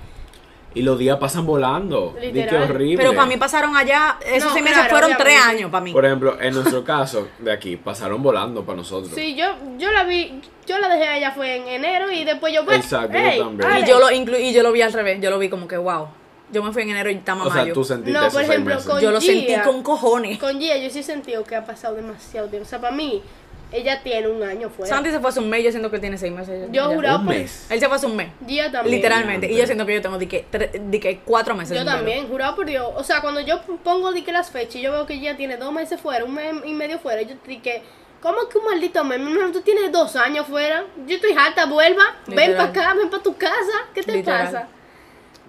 Y 0.75 0.83
los 0.83 0.99
días 0.99 1.17
pasan 1.19 1.47
volando. 1.47 2.15
Literal. 2.21 2.71
horrible. 2.71 2.99
Pero 2.99 3.15
para 3.15 3.27
mí 3.27 3.37
pasaron 3.37 3.75
allá, 3.77 4.19
esos 4.25 4.49
No, 4.49 4.53
seis 4.55 4.63
meses 4.65 4.79
claro, 4.87 4.91
fueron 4.91 5.17
tres 5.19 5.41
años 5.41 5.71
para 5.71 5.83
mí. 5.85 5.93
Por 5.93 6.05
ejemplo, 6.05 6.41
en 6.41 6.55
nuestro 6.55 6.85
caso 6.85 7.29
de 7.39 7.51
aquí, 7.53 7.77
pasaron 7.77 8.23
volando 8.23 8.65
para 8.65 8.77
nosotros. 8.77 9.13
Sí, 9.15 9.35
yo, 9.35 9.47
yo 9.79 9.91
la 9.91 10.05
vi, 10.05 10.41
yo 10.67 10.79
la 10.79 10.89
dejé 10.89 11.09
a 11.09 11.17
ella 11.17 11.33
fue 11.33 11.57
en 11.57 11.69
enero 11.69 12.11
y 12.13 12.25
después 12.25 12.53
yo 12.55 12.65
pues, 12.65 12.79
Exacto, 12.81 13.17
yo 13.19 13.45
también. 13.45 13.79
Y 13.85 13.89
yo 13.89 13.99
lo 13.99 14.11
inclu 14.11 14.37
y 14.37 14.53
yo 14.53 14.63
lo 14.63 14.71
vi 14.73 14.83
al 14.83 14.93
revés, 14.93 15.21
yo 15.21 15.31
lo 15.31 15.39
vi 15.39 15.49
como 15.49 15.67
que 15.67 15.77
wow. 15.79 16.09
Yo 16.51 16.63
me 16.63 16.73
fui 16.73 16.83
en 16.83 16.91
enero 16.91 17.11
y 17.11 17.15
estamos 17.15 17.47
O 17.47 17.51
sea, 17.53 17.61
mayo. 17.63 17.75
tú 17.75 17.85
sentiste 17.85 18.19
No, 18.19 18.29
por 18.31 18.43
ejemplo, 18.43 18.77
con- 18.87 19.01
Yo 19.03 19.11
lo 19.11 19.21
sentí 19.21 19.55
con 19.65 19.83
cojones. 19.83 20.39
Con 20.39 20.59
Gia 20.59 20.79
yo 20.79 20.89
sí 20.89 21.01
he 21.01 21.03
sentido 21.03 21.45
que 21.45 21.57
ha 21.57 21.65
pasado 21.67 21.95
demasiado 21.95 22.49
tiempo. 22.49 22.67
O 22.67 22.69
sea, 22.69 22.81
para 22.81 22.95
mí, 22.95 23.23
ella 23.71 24.03
tiene 24.03 24.29
un 24.29 24.43
año 24.43 24.71
fuera. 24.71 24.95
Santi 24.95 25.11
se 25.11 25.21
fue 25.21 25.31
hace 25.31 25.41
un 25.41 25.51
mes, 25.51 25.63
yo 25.63 25.71
siento 25.71 25.91
que 25.91 25.99
tiene 25.99 26.17
seis 26.17 26.33
meses. 26.33 26.69
Yo 26.71 26.91
juraba 26.93 27.23
por... 27.25 27.35
Él 27.35 27.49
se 27.49 27.87
fue 27.87 27.97
hace 27.97 28.07
un 28.07 28.17
mes. 28.17 28.29
Gia 28.47 28.71
también. 28.71 28.97
Literalmente. 28.97 29.51
Y 29.51 29.57
yo 29.57 29.67
siento 29.67 29.85
que 29.85 29.95
yo 29.95 30.03
tengo 30.03 30.19
de 30.19 30.29
que, 30.29 30.47
de 30.81 31.01
que 31.01 31.19
cuatro 31.25 31.55
meses. 31.55 31.77
Yo 31.77 31.85
también, 31.85 32.29
jurado 32.29 32.57
por 32.57 32.67
Dios. 32.67 32.87
O 32.97 33.05
sea, 33.05 33.21
cuando 33.21 33.41
yo 33.41 33.61
pongo 33.85 34.13
di 34.13 34.23
que 34.23 34.33
las 34.33 34.51
fechas 34.51 34.77
y 34.77 34.81
yo 34.81 34.93
veo 34.93 35.07
que 35.07 35.21
ya 35.21 35.37
tiene 35.37 35.57
dos 35.57 35.73
meses 35.73 36.01
fuera, 36.01 36.25
un 36.25 36.35
mes 36.35 36.55
y 36.65 36.73
medio 36.73 36.99
fuera, 36.99 37.23
yo 37.23 37.35
di 37.47 37.59
que, 37.59 37.83
¿cómo 38.23 38.49
que 38.49 38.59
un 38.59 38.65
maldito 38.65 39.05
mes? 39.05 39.21
Mi 39.21 39.33
hermano, 39.33 39.53
tú 39.53 39.61
tienes 39.61 39.93
dos 39.93 40.17
años 40.17 40.47
fuera. 40.47 40.85
Yo 41.07 41.17
estoy 41.17 41.33
harta, 41.33 41.67
vuelva, 41.67 42.05
ven 42.27 42.53
para 42.57 42.71
acá, 42.71 42.95
ven 42.95 43.11
para 43.11 43.23
tu 43.23 43.37
casa. 43.37 43.55
¿Qué 43.95 44.03
te 44.03 44.13
Literal. 44.13 44.47
pasa? 44.47 44.69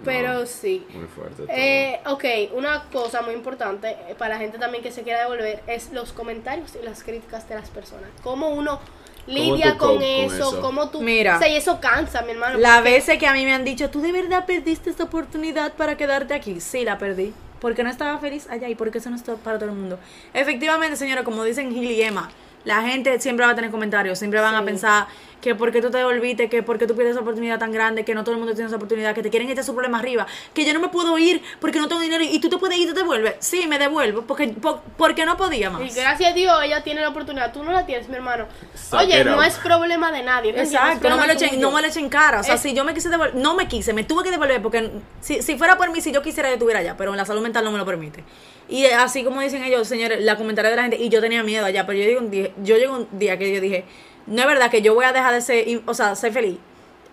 Pero 0.06 0.46
sí. 0.46 0.86
Muy 0.94 1.08
fuerte. 1.08 1.44
Eh, 1.50 2.00
ok, 2.06 2.56
una 2.56 2.86
cosa 2.92 3.22
muy 3.22 3.34
importante 3.34 3.98
eh, 4.08 4.16
para 4.18 4.36
la 4.36 4.40
gente 4.40 4.58
también 4.58 4.84
que 4.84 4.92
se 4.92 5.04
quiera 5.04 5.22
devolver 5.22 5.62
es 5.68 5.92
los 5.92 6.14
comentarios 6.14 6.78
y 6.82 6.86
las 6.86 7.04
críticas 7.04 7.48
de 7.50 7.56
las 7.56 7.70
personas. 7.70 8.10
Cómo 8.24 8.50
uno 8.50 8.80
lidia 9.28 9.78
con, 9.78 9.96
con 9.96 10.04
eso, 10.04 10.50
eso? 10.50 10.62
cómo 10.62 10.90
tú... 10.90 11.02
Mira. 11.02 11.36
O 11.36 11.40
sea, 11.40 11.50
y 11.50 11.56
eso 11.56 11.80
cansa, 11.80 12.22
mi 12.22 12.32
hermano. 12.32 12.58
Las 12.60 12.84
veces 12.84 13.18
que 13.18 13.28
a 13.28 13.34
mí 13.34 13.44
me 13.46 13.54
han 13.54 13.66
dicho, 13.66 13.90
¿tú 13.90 14.02
de 14.02 14.12
verdad 14.12 14.46
perdiste 14.46 14.90
esta 14.90 15.04
oportunidad 15.04 15.74
para 15.74 15.98
quedarte 15.98 16.34
aquí? 16.34 16.60
Sí, 16.60 16.84
la 16.84 16.98
perdí. 16.98 17.34
Porque 17.60 17.84
no 17.84 17.90
estaba 17.90 18.18
feliz 18.20 18.48
allá 18.50 18.70
y 18.70 18.76
porque 18.76 19.00
eso 19.00 19.10
no 19.10 19.18
es 19.18 19.24
todo 19.24 19.36
para 19.38 19.60
todo 19.60 19.70
el 19.70 19.76
mundo. 19.76 20.00
Efectivamente, 20.34 20.96
señora, 20.96 21.26
como 21.26 21.44
dicen 21.44 21.72
Gil 21.74 21.92
y 21.92 22.02
Emma, 22.02 22.30
la 22.64 22.82
gente 22.84 23.20
siempre 23.20 23.46
va 23.46 23.52
a 23.52 23.56
tener 23.56 23.70
comentarios, 23.70 24.18
siempre 24.18 24.40
van 24.40 24.56
a 24.56 24.64
pensar 24.64 25.08
que 25.42 25.56
porque 25.56 25.82
tú 25.82 25.90
te 25.90 25.98
devolviste, 25.98 26.50
que 26.50 26.64
porque 26.64 26.86
tú 26.86 26.96
pierdes 26.96 27.14
esa 27.14 27.22
oportunidad 27.22 27.60
tan 27.60 27.72
grande, 27.72 28.04
que 28.04 28.14
no 28.14 28.24
todo 28.24 28.34
el 28.34 28.40
mundo 28.40 28.54
tiene 28.54 28.68
esa 28.68 28.76
oportunidad, 28.76 29.16
que 29.16 29.24
te 29.24 29.30
quieren 29.30 29.50
echar 29.50 29.64
su 29.64 29.74
problema 29.74 30.00
arriba, 30.00 30.28
que 30.54 30.66
yo 30.66 30.74
no 30.74 30.80
me 30.82 30.90
puedo 30.90 31.18
ir 31.18 31.42
porque 31.62 31.80
no 31.80 31.88
tengo 31.88 32.02
dinero 32.02 32.24
y 32.24 32.40
tú 32.40 32.50
te 32.50 32.58
puedes 32.58 32.78
ir 32.78 32.90
y 32.90 32.94
te 32.94 33.00
devuelves. 33.00 33.36
Sí, 33.40 33.66
me 33.68 33.80
devuelvo 33.80 34.24
porque, 34.24 34.50
por- 34.50 34.82
porque 34.98 35.26
no 35.26 35.38
podía 35.38 35.70
más. 35.70 35.82
Y 35.82 35.90
gracias 35.98 36.32
a 36.32 36.34
Dios 36.34 36.58
ella 36.64 36.84
tiene 36.84 37.02
la 37.02 37.10
oportunidad, 37.10 37.54
tú 37.54 37.64
no 37.64 37.72
la 37.72 37.86
tienes, 37.86 38.10
mi 38.10 38.16
hermano. 38.16 38.48
Suck 38.74 39.00
Oye, 39.00 39.24
no 39.24 39.42
es 39.44 39.56
problema 39.56 40.12
de 40.12 40.24
nadie. 40.24 40.52
Exacto, 40.60 41.10
no 41.10 41.18
me, 41.18 41.28
lo 41.28 41.34
echen, 41.34 41.60
no 41.62 41.72
me 41.72 41.82
lo 41.82 41.88
echen 41.88 42.10
cara. 42.10 42.42
O 42.42 42.44
sea, 42.44 42.56
Es- 42.56 42.62
si 42.62 42.74
yo 42.74 42.84
me 42.84 42.94
quise 42.94 43.10
devolver, 43.10 43.36
no 43.36 43.56
me 43.56 43.68
quise, 43.68 43.94
me 43.94 44.04
tuve 44.04 44.24
que 44.24 44.32
devolver 44.32 44.62
porque 44.62 44.92
si, 45.22 45.42
si 45.42 45.58
fuera 45.58 45.78
por 45.78 45.90
mí, 45.92 46.02
si 46.02 46.12
yo 46.12 46.22
quisiera, 46.22 46.50
yo 46.50 46.54
estuviera 46.56 46.82
allá, 46.82 46.96
pero 46.98 47.16
la 47.16 47.26
salud 47.26 47.42
mental 47.42 47.64
no 47.64 47.72
me 47.72 47.78
lo 47.78 47.86
permite. 47.86 48.24
Y 48.68 48.86
así 48.86 49.24
como 49.24 49.42
dicen 49.42 49.64
ellos, 49.64 49.88
señores, 49.88 50.22
la 50.22 50.36
comentaria 50.36 50.70
de 50.70 50.76
la 50.76 50.82
gente, 50.84 50.98
y 50.98 51.10
yo 51.10 51.22
tenía 51.22 51.44
miedo 51.44 51.66
allá, 51.66 51.86
pero 51.88 51.98
yo 51.98 52.06
digo 52.08 52.20
un 52.20 52.30
día, 52.30 52.50
yo 52.64 52.78
llego 52.78 52.96
un 52.98 53.08
día 53.18 53.38
que 53.40 53.52
yo 53.54 53.60
dije, 53.62 53.86
no 54.30 54.42
es 54.42 54.48
verdad 54.48 54.72
que 54.72 54.82
yo 54.82 54.94
voy 54.94 55.06
a 55.06 55.12
dejar 55.12 55.34
de 55.34 55.42
ser, 55.42 55.82
o 55.86 55.94
sea, 55.94 56.16
ser 56.16 56.32
feliz, 56.32 56.58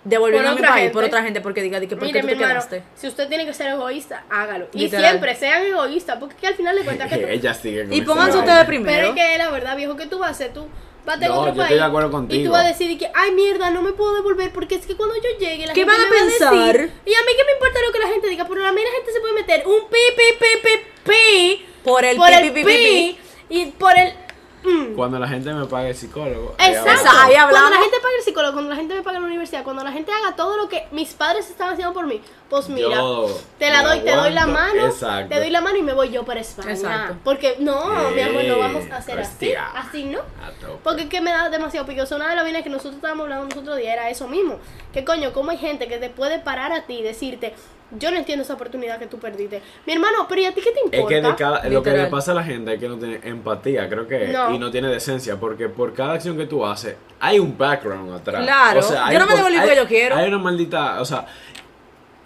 devolviendo 0.05 0.51
Por 0.51 0.59
a 0.59 0.61
mi 0.61 0.67
país 0.69 0.81
gente. 0.83 0.93
por 0.95 1.05
otra 1.05 1.23
gente, 1.23 1.41
porque 1.41 1.63
diga, 1.63 1.81
di 1.81 1.89
que, 1.89 1.97
¿por 1.97 2.05
Mire, 2.07 2.21
qué 2.21 2.23
tú 2.23 2.27
te 2.29 2.33
hermano, 2.35 2.53
quedaste? 2.61 2.83
si 2.95 3.09
usted 3.09 3.29
tiene 3.29 3.45
que 3.45 3.53
ser 3.55 3.69
egoísta, 3.73 4.25
hágalo. 4.31 4.69
Y 4.73 4.79
Literal. 4.83 5.05
siempre 5.09 5.35
sean 5.35 5.65
egoístas, 5.67 6.19
porque 6.19 6.35
es 6.37 6.41
que 6.41 6.47
al 6.47 6.55
final 6.55 6.77
de 6.77 6.83
cuentas 6.85 7.09
que 7.11 7.17
tú- 7.19 7.27
Ella 7.29 7.55
sigue 7.55 7.85
con 7.85 7.93
Y 7.93 8.03
pónganse 8.03 8.39
ustedes 8.39 8.57
Pero 8.59 8.67
primero. 8.69 9.09
es 9.09 9.15
que 9.15 9.39
la 9.39 9.51
verdad, 9.51 9.77
viejo, 9.77 9.97
que 9.97 10.07
tú 10.07 10.19
vas 10.21 10.29
a 10.29 10.33
hacer? 10.33 10.53
Tú 10.53 10.67
vas 11.05 11.17
a 11.17 11.19
tener 11.19 11.31
No, 11.35 11.41
otro 11.41 11.55
yo 11.55 11.63
estoy 11.63 11.69
país. 11.77 11.81
de 11.81 11.87
acuerdo 11.87 12.09
Y 12.09 12.13
contigo. 12.13 12.45
tú 12.45 12.51
vas 12.53 12.65
a 12.65 12.69
decir 12.69 12.99
que, 12.99 13.11
ay, 13.15 13.33
mierda, 13.33 13.71
no 13.71 13.83
me 13.83 13.93
puedo 13.93 14.15
devolver 14.15 14.53
porque 14.53 14.77
es 14.77 14.87
que 14.87 14.95
cuando 14.95 15.17
yo 15.17 15.39
llegue 15.41 15.67
la 15.67 15.73
¿Qué 15.73 15.81
gente 15.81 15.93
van 15.97 16.01
a 16.07 16.11
me 16.11 16.17
va 16.17 16.23
pensar? 16.29 16.53
decir, 16.77 16.93
y 17.05 17.15
a 17.15 17.21
mí 17.21 17.33
qué 17.37 17.45
me 17.45 17.53
importa 17.53 17.79
lo 17.85 17.93
que 17.93 17.99
la 17.99 18.09
gente 18.09 18.29
diga, 18.29 18.47
pero 18.49 18.65
a 18.65 18.73
mí 18.73 18.81
la 18.83 18.91
gente 18.97 19.13
se 19.13 19.21
puede 19.21 19.35
meter 19.35 19.67
un 19.67 19.89
pi, 19.89 19.99
pi, 20.17 20.23
pi, 20.39 20.69
pi, 20.69 21.11
pi. 21.11 21.67
Por 21.83 22.05
el 22.05 22.17
por 22.17 22.29
pi, 22.29 22.35
el 22.35 22.43
pi, 22.43 22.51
pi, 22.51 22.65
pi, 22.65 22.77
pi, 22.77 23.19
y 23.49 23.67
por 23.73 23.97
el... 23.99 24.13
mm. 24.67 24.95
Cuando 24.95 25.19
la 25.19 25.29
gente 25.29 25.53
me 25.53 25.67
pague 25.67 25.91
el 25.91 25.95
psicólogo. 25.95 26.55
Exacto. 26.59 27.11
ahí 27.19 27.35
Cuando 27.35 27.71
la 27.71 27.77
gente 27.79 27.97
paga 28.03 28.15
el 28.19 28.25
psicólogo, 28.25 28.53
cuando 28.53 28.71
la 28.71 28.77
gente 28.77 28.95
me 28.95 29.03
paga 29.03 29.17
en 29.17 29.23
la 29.23 29.29
universidad, 29.29 29.65
cuando 29.65 29.85
la 29.85 29.93
gente 29.93 30.13
haga 30.13 30.37
todo 30.37 30.57
lo 30.57 30.69
que 30.69 30.87
mis 30.91 31.15
padres 31.15 31.49
están 31.49 31.73
haciendo 31.73 31.95
por 31.95 32.07
mí, 32.07 32.21
pues 32.49 32.69
mira, 32.69 32.91
Yo 32.91 33.29
te 33.59 33.71
la 33.71 33.83
doy, 33.83 34.01
te 34.01 34.15
doy 34.15 34.33
la 34.33 34.47
mano, 34.47 34.87
Exacto. 34.87 35.35
te 35.35 35.41
doy 35.41 35.51
la 35.51 35.61
mano 35.61 35.77
y 35.77 35.83
me 35.83 35.93
voy 35.93 36.11
yo 36.11 36.25
para 36.25 36.41
España. 36.41 36.73
Exacto. 36.73 37.17
Porque 37.25 37.57
no, 37.59 38.11
mi 38.11 38.21
amor, 38.21 38.45
no 38.45 38.59
vamos 38.59 38.91
a 38.91 38.97
hacer 38.97 39.19
así, 39.19 39.33
hostia. 39.33 39.67
así 39.75 40.05
no. 40.05 40.21
Porque 40.83 41.03
es 41.03 41.09
que 41.09 41.21
me 41.21 41.31
da 41.31 41.49
demasiado 41.51 41.87
pique. 41.87 42.03
O 42.03 42.07
sea, 42.07 42.17
una 42.17 42.29
de 42.29 42.37
las 42.37 42.45
vainas 42.45 42.63
que 42.63 42.71
nosotros 42.71 42.97
estábamos 42.97 43.25
hablando 43.25 43.45
nosotros 43.45 43.69
otro 43.69 43.77
día 43.77 43.93
era 43.93 44.11
eso 44.11 44.29
mismo. 44.29 44.59
Que 44.93 45.05
coño, 45.05 45.33
cómo 45.33 45.51
hay 45.51 45.59
gente 45.59 45.89
que 45.89 45.99
te 45.99 46.11
puede 46.11 46.39
parar 46.39 46.73
a 46.73 46.83
ti 46.83 46.99
y 46.99 47.03
decirte, 47.03 47.55
yo 47.93 48.11
no 48.11 48.17
entiendo 48.17 48.43
esa 48.43 48.55
oportunidad 48.55 48.99
que 48.99 49.07
tú 49.07 49.19
perdiste. 49.19 49.63
Mi 49.87 49.93
hermano, 49.93 50.27
pero 50.29 50.41
¿y 50.41 50.47
a 50.47 50.53
ti 50.55 50.61
qué 50.61 50.73
te 50.73 50.81
importa? 50.81 50.97
Es 50.99 51.07
que 51.23 51.29
de 51.29 51.35
cada- 51.37 51.69
lo 51.69 51.83
que 51.83 51.91
le 51.93 52.07
pasa 52.07 52.33
a 52.33 52.35
la 52.35 52.43
gente 52.45 52.75
es 52.75 52.81
que 52.81 52.89
no 52.89 52.97
tiene 52.97 53.21
empatía, 53.23 53.89
creo 53.89 54.07
que, 54.09 54.29
No. 54.29 54.53
y 54.53 54.59
no 54.59 54.71
tiene 54.71 54.89
decencia, 54.89 55.37
porque 55.39 55.69
por 55.69 55.95
cada 55.95 56.15
acción 56.15 56.37
que 56.37 56.47
tú 56.47 56.67
haces, 56.67 56.97
hay 57.21 57.39
un 57.39 57.57
background 57.57 58.13
atrás. 58.15 58.43
Claro. 58.43 58.81
O 58.81 58.83
sea, 58.83 59.07
hay 59.07 59.15
Yo 59.15 59.21
no 59.21 59.27
me 59.27 59.37
devolví 59.37 59.57
hay- 59.57 59.61
porque 59.63 59.77
yo 59.77 59.87
quiero. 59.87 60.17
Hay 60.17 60.29
una 60.29 60.39
maldita, 60.39 61.01
o 61.01 61.05
sea, 61.05 61.27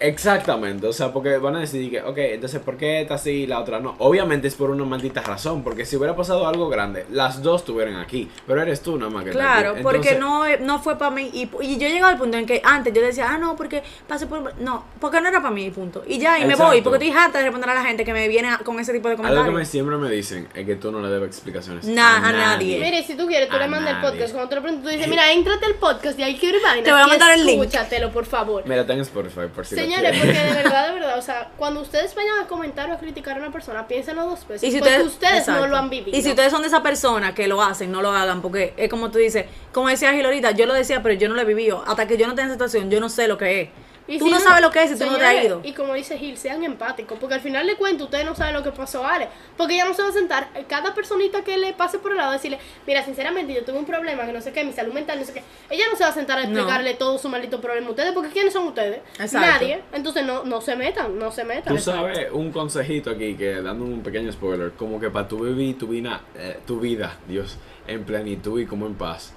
exactamente, 0.01 0.87
o 0.87 0.93
sea, 0.93 1.11
porque 1.13 1.37
van 1.37 1.55
a 1.55 1.59
decir 1.59 1.89
que, 1.89 2.01
ok, 2.01 2.17
entonces, 2.17 2.59
¿por 2.61 2.77
qué 2.77 3.01
esta 3.01 3.17
sí 3.17 3.31
y 3.31 3.47
la 3.47 3.59
otra 3.59 3.79
no? 3.79 3.95
Obviamente 3.99 4.47
es 4.47 4.55
por 4.55 4.69
una 4.69 4.83
maldita 4.85 5.21
razón, 5.21 5.63
porque 5.63 5.85
si 5.85 5.95
hubiera 5.95 6.15
pasado 6.15 6.47
algo 6.47 6.69
grande, 6.69 7.05
las 7.11 7.41
dos 7.41 7.61
estuvieran 7.61 7.95
aquí, 7.97 8.29
pero 8.47 8.61
eres 8.61 8.81
tú 8.81 8.97
nada 8.97 9.11
más 9.11 9.23
que 9.23 9.29
está 9.31 9.41
Claro, 9.41 9.71
aquí. 9.71 9.83
porque 9.83 10.09
Entonces, 10.11 10.59
no, 10.61 10.65
no 10.65 10.79
fue 10.81 10.97
para 10.97 11.11
mí. 11.11 11.29
Y, 11.33 11.49
y 11.61 11.77
yo 11.77 11.87
llegaba 11.87 12.09
al 12.11 12.17
punto 12.17 12.37
en 12.37 12.45
que 12.45 12.61
antes 12.63 12.93
yo 12.93 13.01
decía, 13.01 13.27
ah, 13.29 13.37
no, 13.37 13.55
porque 13.55 13.83
pasé 14.07 14.27
por. 14.27 14.55
No, 14.59 14.85
porque 14.99 15.21
no 15.21 15.29
era 15.29 15.41
para 15.41 15.53
mí, 15.53 15.69
punto. 15.71 16.03
Y 16.07 16.19
ya, 16.19 16.39
y 16.39 16.45
me 16.45 16.55
voy, 16.55 16.81
porque 16.81 17.03
estoy 17.05 17.17
harta 17.17 17.37
de 17.39 17.45
responder 17.45 17.69
a 17.69 17.73
la 17.75 17.83
gente 17.83 18.03
que 18.05 18.13
me 18.13 18.27
viene 18.27 18.49
a- 18.49 18.57
con 18.59 18.79
ese 18.79 18.91
tipo 18.93 19.07
de 19.07 19.13
Algo 19.13 19.23
que 19.23 19.29
comentarios. 19.29 19.59
me, 19.59 19.65
siempre 19.65 19.97
me 19.97 20.09
dicen 20.09 20.47
es 20.55 20.65
que 20.65 20.75
tú 20.75 20.91
no 20.91 21.01
le 21.01 21.09
debes 21.09 21.29
explicaciones 21.29 21.85
Nah, 21.85 22.17
a 22.27 22.31
nadie. 22.31 22.79
Mire, 22.79 23.03
si 23.03 23.15
tú 23.15 23.27
quieres, 23.27 23.49
tú 23.49 23.55
A 23.55 23.59
le 23.59 23.67
mandas 23.67 23.95
el 23.95 24.01
nadie. 24.01 24.09
podcast. 24.11 24.33
Cuando 24.33 24.49
te 24.49 24.55
lo 24.55 24.61
pregunto, 24.61 24.83
tú 24.87 24.93
dices, 24.95 25.07
mira, 25.07 25.31
entrate 25.31 25.65
al 25.65 25.75
podcast 25.75 26.17
y 26.19 26.23
ahí 26.23 26.37
quiero 26.37 26.59
vaina. 26.61 26.83
Te 26.83 26.91
voy 26.91 27.01
a 27.01 27.07
mandar 27.07 27.31
el 27.37 27.45
link. 27.45 27.61
Escúchatelo, 27.63 28.11
por 28.11 28.25
favor. 28.25 28.63
Mira, 28.65 28.85
ten 28.85 28.99
Spotify 29.01 29.41
por 29.53 29.65
si 29.65 29.75
Señores, 29.95 30.19
porque 30.19 30.39
de 30.39 30.53
verdad, 30.63 30.87
de 30.87 30.93
verdad, 30.93 31.17
o 31.17 31.21
sea, 31.21 31.51
cuando 31.57 31.81
ustedes 31.81 32.15
vayan 32.15 32.39
a 32.39 32.47
comentar 32.47 32.89
o 32.89 32.93
a 32.93 32.97
criticar 32.97 33.37
a 33.37 33.39
una 33.39 33.51
persona, 33.51 33.87
piénsenlo 33.87 34.25
dos 34.25 34.47
veces. 34.47 34.67
Y 34.67 34.71
si 34.71 34.79
porque 34.79 35.01
ustedes, 35.01 35.47
no 35.47 35.67
lo 35.67 35.77
han 35.77 35.89
vivido. 35.89 36.17
Y 36.17 36.21
si 36.21 36.29
ustedes 36.29 36.51
son 36.51 36.61
de 36.61 36.67
esa 36.67 36.81
persona 36.81 37.33
que 37.33 37.47
lo 37.47 37.61
hacen, 37.61 37.91
no 37.91 38.01
lo 38.01 38.11
hagan, 38.11 38.41
porque 38.41 38.73
es 38.77 38.89
como 38.89 39.11
tú 39.11 39.19
dices, 39.19 39.45
como 39.71 39.89
decía 39.89 40.13
Gil 40.13 40.25
ahorita, 40.25 40.51
yo 40.51 40.65
lo 40.65 40.73
decía, 40.73 41.03
pero 41.03 41.15
yo 41.15 41.29
no 41.29 41.35
lo 41.35 41.41
he 41.41 41.45
vivido. 41.45 41.83
Hasta 41.85 42.07
que 42.07 42.17
yo 42.17 42.27
no 42.27 42.35
tenga 42.35 42.47
esa 42.47 42.53
situación, 42.53 42.89
yo 42.89 42.99
no 42.99 43.09
sé 43.09 43.27
lo 43.27 43.37
que 43.37 43.61
es. 43.61 43.69
Y 44.11 44.19
tú 44.19 44.25
si 44.25 44.31
no 44.31 44.39
sabes 44.39 44.61
lo 44.61 44.71
que 44.71 44.83
es 44.83 44.89
si 44.91 44.97
tú 44.99 45.05
no 45.05 45.17
te 45.17 45.25
has 45.25 45.43
ido. 45.45 45.61
Y 45.63 45.73
como 45.73 45.93
dice 45.93 46.17
Gil, 46.17 46.37
sean 46.37 46.63
empáticos, 46.63 47.17
porque 47.19 47.35
al 47.35 47.41
final 47.41 47.65
de 47.65 47.75
cuentas 47.75 48.03
ustedes 48.05 48.25
no 48.25 48.35
saben 48.35 48.53
lo 48.53 48.61
que 48.63 48.71
pasó 48.71 49.05
a 49.05 49.15
Ale. 49.15 49.27
Porque 49.57 49.75
ella 49.75 49.85
no 49.85 49.93
se 49.93 50.01
va 50.01 50.09
a 50.09 50.11
sentar, 50.11 50.49
eh, 50.55 50.65
cada 50.67 50.93
personita 50.93 51.43
que 51.43 51.57
le 51.57 51.73
pase 51.73 51.97
por 51.99 52.11
el 52.11 52.17
lado, 52.17 52.31
decirle, 52.33 52.59
mira, 52.85 53.03
sinceramente 53.05 53.53
yo 53.53 53.63
tuve 53.63 53.77
un 53.77 53.85
problema, 53.85 54.25
que 54.25 54.33
no 54.33 54.41
sé 54.41 54.51
qué, 54.51 54.63
mi 54.63 54.73
salud 54.73 54.93
mental, 54.93 55.19
no 55.19 55.25
sé 55.25 55.33
qué. 55.33 55.43
Ella 55.69 55.85
no 55.89 55.95
se 55.97 56.03
va 56.03 56.09
a 56.09 56.13
sentar 56.13 56.37
a 56.39 56.43
No. 56.43 56.49
explicarle 56.49 56.93
todo 56.95 57.17
su 57.17 57.29
maldito 57.29 57.61
problema 57.61 57.87
a 57.87 57.89
ustedes, 57.91 58.11
porque 58.11 58.29
¿quiénes 58.29 58.53
son 58.53 58.67
ustedes? 58.67 58.99
Exacto. 59.19 59.39
Nadie. 59.47 59.81
Entonces 59.93 60.25
no, 60.25 60.43
no 60.43 60.61
se 60.61 60.75
metan, 60.75 61.17
no 61.17 61.31
se 61.31 61.43
metan. 61.43 61.73
Tú 61.75 61.81
sabes 61.81 62.27
un 62.31 62.51
consejito 62.51 63.11
aquí 63.11 63.35
que 63.35 63.61
dando 63.61 63.85
un 63.85 64.01
pequeño 64.03 64.31
spoiler, 64.31 64.71
como 64.73 64.99
que 64.99 65.09
para 65.09 65.27
tu 65.27 65.39
vivir 65.45 65.77
tu 65.77 65.87
vida, 65.87 66.21
eh, 66.35 66.59
tu 66.67 66.79
vida, 66.79 67.17
Dios, 67.27 67.57
en 67.87 68.03
plenitud 68.03 68.59
y 68.59 68.65
como 68.65 68.87
en 68.87 68.95
paz. 68.95 69.33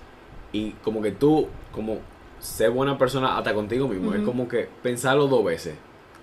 Y 0.53 0.71
como 0.83 1.03
que 1.03 1.11
tú, 1.13 1.49
como 1.73 1.99
ser 2.45 2.71
buena 2.71 2.99
persona 2.99 3.39
hasta 3.39 3.55
contigo 3.55 3.89
mismo, 3.89 4.15
es 4.15 4.23
como 4.23 4.47
que 4.47 4.69
pensarlo 4.83 5.27
dos 5.27 5.45
veces. 5.45 5.75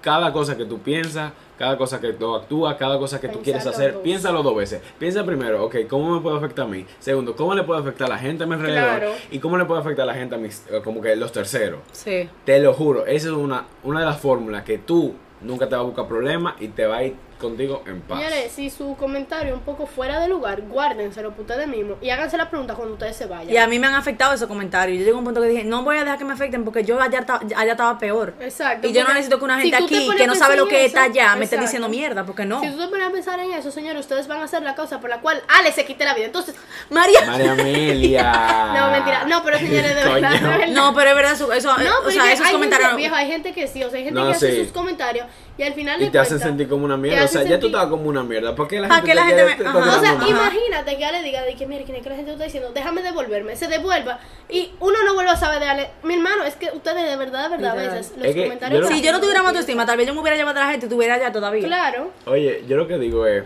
Cada 0.01 0.31
cosa 0.33 0.57
que 0.57 0.65
tú 0.65 0.79
piensas, 0.79 1.31
cada 1.59 1.77
cosa 1.77 2.01
que 2.01 2.13
tú 2.13 2.33
actúas, 2.35 2.75
cada 2.75 2.97
cosa 2.97 3.19
que 3.19 3.27
tú 3.27 3.39
quieres 3.43 3.65
hacer, 3.67 3.93
dos. 3.93 4.01
piénsalo 4.01 4.41
dos 4.41 4.55
veces. 4.55 4.81
Piensa 4.97 5.23
primero, 5.23 5.63
ok, 5.65 5.75
¿cómo 5.87 6.15
me 6.15 6.21
puede 6.21 6.37
afectar 6.37 6.65
a 6.65 6.67
mí? 6.67 6.85
Segundo, 6.99 7.35
¿cómo 7.35 7.53
le 7.53 7.63
puede 7.63 7.81
afectar 7.81 8.07
a 8.07 8.15
la 8.15 8.17
gente 8.17 8.43
a 8.43 8.47
mi 8.47 8.53
alrededor? 8.53 8.97
Claro. 8.99 9.11
Y 9.29 9.39
cómo 9.39 9.57
le 9.57 9.65
puede 9.65 9.81
afectar 9.81 10.03
a 10.03 10.07
la 10.07 10.15
gente 10.15 10.33
a 10.35 10.37
mis, 10.39 10.65
eh, 10.71 10.81
como 10.83 11.01
que 11.01 11.15
los 11.15 11.31
terceros. 11.31 11.81
Sí. 11.91 12.27
Te 12.45 12.59
lo 12.59 12.73
juro, 12.73 13.05
esa 13.05 13.27
es 13.27 13.33
una, 13.33 13.65
una 13.83 13.99
de 13.99 14.05
las 14.07 14.19
fórmulas 14.19 14.63
que 14.63 14.79
tú 14.79 15.13
nunca 15.41 15.67
te 15.69 15.75
va 15.75 15.81
a 15.81 15.85
buscar 15.85 16.07
problemas 16.07 16.55
y 16.59 16.69
te 16.69 16.85
va 16.85 16.97
a 16.97 17.03
ir 17.03 17.15
contigo 17.41 17.83
en 17.85 18.01
paz. 18.01 18.19
Señores, 18.19 18.51
si 18.51 18.69
su 18.69 18.95
comentario 18.95 19.53
es 19.53 19.57
un 19.57 19.65
poco 19.65 19.85
fuera 19.85 20.19
de 20.19 20.27
lugar, 20.27 20.61
guárdenselo 20.61 21.31
para 21.31 21.41
ustedes 21.41 21.67
mismos 21.67 21.97
y 22.01 22.09
háganse 22.09 22.37
la 22.37 22.49
pregunta 22.49 22.75
cuando 22.75 22.93
ustedes 22.93 23.15
se 23.15 23.25
vayan. 23.25 23.51
Y 23.53 23.57
a 23.57 23.67
mí 23.67 23.79
me 23.79 23.87
han 23.87 23.95
afectado 23.95 24.33
esos 24.33 24.47
comentarios. 24.47 24.99
Yo 24.99 25.05
llego 25.05 25.17
a 25.17 25.19
un 25.19 25.25
punto 25.25 25.41
que 25.41 25.47
dije, 25.47 25.63
no 25.63 25.83
voy 25.83 25.97
a 25.97 26.03
dejar 26.03 26.17
que 26.17 26.25
me 26.25 26.33
afecten 26.33 26.63
porque 26.63 26.83
yo 26.83 27.01
allá, 27.01 27.25
allá 27.55 27.71
estaba 27.71 27.97
peor. 27.97 28.35
Exacto. 28.39 28.87
Y 28.87 28.93
yo 28.93 29.03
no 29.03 29.09
necesito 29.09 29.39
que 29.39 29.45
una 29.45 29.59
gente 29.59 29.75
aquí 29.75 30.09
que 30.15 30.27
no 30.27 30.35
sabe 30.35 30.55
lo 30.55 30.67
que 30.67 30.85
está 30.85 31.03
allá 31.03 31.35
me 31.35 31.45
esté 31.45 31.57
diciendo 31.57 31.89
mierda, 31.89 32.25
porque 32.25 32.45
no. 32.45 32.61
Si 32.61 32.69
tú 32.69 32.77
te 32.77 32.87
pones 32.87 33.07
a 33.07 33.11
pensar 33.11 33.39
en 33.39 33.51
eso, 33.51 33.71
señores, 33.71 34.01
ustedes 34.01 34.27
van 34.27 34.39
a 34.39 34.43
hacer 34.45 34.61
la 34.61 34.75
causa 34.75 34.99
por 34.99 35.09
la 35.09 35.19
cual 35.19 35.41
Ale 35.47 35.71
se 35.71 35.85
quite 35.85 36.05
la 36.05 36.13
vida. 36.13 36.27
Entonces, 36.27 36.55
María. 36.89 37.25
María 37.25 37.51
Amelia. 37.53 38.73
no, 38.75 38.91
mentira. 38.91 39.25
No, 39.25 39.43
pero 39.43 39.57
señores, 39.57 39.95
de 39.95 40.03
verdad. 40.03 40.31
de 40.31 40.47
verdad. 40.47 40.67
No, 40.69 40.93
pero 40.93 41.09
es 41.09 41.15
verdad, 41.15 41.33
eso, 41.33 41.77
No, 41.77 42.07
o 42.07 42.11
sea, 42.11 42.31
esos 42.31 42.45
hay 42.45 42.53
comentarios. 42.53 42.89
Gente, 42.89 43.01
viejo, 43.01 43.15
hay 43.15 43.27
gente 43.27 43.53
que 43.53 43.67
sí, 43.67 43.83
o 43.83 43.89
sea, 43.89 43.97
hay 43.97 44.05
gente 44.05 44.19
No, 44.19 44.27
que 44.27 44.35
hace 44.35 44.63
sus 44.63 44.71
comentarios 44.73 45.25
y 45.61 45.67
al 45.67 45.73
final 45.73 46.01
Y 46.01 46.09
te 46.09 46.19
hacen 46.19 46.39
sentir 46.39 46.67
como 46.67 46.85
una 46.85 46.97
mierda. 46.97 47.25
O 47.25 47.27
sea, 47.27 47.43
ya 47.43 47.59
tú 47.59 47.67
estabas 47.67 47.87
como 47.87 48.09
una 48.09 48.23
mierda. 48.23 48.55
¿Por 48.55 48.67
qué 48.67 48.79
la 48.79 48.87
¿Pa' 48.87 48.95
gente 48.97 49.13
la 49.15 49.25
me-. 49.25 49.53
O 49.79 49.99
sea, 50.01 50.13
mal? 50.15 50.27
imagínate 50.29 50.97
que 50.97 51.05
Ale 51.05 51.21
diga 51.23 51.43
de 51.43 51.55
que, 51.55 51.65
mire, 51.67 51.83
que 51.85 51.91
la 51.93 51.99
gente 51.99 52.23
te 52.25 52.31
está 52.31 52.43
diciendo, 52.45 52.71
déjame 52.73 53.03
devolverme, 53.03 53.55
se 53.55 53.67
devuelva 53.67 54.19
y 54.49 54.71
uno 54.79 55.03
no 55.05 55.13
vuelve 55.13 55.31
a 55.31 55.35
saber 55.35 55.59
de 55.59 55.65
Ale. 55.69 55.89
Mi 56.03 56.15
hermano, 56.15 56.43
es 56.43 56.55
que 56.55 56.69
ustedes 56.73 57.09
de 57.09 57.15
verdad, 57.17 57.49
de 57.49 57.57
verdad, 57.57 57.71
a 57.71 57.75
veces 57.75 58.13
los 58.17 58.27
comentarios. 58.35 58.81
yo 58.83 58.89
lo- 58.89 58.95
Si 58.95 59.01
yo 59.01 59.11
no 59.11 59.19
tuviera 59.19 59.41
más 59.41 59.49
autoestima, 59.49 59.85
tal 59.85 59.97
vez 59.97 60.07
yo 60.07 60.13
me 60.13 60.21
hubiera 60.21 60.35
llevado 60.37 60.59
a 60.59 60.63
la 60.65 60.71
gente 60.71 60.85
y 60.85 60.89
estuviera 60.89 61.15
allá 61.15 61.31
todavía. 61.31 61.65
Claro. 61.67 62.11
Oye, 62.25 62.63
yo 62.67 62.77
lo 62.77 62.87
que 62.87 62.97
digo 62.97 63.25
es, 63.27 63.43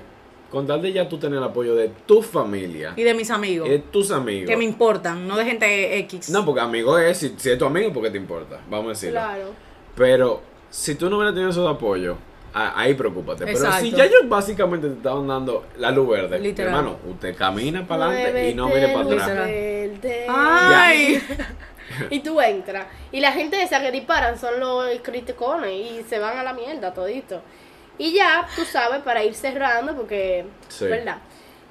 con 0.51 0.65
tal 0.67 0.82
de 0.82 0.93
ya 0.93 1.10
tú 1.10 1.17
tener 1.17 1.39
el 1.39 1.43
apoyo 1.43 1.75
de 1.75 1.89
tu 2.06 2.21
familia 2.21 2.93
Y 2.95 3.04
de 3.04 3.13
mis 3.13 3.30
amigos. 3.30 3.67
y 3.67 3.71
de 3.71 3.80
tus 3.80 4.12
amigos. 4.12 4.49
Que 4.49 4.56
me 4.56 4.63
importan, 4.63 5.28
no 5.28 5.36
de 5.36 5.43
gente 5.43 5.97
X. 5.99 6.30
No, 6.30 6.45
porque 6.45 6.62
amigo 6.62 6.97
es, 6.97 7.17
si, 7.17 7.34
si 7.38 7.49
es 7.49 7.58
tu 7.58 7.65
amigo, 7.65 7.91
porque 7.91 8.10
te 8.12 8.17
importa, 8.17 8.62
vamos 8.69 8.86
a 8.86 8.89
decirlo. 8.89 9.19
Claro. 9.19 9.49
Pero 9.97 10.41
si 10.76 10.96
tú 10.96 11.10
no 11.10 11.16
hubieras 11.16 11.34
tenido 11.34 11.52
esos 11.52 11.70
apoyos, 11.74 12.18
ahí 12.54 12.94
preocúpate. 12.96 13.46
Pero 13.46 13.58
Exacto. 13.58 13.80
si 13.82 13.92
ya 13.92 14.04
ellos 14.06 14.28
básicamente 14.28 14.88
te 14.90 14.96
estaban 14.96 15.26
dando 15.28 15.66
la 15.78 15.92
luz 15.92 16.10
verde, 16.10 16.38
Literal. 16.40 16.74
hermano, 16.74 16.98
usted 17.10 17.36
camina 17.36 17.88
para 17.88 18.08
adelante 18.08 18.50
y 18.50 18.54
no 18.54 18.68
mire 18.68 18.90
para 18.90 19.04
luz 19.04 19.22
atrás. 19.22 19.48
verde. 19.48 20.26
Ay. 20.30 21.22
Y 22.10 22.20
tú 22.22 22.42
entras. 22.42 22.88
Y 23.12 23.20
la 23.20 23.32
gente 23.32 23.62
esa 23.62 23.80
que 23.80 23.92
disparan 23.92 24.40
son 24.40 24.60
los 24.60 24.86
criticones 25.04 25.72
y 25.72 26.04
se 26.10 26.18
van 26.18 26.36
a 26.38 26.44
la 26.44 26.52
mierda 26.52 26.92
todito. 26.94 27.42
Y 28.00 28.12
ya, 28.14 28.48
tú 28.56 28.66
sabes, 28.66 29.02
para 29.04 29.24
ir 29.24 29.36
cerrando, 29.36 29.96
porque, 29.96 30.46
Sí. 30.68 30.86
¿verdad? 30.86 31.20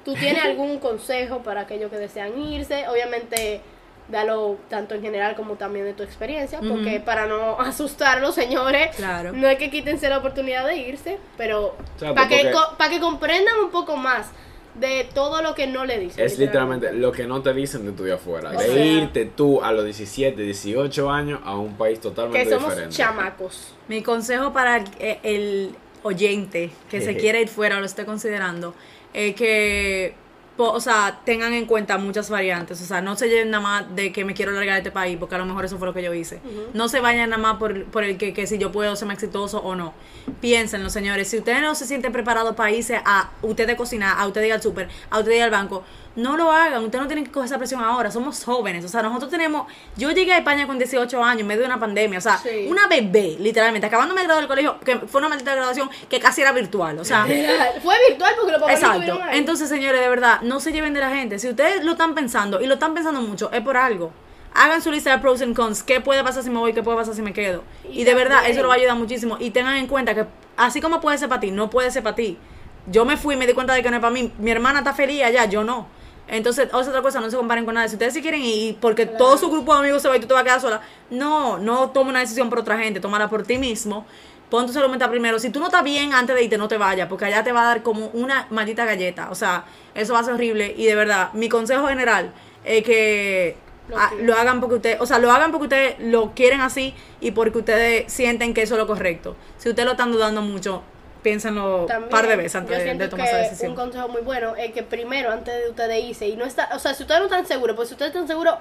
¿Tú 0.05 0.13
tienes 0.13 0.43
algún 0.45 0.79
consejo 0.79 1.39
para 1.43 1.61
aquellos 1.61 1.91
que 1.91 1.97
desean 1.97 2.39
irse? 2.41 2.87
Obviamente, 2.87 3.59
dalo 4.07 4.57
tanto 4.69 4.93
en 4.95 5.01
general 5.01 5.35
como 5.35 5.55
también 5.55 5.85
de 5.85 5.93
tu 5.93 6.03
experiencia, 6.03 6.59
porque 6.59 6.99
para 6.99 7.25
no 7.25 7.59
asustarlos, 7.59 8.35
señores, 8.35 8.95
Claro. 8.95 9.31
no 9.33 9.47
es 9.47 9.57
que 9.57 9.69
quítense 9.71 10.07
la 10.09 10.19
oportunidad 10.19 10.65
de 10.67 10.77
irse, 10.77 11.17
pero 11.37 11.75
para 11.99 12.27
que, 12.27 12.51
para 12.77 12.89
que 12.91 12.99
comprendan 12.99 13.55
un 13.63 13.71
poco 13.71 13.97
más 13.97 14.27
de 14.75 15.07
todo 15.13 15.41
lo 15.41 15.55
que 15.55 15.67
no 15.67 15.85
le 15.85 15.97
dicen. 15.99 16.23
Es 16.25 16.37
literalmente 16.37 16.91
lo 16.91 17.11
que 17.13 17.25
no 17.25 17.41
te 17.41 17.53
dicen 17.53 17.85
de 17.85 17.93
tu 17.93 18.03
día 18.03 18.15
afuera. 18.15 18.49
O 18.49 18.59
de 18.59 18.65
sea- 18.67 18.85
irte 18.85 19.25
tú 19.25 19.63
a 19.63 19.71
los 19.71 19.85
17, 19.85 20.41
18 20.41 21.09
años 21.09 21.39
a 21.45 21.55
un 21.57 21.75
país 21.77 21.99
totalmente 22.01 22.43
Que 22.43 22.49
somos 22.53 22.69
diferente. 22.71 22.95
chamacos. 22.97 23.73
Mi 23.87 24.03
consejo 24.03 24.51
para 24.51 24.77
el, 24.77 24.83
eh, 24.99 25.19
el 25.23 25.75
oyente 26.03 26.71
que 26.91 26.99
se 27.01 27.15
quiere 27.15 27.41
ir 27.41 27.47
fuera 27.47 27.77
o 27.77 27.79
lo 27.79 27.85
esté 27.85 28.05
considerando 28.05 28.75
es 29.13 29.33
que, 29.33 30.13
po- 30.57 30.71
o 30.71 30.79
sea, 30.79 31.19
tengan 31.25 31.53
en 31.53 31.65
cuenta 31.65 31.97
muchas 31.97 32.29
variantes. 32.29 32.81
O 32.81 32.85
sea, 32.85 33.01
no 33.01 33.15
se 33.15 33.27
lleven 33.29 33.51
nada 33.51 33.61
más 33.63 33.95
de 33.95 34.11
que 34.11 34.23
me 34.25 34.33
quiero 34.33 34.51
largar 34.51 34.75
de 34.75 34.79
este 34.79 34.91
país, 34.91 35.17
porque 35.19 35.35
a 35.35 35.37
lo 35.37 35.45
mejor 35.45 35.65
eso 35.65 35.77
fue 35.77 35.87
lo 35.87 35.93
que 35.93 36.01
yo 36.03 36.13
hice. 36.13 36.39
No 36.73 36.87
se 36.89 36.99
vayan 36.99 37.29
nada 37.29 37.41
más 37.41 37.57
por, 37.57 37.85
por 37.85 38.03
el 38.03 38.17
que, 38.17 38.33
que 38.33 38.47
si 38.47 38.57
yo 38.57 38.71
puedo 38.71 38.95
ser 38.95 39.07
más 39.07 39.15
exitoso 39.15 39.59
o 39.59 39.75
no. 39.75 39.93
Piénsenlo, 40.41 40.89
señores. 40.89 41.27
Si 41.27 41.37
ustedes 41.37 41.61
no 41.61 41.75
se 41.75 41.85
sienten 41.85 42.11
preparados 42.11 42.55
para 42.55 42.71
irse 42.71 42.99
a 43.05 43.29
ustedes 43.41 43.75
cocinar, 43.75 44.15
a 44.17 44.27
ustedes 44.27 44.47
ir 44.47 44.53
al 44.53 44.61
súper, 44.61 44.89
a 45.09 45.19
ustedes 45.19 45.37
ir 45.37 45.43
al 45.43 45.51
banco, 45.51 45.83
no 46.15 46.37
lo 46.37 46.51
hagan. 46.51 46.83
Ustedes 46.83 47.01
no 47.01 47.07
tienen 47.07 47.25
que 47.25 47.31
coger 47.31 47.47
esa 47.47 47.57
presión 47.57 47.81
ahora. 47.83 48.09
Somos 48.11 48.43
jóvenes. 48.43 48.83
O 48.85 48.87
sea, 48.87 49.01
nosotros 49.01 49.29
tenemos. 49.29 49.67
Yo 49.97 50.11
llegué 50.11 50.33
a 50.33 50.37
España 50.37 50.65
con 50.67 50.77
18 50.77 51.23
años, 51.23 51.41
en 51.41 51.47
medio 51.47 51.61
de 51.61 51.67
una 51.67 51.79
pandemia. 51.79 52.19
O 52.19 52.21
sea, 52.21 52.37
Sí. 52.37 52.67
una 52.69 52.87
bebé, 52.87 53.35
literalmente, 53.39 53.87
acabándome 53.87 54.21
de 54.21 54.27
graduar 54.27 54.41
del 54.43 54.47
colegio, 54.47 54.79
que 54.79 55.07
fue 55.07 55.19
una 55.19 55.29
maldita 55.29 55.53
graduación 55.53 55.89
que 56.09 56.19
casi 56.19 56.41
era 56.41 56.51
virtual. 56.51 56.97
O 56.99 57.05
sea, 57.05 57.25
Fue 57.83 57.95
virtual 58.09 58.33
porque 58.35 58.51
los 58.51 58.61
papás 58.61 58.81
no 58.81 58.87
exacto. 58.87 58.99
estuvieron 59.01 59.29
ahí. 59.29 59.37
Entonces, 59.39 59.69
señores, 59.69 59.99
de 60.01 60.09
verdad, 60.09 60.41
no 60.41 60.59
se 60.59 60.71
lleven 60.71 60.93
de 60.93 60.99
la 61.01 61.09
gente. 61.09 61.39
Si 61.39 61.49
ustedes 61.49 61.83
lo 61.83 61.91
están 61.93 62.15
pensando 62.15 62.61
y 62.61 62.67
lo 62.67 62.75
están 62.75 62.93
pensando 62.93 63.21
mucho, 63.21 63.51
es 63.51 63.61
por 63.61 63.77
algo. 63.77 64.11
Hagan 64.57 64.81
su 64.81 64.89
lista 64.89 65.11
de 65.11 65.17
pros 65.17 65.41
and 65.41 65.53
cons. 65.53 65.83
¿Qué 65.83 65.99
puede 65.99 66.23
pasar 66.23 66.41
si 66.41 66.49
me 66.49 66.59
voy? 66.59 66.71
¿Qué 66.71 66.81
puede 66.81 66.97
pasar 66.97 67.13
si 67.13 67.21
me 67.21 67.33
quedo? 67.33 67.63
Y 67.91 68.01
Y, 68.01 68.03
de 68.05 68.13
verdad, 68.13 68.47
eso 68.47 68.61
lo 68.61 68.69
va 68.69 68.75
a 68.75 68.77
ayudar 68.77 68.95
muchísimo. 68.95 69.35
Y 69.37 69.49
tengan 69.51 69.75
en 69.75 69.87
cuenta 69.87 70.15
que 70.15 70.25
así 70.55 70.79
como 70.79 71.01
puede 71.01 71.17
ser 71.17 71.27
para 71.27 71.41
ti, 71.41 71.51
no 71.51 71.69
puede 71.69 71.91
ser 71.91 72.03
para 72.03 72.15
ti. 72.15 72.37
Yo 72.87 73.03
me 73.03 73.17
fui 73.17 73.35
y 73.35 73.37
me 73.37 73.47
di 73.47 73.53
cuenta 73.53 73.73
de 73.73 73.83
que 73.83 73.89
no 73.89 73.97
es 73.97 74.01
para 74.01 74.13
mí. 74.13 74.31
Mi 74.37 74.51
hermana 74.51 74.79
está 74.79 74.93
feliz 74.93 75.23
allá, 75.23 75.43
yo 75.45 75.65
no. 75.65 75.87
Entonces, 76.27 76.69
o 76.73 76.81
sea, 76.81 76.89
otra 76.89 77.01
cosa, 77.01 77.19
no 77.19 77.29
se 77.29 77.37
comparen 77.37 77.65
con 77.65 77.75
nada. 77.75 77.87
Si 77.87 77.95
ustedes 77.95 78.13
si 78.13 78.21
quieren 78.21 78.41
ir 78.41 78.77
porque 78.81 79.05
todo 79.05 79.37
su 79.37 79.49
grupo 79.49 79.73
de 79.73 79.79
amigos 79.81 80.01
se 80.01 80.09
va 80.09 80.17
y 80.17 80.19
tú 80.19 80.27
te 80.27 80.33
vas 80.33 80.41
a 80.41 80.45
quedar 80.45 80.61
sola, 80.61 80.81
no, 81.09 81.57
no 81.57 81.91
toma 81.91 82.09
una 82.09 82.19
decisión 82.19 82.49
por 82.49 82.59
otra 82.59 82.77
gente, 82.77 82.99
tómala 82.99 83.29
por 83.29 83.43
ti 83.43 83.57
mismo. 83.57 84.05
Pon 84.49 84.67
tu 84.67 84.73
salud 84.73 84.89
mental 84.89 85.09
primero. 85.09 85.39
Si 85.39 85.49
tú 85.49 85.59
no 85.59 85.65
estás 85.67 85.83
bien 85.83 86.13
antes 86.13 86.35
de 86.35 86.43
irte, 86.43 86.57
no 86.57 86.67
te 86.67 86.77
vayas, 86.77 87.07
porque 87.09 87.25
allá 87.25 87.43
te 87.43 87.51
va 87.51 87.63
a 87.63 87.65
dar 87.65 87.83
como 87.83 88.07
una 88.07 88.47
maldita 88.51 88.85
galleta. 88.85 89.29
O 89.31 89.35
sea, 89.35 89.65
eso 89.93 90.13
va 90.13 90.19
a 90.19 90.23
ser 90.23 90.35
horrible. 90.35 90.73
Y 90.77 90.85
de 90.85 90.95
verdad, 90.95 91.33
mi 91.33 91.49
consejo 91.49 91.87
general 91.87 92.31
es 92.63 92.83
que 92.83 93.57
Lo 93.87 93.97
lo 94.23 94.33
hagan 94.35 94.59
porque 94.61 94.75
ustedes, 94.75 94.97
o 95.01 95.05
sea, 95.05 95.19
lo 95.19 95.31
hagan 95.31 95.51
porque 95.51 95.65
ustedes 95.65 95.95
lo 95.99 96.33
quieren 96.33 96.61
así 96.61 96.93
y 97.21 97.31
porque 97.31 97.59
ustedes 97.59 98.11
sienten 98.11 98.53
que 98.53 98.63
eso 98.63 98.75
es 98.75 98.79
lo 98.79 98.87
correcto. 98.87 99.35
Si 99.57 99.69
ustedes 99.69 99.85
lo 99.85 99.91
están 99.91 100.11
dudando 100.11 100.41
mucho, 100.41 100.81
piénsenlo 101.25 101.87
un 101.87 102.09
par 102.09 102.27
de 102.27 102.35
veces 102.35 102.53
yo 102.53 102.59
antes 102.59 102.99
de 102.99 103.07
tomar 103.07 103.25
que 103.25 103.31
esa 103.31 103.41
decisión. 103.41 103.71
Un 103.71 103.75
consejo 103.75 104.07
muy 104.09 104.21
bueno 104.21 104.55
es 104.55 104.71
que 104.71 104.83
primero, 104.83 105.31
antes 105.31 105.55
de 105.55 105.69
ustedes 105.71 106.03
irse, 106.03 106.27
y 106.27 106.35
no 106.35 106.45
está, 106.45 106.69
o 106.75 106.77
sea, 106.77 106.93
si 106.93 107.01
ustedes 107.01 107.19
no 107.19 107.25
están 107.25 107.47
seguros, 107.47 107.75
pues 107.75 107.89
si 107.89 107.95
ustedes 107.95 108.11
están 108.11 108.27
seguros, 108.27 108.55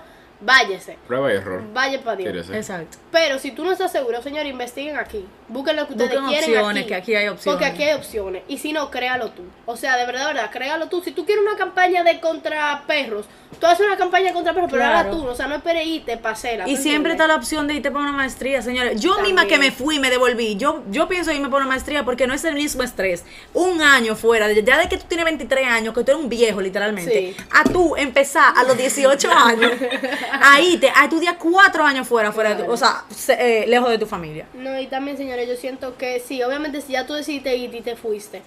váyese. 0.45 0.99
Prueba 1.07 1.33
y 1.33 1.37
error. 1.37 1.63
Vaya 1.73 2.03
para 2.03 2.17
Dios. 2.17 2.33
Tírese. 2.33 2.57
Exacto. 2.57 2.99
Pero 3.11 3.39
si 3.39 3.51
tú 3.53 3.65
no 3.65 3.73
estás 3.73 3.93
seguro, 3.93 4.21
señor, 4.23 4.47
investiguen 4.47 4.97
aquí. 4.97 5.25
Busquen 5.49 5.77
lo 5.77 5.87
que 5.87 5.93
ustedes 5.93 6.11
Busquen 6.13 6.29
quieren 6.29 6.51
opciones, 6.59 6.81
aquí. 6.83 6.89
que 6.89 6.95
aquí 6.95 7.15
hay 7.15 7.29
opciones. 7.29 7.45
Porque 7.61 7.65
aquí 7.73 7.83
hay 7.83 7.95
opciones. 7.95 8.43
Y 8.49 8.59
si 8.59 8.73
no, 8.73 8.91
créalo 8.91 9.31
tú. 9.31 9.43
O 9.67 9.77
sea, 9.77 9.97
de 9.97 10.07
verdad, 10.07 10.29
de 10.29 10.35
verdad, 10.35 10.51
créalo 10.51 10.89
tú. 10.89 11.03
Si 11.03 11.13
tú 11.13 11.25
quieres 11.27 11.45
una 11.47 11.57
campaña 11.57 12.03
de 12.03 12.19
contra 12.21 12.83
perros, 12.87 13.27
tú 13.61 13.67
haces 13.67 13.87
una 13.87 13.97
campaña 13.97 14.33
contra 14.33 14.53
perros, 14.55 14.71
pero 14.71 14.83
Claro. 14.83 14.99
ahora 14.99 15.11
tú. 15.11 15.27
O 15.27 15.35
sea, 15.35 15.47
no 15.47 15.55
esperes 15.57 15.87
irte, 15.87 16.17
pasela. 16.17 16.69
Y 16.69 16.77
siempre 16.77 17.13
está 17.13 17.27
la 17.27 17.37
opción 17.37 17.67
de 17.69 17.75
irte 17.75 17.91
para 17.91 18.05
una 18.05 18.13
maestría, 18.13 18.63
señores. 18.63 19.01
Yo 19.01 19.15
También. 19.17 19.35
misma 19.37 19.49
que 19.49 19.59
me 19.59 19.71
fui, 19.71 19.99
me 19.99 20.11
devolví. 20.11 20.57
Yo, 20.57 20.83
yo 20.91 21.09
pienso 21.09 21.31
irme 21.31 21.49
para 21.49 21.59
una 21.65 21.69
maestría 21.69 22.05
porque 22.05 22.27
no 22.27 22.35
es 22.35 22.45
el 22.45 22.55
mismo 22.55 22.83
estrés. 22.83 23.25
Un 23.53 23.83
año 23.83 24.17
fuera, 24.17 24.51
ya 24.51 24.79
de 24.79 24.89
que 24.89 24.97
tú 24.97 25.05
tienes 25.09 25.25
23 25.25 25.67
años, 25.69 25.95
que 25.95 26.03
tú 26.05 26.11
eres 26.13 26.23
un 26.23 26.29
viejo 26.29 26.61
literalmente, 26.61 27.35
Sí. 27.37 27.45
a 27.51 27.65
tú 27.65 27.97
empezar 27.97 28.53
a 28.57 28.65
los 28.65 28.77
18 28.77 29.31
años 29.37 29.73
a 30.43 30.61
irte, 30.61 30.91
a 30.95 31.05
estudiar 31.05 31.39
cuatro 31.39 31.85
años 31.85 32.07
fuera, 32.09 32.33
fuera 32.33 32.55
de 32.55 32.65
tu- 32.65 32.71
o 32.71 32.77
sea, 32.77 33.05
se- 33.11 33.63
eh, 33.63 33.67
lejos 33.67 33.89
de 33.91 33.99
tu 33.99 34.07
familia. 34.07 34.47
No, 34.55 34.79
y 34.81 34.87
también, 34.87 35.17
señores, 35.17 35.49
yo 35.49 35.57
siento 35.57 35.97
que 35.97 36.21
sí, 36.21 36.43
obviamente, 36.43 36.81
si 36.81 36.93
ya 36.93 37.07
tú 37.07 37.15
decidiste 37.15 37.55
ir 37.57 37.75
y 37.75 37.81
te 37.81 37.97
fuiste, 37.97 38.43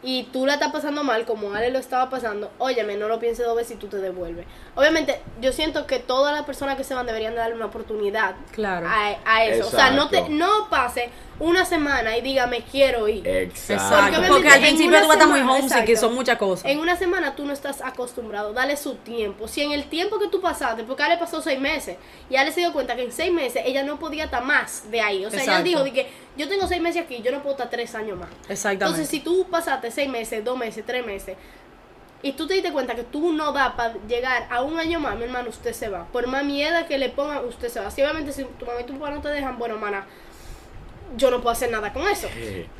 y 0.00 0.24
tú 0.32 0.46
la 0.46 0.54
estás 0.54 0.70
pasando 0.70 1.02
mal, 1.02 1.24
como 1.24 1.52
Ale 1.54 1.70
lo 1.70 1.78
estaba 1.80 2.08
pasando, 2.08 2.52
óyeme, 2.58 2.96
no 2.96 3.08
lo 3.08 3.18
pienses 3.18 3.44
dos 3.44 3.56
veces 3.56 3.72
y 3.72 3.76
tú 3.80 3.88
te 3.88 3.96
devuelves. 3.96 4.46
Obviamente, 4.76 5.20
yo 5.40 5.50
siento 5.52 5.86
que 5.88 5.98
todas 5.98 6.32
las 6.32 6.44
personas 6.46 6.76
que 6.76 6.84
se 6.84 6.94
van 6.94 7.04
deberían 7.06 7.32
de 7.32 7.40
darle 7.40 7.56
una 7.56 7.66
oportunidad 7.66 8.36
Claro. 8.52 8.86
a, 8.88 9.16
a 9.24 9.44
eso. 9.46 9.66
O 9.66 9.70
sea, 9.70 9.90
no, 9.90 10.08
te, 10.08 10.28
no 10.28 10.68
pase 10.70 11.10
una 11.40 11.64
semana 11.64 12.16
y 12.16 12.20
diga, 12.20 12.46
me 12.46 12.62
quiero 12.62 13.08
ir. 13.08 13.26
Exacto. 13.26 14.20
Porque 14.28 14.48
al 14.48 14.56
en 14.56 14.62
principio 14.62 14.88
una 14.88 15.02
tú 15.02 15.08
vas 15.08 15.16
a 15.16 15.20
estar 15.20 15.28
muy 15.28 15.40
homesick 15.40 15.96
son 15.96 16.14
muchas 16.14 16.38
cosas. 16.38 16.70
En 16.70 16.80
una 16.80 16.96
semana 16.96 17.34
tú 17.36 17.44
no 17.44 17.52
estás 17.52 17.80
acostumbrado, 17.80 18.52
dale 18.52 18.76
su 18.76 18.94
tiempo. 18.96 19.48
Si 19.48 19.62
en 19.62 19.72
el 19.72 19.84
tiempo 19.84 20.18
que 20.18 20.28
tú 20.28 20.40
pasaste, 20.40 20.84
porque 20.84 21.02
Ale 21.02 21.18
pasó 21.18 21.40
seis 21.40 21.60
meses, 21.60 21.96
y 22.28 22.36
Ale 22.36 22.52
se 22.52 22.60
dio 22.60 22.72
cuenta 22.72 22.96
que 22.96 23.04
en 23.04 23.12
seis 23.12 23.32
meses 23.32 23.62
ella 23.64 23.82
no 23.82 23.98
podía 23.98 24.24
estar 24.24 24.44
más 24.44 24.90
de 24.90 25.00
ahí. 25.00 25.24
O 25.24 25.30
sea, 25.30 25.42
ella 25.42 25.62
dijo 25.62 25.84
de 25.84 25.92
que 25.92 26.10
yo 26.36 26.48
tengo 26.48 26.66
seis 26.66 26.80
meses 26.80 27.02
aquí, 27.02 27.20
yo 27.22 27.32
no 27.32 27.42
puedo 27.42 27.52
estar 27.52 27.70
tres 27.70 27.94
años 27.94 28.18
más. 28.18 28.28
Exactamente. 28.48 28.84
Entonces, 28.84 29.08
si 29.08 29.20
tú 29.20 29.46
pasaste 29.50 29.90
seis 29.90 30.08
meses, 30.08 30.44
dos 30.44 30.58
meses, 30.58 30.84
tres 30.86 31.04
meses, 31.04 31.36
y 32.20 32.32
tú 32.32 32.48
te 32.48 32.54
diste 32.54 32.72
cuenta 32.72 32.96
que 32.96 33.04
tú 33.04 33.32
no 33.32 33.52
da 33.52 33.76
para 33.76 33.94
llegar 34.08 34.48
a 34.50 34.62
un 34.62 34.78
año 34.78 34.98
más, 34.98 35.16
mi 35.16 35.24
hermano, 35.24 35.50
usted 35.50 35.72
se 35.72 35.88
va. 35.88 36.06
Por 36.06 36.26
más 36.26 36.44
miedo 36.44 36.76
que 36.88 36.98
le 36.98 37.10
pongan, 37.10 37.44
usted 37.44 37.68
se 37.68 37.78
va. 37.78 37.90
Si 37.92 38.02
obviamente 38.02 38.32
si 38.32 38.44
tu 38.44 38.66
mamá 38.66 38.80
y 38.80 38.84
tu 38.84 38.94
papá 38.94 39.10
no 39.10 39.20
te 39.20 39.28
dejan, 39.28 39.56
bueno, 39.56 39.76
mana, 39.78 40.04
yo 41.16 41.30
no 41.30 41.38
puedo 41.40 41.50
hacer 41.50 41.70
nada 41.70 41.92
con 41.92 42.06
eso. 42.06 42.28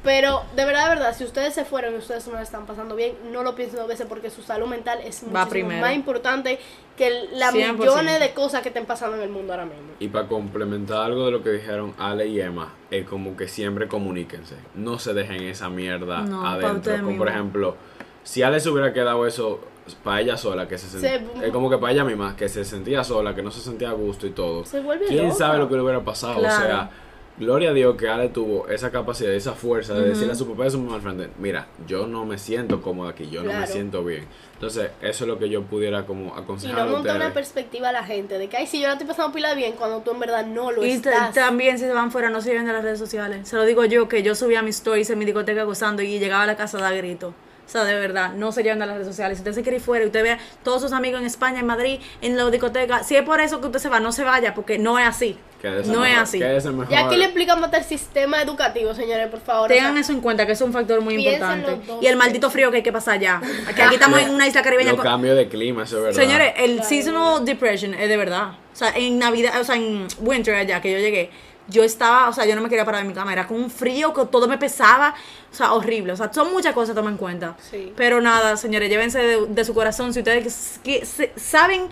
Pero 0.04 0.42
de 0.54 0.64
verdad, 0.64 0.84
de 0.84 0.94
verdad, 0.96 1.16
si 1.16 1.24
ustedes 1.24 1.54
se 1.54 1.64
fueron 1.64 1.94
y 1.94 1.98
ustedes 1.98 2.26
no 2.28 2.34
la 2.34 2.42
están 2.42 2.66
pasando 2.66 2.94
bien, 2.94 3.14
no 3.32 3.42
lo 3.42 3.54
piensen 3.54 3.78
dos 3.78 3.88
veces 3.88 4.06
porque 4.08 4.30
su 4.30 4.42
salud 4.42 4.66
mental 4.66 5.00
es 5.04 5.22
muchísimo 5.22 5.70
más 5.80 5.94
importante 5.94 6.58
que 6.96 7.28
las 7.32 7.54
100%. 7.54 7.72
millones 7.78 8.20
de 8.20 8.32
cosas 8.34 8.62
que 8.62 8.68
estén 8.68 8.84
pasando 8.86 9.16
en 9.16 9.22
el 9.22 9.28
mundo 9.30 9.52
ahora 9.52 9.64
mismo. 9.66 9.82
Y 10.00 10.08
para 10.08 10.26
complementar 10.28 11.03
algo 11.03 11.26
de 11.26 11.30
lo 11.32 11.42
que 11.42 11.50
dijeron 11.50 11.94
Ale 11.98 12.26
y 12.26 12.40
Emma, 12.40 12.74
es 12.90 13.07
como 13.07 13.36
que 13.36 13.48
siempre 13.48 13.88
comuníquense. 13.88 14.57
No 14.74 14.98
se 14.98 15.14
dejen 15.14 15.42
esa 15.44 15.68
mierda 15.70 16.22
No, 16.22 16.46
adentro. 16.46 16.96
Como 17.03 17.16
por 17.18 17.28
ejemplo, 17.28 17.76
si 18.24 18.42
Ale 18.42 18.61
se 18.61 18.68
hubiera 18.68 18.92
quedado 18.92 19.26
eso 19.26 19.61
para 20.05 20.20
ella 20.20 20.36
sola, 20.36 20.68
que 20.68 20.76
se 20.76 20.86
Se- 20.88 20.98
sentía. 21.00 21.46
Es 21.46 21.53
como 21.53 21.70
que 21.70 21.78
para 21.78 21.92
ella 21.92 22.05
misma, 22.05 22.36
que 22.36 22.48
se 22.48 22.64
sentía 22.64 23.03
sola, 23.05 23.34
que 23.34 23.42
no 23.42 23.50
se 23.50 23.61
sentía 23.61 23.88
a 23.90 23.92
gusto 23.94 24.26
y 24.26 24.30
todo. 24.30 24.64
Se 24.66 24.80
vuelve 24.80 25.07
¿Quién 25.07 25.24
loca. 25.28 25.34
sabe 25.38 25.59
lo 25.59 25.68
que 25.68 25.76
le 25.76 25.82
hubiera 25.82 26.05
pasado? 26.05 26.40
Claro. 26.40 26.64
O 26.64 26.66
sea, 26.66 26.90
gloria 27.39 27.70
a 27.70 27.72
Dios 27.72 27.97
que 27.97 28.09
Ale 28.09 28.28
tuvo 28.28 28.68
esa 28.68 28.91
capacidad, 28.91 29.32
esa 29.32 29.53
fuerza 29.53 29.95
de 29.95 30.09
decirle 30.09 30.32
a 30.32 30.36
su 30.36 30.49
papá 30.49 30.64
y 30.64 30.66
a 30.68 30.70
su 30.70 30.80
mamá 30.80 30.97
al 30.97 31.03
frente, 31.03 31.28
mira, 31.39 31.66
yo 31.86 32.07
no 32.07 32.24
me 32.24 32.39
siento 32.39 32.82
cómoda 32.82 33.11
aquí, 33.11 33.28
yo 33.30 33.43
no 33.43 33.53
me 33.53 33.66
siento 33.66 34.05
bien. 34.05 34.26
Entonces, 34.55 34.91
eso 35.03 35.24
es 35.24 35.28
lo 35.28 35.39
que 35.39 35.49
yo 35.49 35.62
pudiera 35.62 36.05
como 36.05 36.34
Y 36.36 36.41
aconsejar 36.41 36.76
no 36.76 36.82
a 36.82 36.86
monta 36.86 37.14
una 37.14 37.32
perspectiva 37.32 37.91
a 37.91 37.93
la 37.93 38.03
gente 38.03 38.39
de 38.39 38.49
que, 38.49 38.57
ay, 38.57 38.66
si 38.66 38.80
yo 38.80 38.89
la 38.89 38.95
estoy 38.95 39.07
pasando 39.07 39.32
pila 39.32 39.55
bien 39.55 39.74
cuando 39.74 40.01
tú 40.01 40.11
en 40.11 40.18
verdad 40.18 40.45
no 40.45 40.72
lo 40.72 40.84
Y 40.84 40.91
estás. 40.91 41.32
también 41.32 41.78
si 41.78 41.84
se 41.84 41.93
van 41.93 42.11
fuera 42.11 42.28
no 42.28 42.41
se 42.41 42.51
lleven 42.51 42.66
de 42.66 42.72
las 42.72 42.82
redes 42.82 42.99
sociales. 42.99 43.49
Se 43.49 43.55
lo 43.57 43.64
digo 43.64 43.84
yo 43.84 44.09
que 44.09 44.22
yo 44.24 44.34
subía 44.34 44.62
mis 44.62 44.76
stories 44.76 45.11
en 45.11 45.18
mi 45.18 45.24
discoteca 45.24 45.62
gozando 45.62 46.03
y 46.03 46.18
llegaba 46.18 46.43
a 46.43 46.47
la 46.47 46.57
casa 46.57 46.78
a 46.78 46.80
dar 46.80 46.97
grito. 46.97 47.34
O 47.68 47.70
sea, 47.70 47.84
de 47.84 47.94
verdad, 47.96 48.32
no 48.32 48.50
se 48.50 48.62
lleven 48.62 48.78
de 48.78 48.86
las 48.86 48.94
redes 48.94 49.08
sociales. 49.08 49.36
Si 49.36 49.42
usted 49.42 49.52
se 49.52 49.62
quiere 49.62 49.76
ir 49.76 49.82
fuera 49.82 50.02
y 50.02 50.06
usted 50.06 50.22
ve 50.22 50.30
a 50.32 50.38
todos 50.64 50.80
sus 50.80 50.92
amigos 50.92 51.20
en 51.20 51.26
España, 51.26 51.60
en 51.60 51.66
Madrid, 51.66 52.00
en 52.22 52.34
la 52.34 52.48
discoteca, 52.48 53.04
si 53.04 53.14
es 53.14 53.22
por 53.22 53.42
eso 53.42 53.60
que 53.60 53.66
usted 53.66 53.78
se 53.78 53.90
va, 53.90 54.00
no 54.00 54.10
se 54.10 54.24
vaya, 54.24 54.54
porque 54.54 54.78
no 54.78 54.98
es 54.98 55.06
así. 55.06 55.36
Quédese 55.60 55.90
No 55.90 56.02
es 56.02 56.16
así. 56.16 56.38
Y 56.38 56.94
aquí 56.94 57.16
le 57.16 57.24
explicamos 57.24 57.64
hasta 57.64 57.76
el 57.76 57.84
sistema 57.84 58.40
educativo, 58.40 58.94
señores, 58.94 59.28
por 59.28 59.40
favor. 59.40 59.66
o 59.70 59.74
Tengan 59.74 59.92
sea, 59.92 60.00
eso 60.00 60.12
en 60.12 60.20
cuenta, 60.22 60.46
que 60.46 60.52
es 60.52 60.60
un 60.62 60.72
factor 60.72 61.02
muy 61.02 61.16
importante. 61.16 61.78
dos 61.86 62.02
Y 62.02 62.06
el 62.06 62.16
maldito 62.16 62.48
frío 62.50 62.70
que 62.70 62.78
hay 62.78 62.82
que 62.82 62.92
pasar 62.92 63.14
allá. 63.14 63.42
Que 63.74 63.82
aquí 63.82 63.94
estamos 63.96 64.18
en 64.20 64.30
una 64.30 64.46
isla 64.46 64.62
caribeña. 64.62 64.92
Los 64.92 65.02
cambios 65.02 65.36
de 65.36 65.48
clima, 65.48 65.82
eso 65.82 65.98
es 65.98 66.04
verdad. 66.04 66.20
Señores, 66.22 66.54
el 66.56 66.82
seasonal 66.84 67.44
depression 67.44 67.92
es 67.92 68.08
de 68.08 68.16
verdad. 68.16 68.52
O 68.72 68.76
sea, 68.76 68.96
en 68.96 69.18
Navidad, 69.18 69.60
o 69.60 69.64
sea, 69.64 69.74
en 69.74 70.06
winter 70.20 70.54
allá 70.54 70.80
que 70.80 70.92
yo 70.92 70.98
llegué, 70.98 71.30
yo 71.68 71.84
estaba, 71.84 72.28
o 72.28 72.32
sea, 72.32 72.46
yo 72.46 72.54
no 72.56 72.62
me 72.62 72.68
quería 72.68 72.84
parar 72.84 73.02
de 73.02 73.08
mi 73.08 73.14
cama, 73.14 73.32
era 73.32 73.46
con 73.46 73.56
un 73.58 73.70
frío 73.70 74.12
que 74.14 74.24
todo 74.26 74.48
me 74.48 74.58
pesaba, 74.58 75.14
o 75.52 75.54
sea, 75.54 75.72
horrible. 75.74 76.12
O 76.12 76.16
sea, 76.16 76.32
son 76.32 76.50
muchas 76.52 76.72
cosas 76.74 76.90
a 76.92 76.94
tomar 76.94 77.12
en 77.12 77.18
cuenta. 77.18 77.56
Sí. 77.70 77.92
Pero 77.96 78.20
nada, 78.20 78.56
señores, 78.56 78.88
llévense 78.88 79.18
de, 79.18 79.46
de 79.46 79.64
su 79.64 79.74
corazón. 79.74 80.12
Si 80.12 80.20
ustedes 80.20 80.80
que, 80.82 81.04
se- 81.04 81.32
saben 81.36 81.88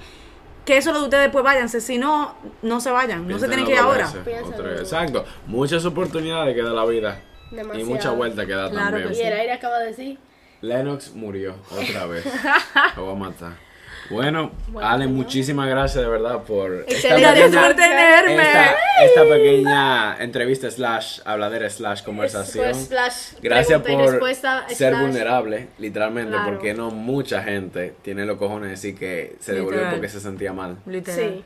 que 0.65 0.77
eso 0.79 0.91
es 0.91 0.95
lo 0.95 1.01
de 1.01 1.05
ustedes, 1.07 1.31
pues 1.31 1.45
váyanse. 1.45 1.81
Si 1.81 1.99
no, 1.99 2.35
no 2.63 2.81
se 2.81 2.91
vayan. 2.91 3.29
No 3.29 3.39
se 3.39 3.47
tienen 3.49 3.67
que 3.67 3.73
ir 3.73 3.79
ahora. 3.79 4.11
veces, 4.25 4.81
Exacto. 4.81 5.25
Muchas 5.47 5.85
oportunidades 5.85 6.55
que 6.55 6.63
da 6.63 6.71
la 6.73 6.85
vida. 6.87 7.21
Y 7.53 7.57
Demasiado. 7.57 7.87
mucha 7.89 8.11
vuelta 8.11 8.45
que 8.47 8.53
da 8.53 8.69
Claro 8.71 8.91
también. 8.99 9.09
que 9.13 9.19
Y 9.19 9.23
el 9.23 9.33
aire 9.33 9.53
acaba 9.53 9.79
de 9.79 9.87
decir. 9.87 10.19
Lennox 10.63 11.15
murió 11.15 11.55
otra 11.71 12.07
vez. 12.07 12.25
Lo 12.97 13.05
voy 13.05 13.13
a 13.15 13.19
matar. 13.19 13.66
Bueno, 14.11 14.53
Bueno, 14.69 14.89
Ale, 14.89 15.07
muchísimas 15.07 15.69
gracias 15.69 16.03
de 16.05 16.11
verdad 16.11 16.43
por 16.43 16.85
esta 16.87 17.15
pequeña, 17.17 17.63
por 17.63 17.75
tenerme. 17.75 18.43
esta, 18.43 18.75
esta 19.05 19.23
pequeña 19.25 20.17
entrevista 20.19 20.71
slash 20.71 21.21
habladera 21.25 21.69
slash 21.71 22.03
conversación. 22.03 22.71
Pues, 22.71 22.87
slash, 22.87 23.41
Gracias 23.43 23.83
por 23.83 23.99
respuesta, 24.11 24.65
ser 24.69 24.93
slash- 24.95 25.01
vulnerable, 25.03 25.69
literalmente, 25.79 26.33
Claro. 26.33 26.51
porque 26.53 26.75
no 26.75 26.91
mucha 26.91 27.43
gente 27.43 27.95
tiene 28.03 28.25
los 28.25 28.37
cojones 28.39 28.65
de 28.65 28.71
decir 28.71 28.99
que 28.99 29.37
se 29.41 29.53
devolvió 29.53 29.79
Literal. 29.79 29.95
porque 29.95 30.09
se 30.09 30.21
sentía 30.21 30.53
mal. 30.53 30.77
Literal. 30.87 31.21
Sí. 31.21 31.45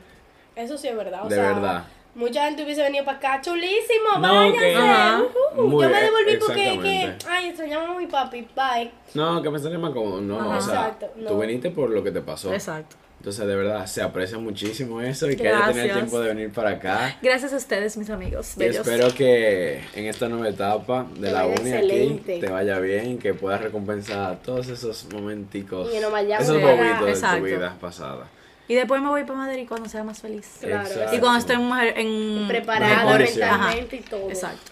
Eso 0.55 0.77
sí 0.77 0.87
es 0.89 0.95
verdad. 0.95 1.25
O 1.25 1.29
De 1.29 1.35
sea, 1.35 1.53
verdad. 1.53 1.83
Mucha 2.13 2.45
gente 2.45 2.63
hubiese 2.63 2.81
venido 2.83 3.05
para 3.05 3.17
acá, 3.17 3.41
chulísimo, 3.41 4.17
No, 4.19 4.35
váyanse. 4.35 4.59
que- 4.59 5.57
ujú. 5.57 5.67
Muy 5.69 5.83
Yo 5.85 5.89
me 5.89 6.01
devolví 6.01 6.37
porque 6.37 6.79
que, 6.81 7.15
ay, 7.29 7.47
extrañamos 7.47 7.95
a 7.95 7.99
mi 7.99 8.07
papi, 8.07 8.47
bye. 8.55 8.91
No, 9.13 9.41
que 9.41 9.49
me 9.49 9.57
sentía 9.59 9.79
más 9.79 9.91
cómodo. 9.93 10.19
No, 10.21 10.39
Ajá. 10.39 10.57
o 10.57 10.61
sea, 10.61 10.73
Exacto, 10.73 11.05
tú 11.15 11.33
no. 11.35 11.39
viniste 11.39 11.69
por 11.71 11.89
lo 11.89 12.03
que 12.03 12.11
te 12.11 12.21
pasó. 12.21 12.53
Exacto. 12.53 12.97
Entonces, 13.19 13.45
de 13.45 13.55
verdad, 13.55 13.85
se 13.85 14.01
aprecia 14.01 14.39
muchísimo 14.39 14.99
eso 14.99 15.29
y 15.29 15.35
que 15.35 15.47
haya 15.47 15.67
tenido 15.67 15.69
el 15.69 15.75
Gracias. 15.89 15.97
tiempo 15.97 16.19
de 16.19 16.27
venir 16.33 16.51
para 16.51 16.71
acá. 16.71 17.17
Gracias 17.21 17.53
a 17.53 17.57
ustedes, 17.57 17.95
mis 17.95 18.09
amigos. 18.09 18.55
Y 18.57 18.63
espero 18.63 19.13
que 19.13 19.79
en 19.93 20.05
esta 20.07 20.27
nueva 20.27 20.49
etapa 20.49 21.05
de 21.15 21.27
Te 21.27 21.31
la 21.31 21.45
uni 21.45 21.53
excelente. 21.55 22.31
aquí 22.33 22.41
te 22.41 22.49
vaya 22.49 22.79
bien, 22.79 23.19
que 23.19 23.35
puedas 23.35 23.61
recompensar 23.61 24.39
todos 24.43 24.67
esos 24.69 25.05
momenticos, 25.13 25.89
Y 25.93 25.99
que 25.99 26.05
vayamos 26.07 26.43
esos 26.43 26.59
bobitos 26.61 27.21
de 27.21 27.37
tu 27.37 27.43
vida 27.45 27.77
pasada. 27.79 28.25
Y 28.67 28.75
después 28.75 29.01
me 29.01 29.09
voy 29.09 29.23
para 29.23 29.39
Madrid 29.39 29.65
cuando 29.67 29.89
sea 29.89 30.03
más 30.03 30.19
feliz. 30.21 30.47
Claro. 30.61 30.87
Exacto. 30.87 31.15
Y 31.15 31.19
cuando 31.19 31.39
esté 31.39 31.57
mujer- 31.57 31.93
en 31.97 32.47
Preparada 32.47 33.17
mentalmente 33.17 33.95
y 33.97 34.01
todo. 34.01 34.29
Exacto. 34.29 34.71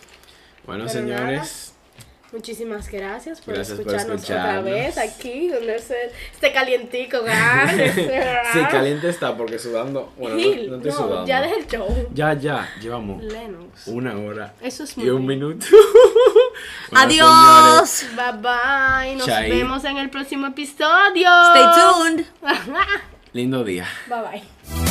Bueno, 0.65 0.85
Pero 0.87 0.99
señores, 0.99 1.73
Muchísimas 2.31 2.87
gracias 2.91 3.41
por 3.41 3.55
Gracias 3.55 3.79
por 3.79 3.87
escucharnos 3.87 4.23
otra 4.23 4.61
vez 4.61 4.99
aquí, 4.99 5.47
donde 5.47 5.77
ese, 5.77 6.11
este 6.31 6.53
calientico, 6.53 7.23
gracias. 7.23 7.95
sí, 8.53 8.59
caliente 8.69 9.09
está 9.09 9.35
porque 9.35 9.57
sudando, 9.57 10.13
bueno, 10.15 10.35
no, 10.35 10.41
Gil, 10.43 10.69
no 10.69 10.75
estoy 10.75 10.91
no, 10.91 10.97
sudando. 10.97 11.25
ya 11.25 11.41
deja 11.41 11.55
el 11.55 11.67
show. 11.67 12.07
Ya, 12.13 12.33
ya, 12.35 12.69
llevamos 12.79 13.23
Lennox. 13.23 13.87
una 13.87 14.15
hora 14.15 14.53
Eso 14.61 14.83
es 14.83 14.95
y 14.97 14.99
muy 14.99 15.09
un 15.09 15.25
bien. 15.25 15.39
minuto. 15.39 15.65
Bueno, 16.91 17.05
Adiós. 17.05 17.89
señores, 17.89 18.15
Bye 18.15 18.41
bye. 18.41 19.15
Nos 19.15 19.25
Chai. 19.25 19.49
vemos 19.49 19.83
en 19.85 19.97
el 19.97 20.09
próximo 20.11 20.45
episodio. 20.47 21.29
Stay 21.55 21.65
tuned. 21.75 22.25
Lindo 23.33 23.63
día. 23.63 23.87
Bye 24.07 24.21
bye. 24.21 24.88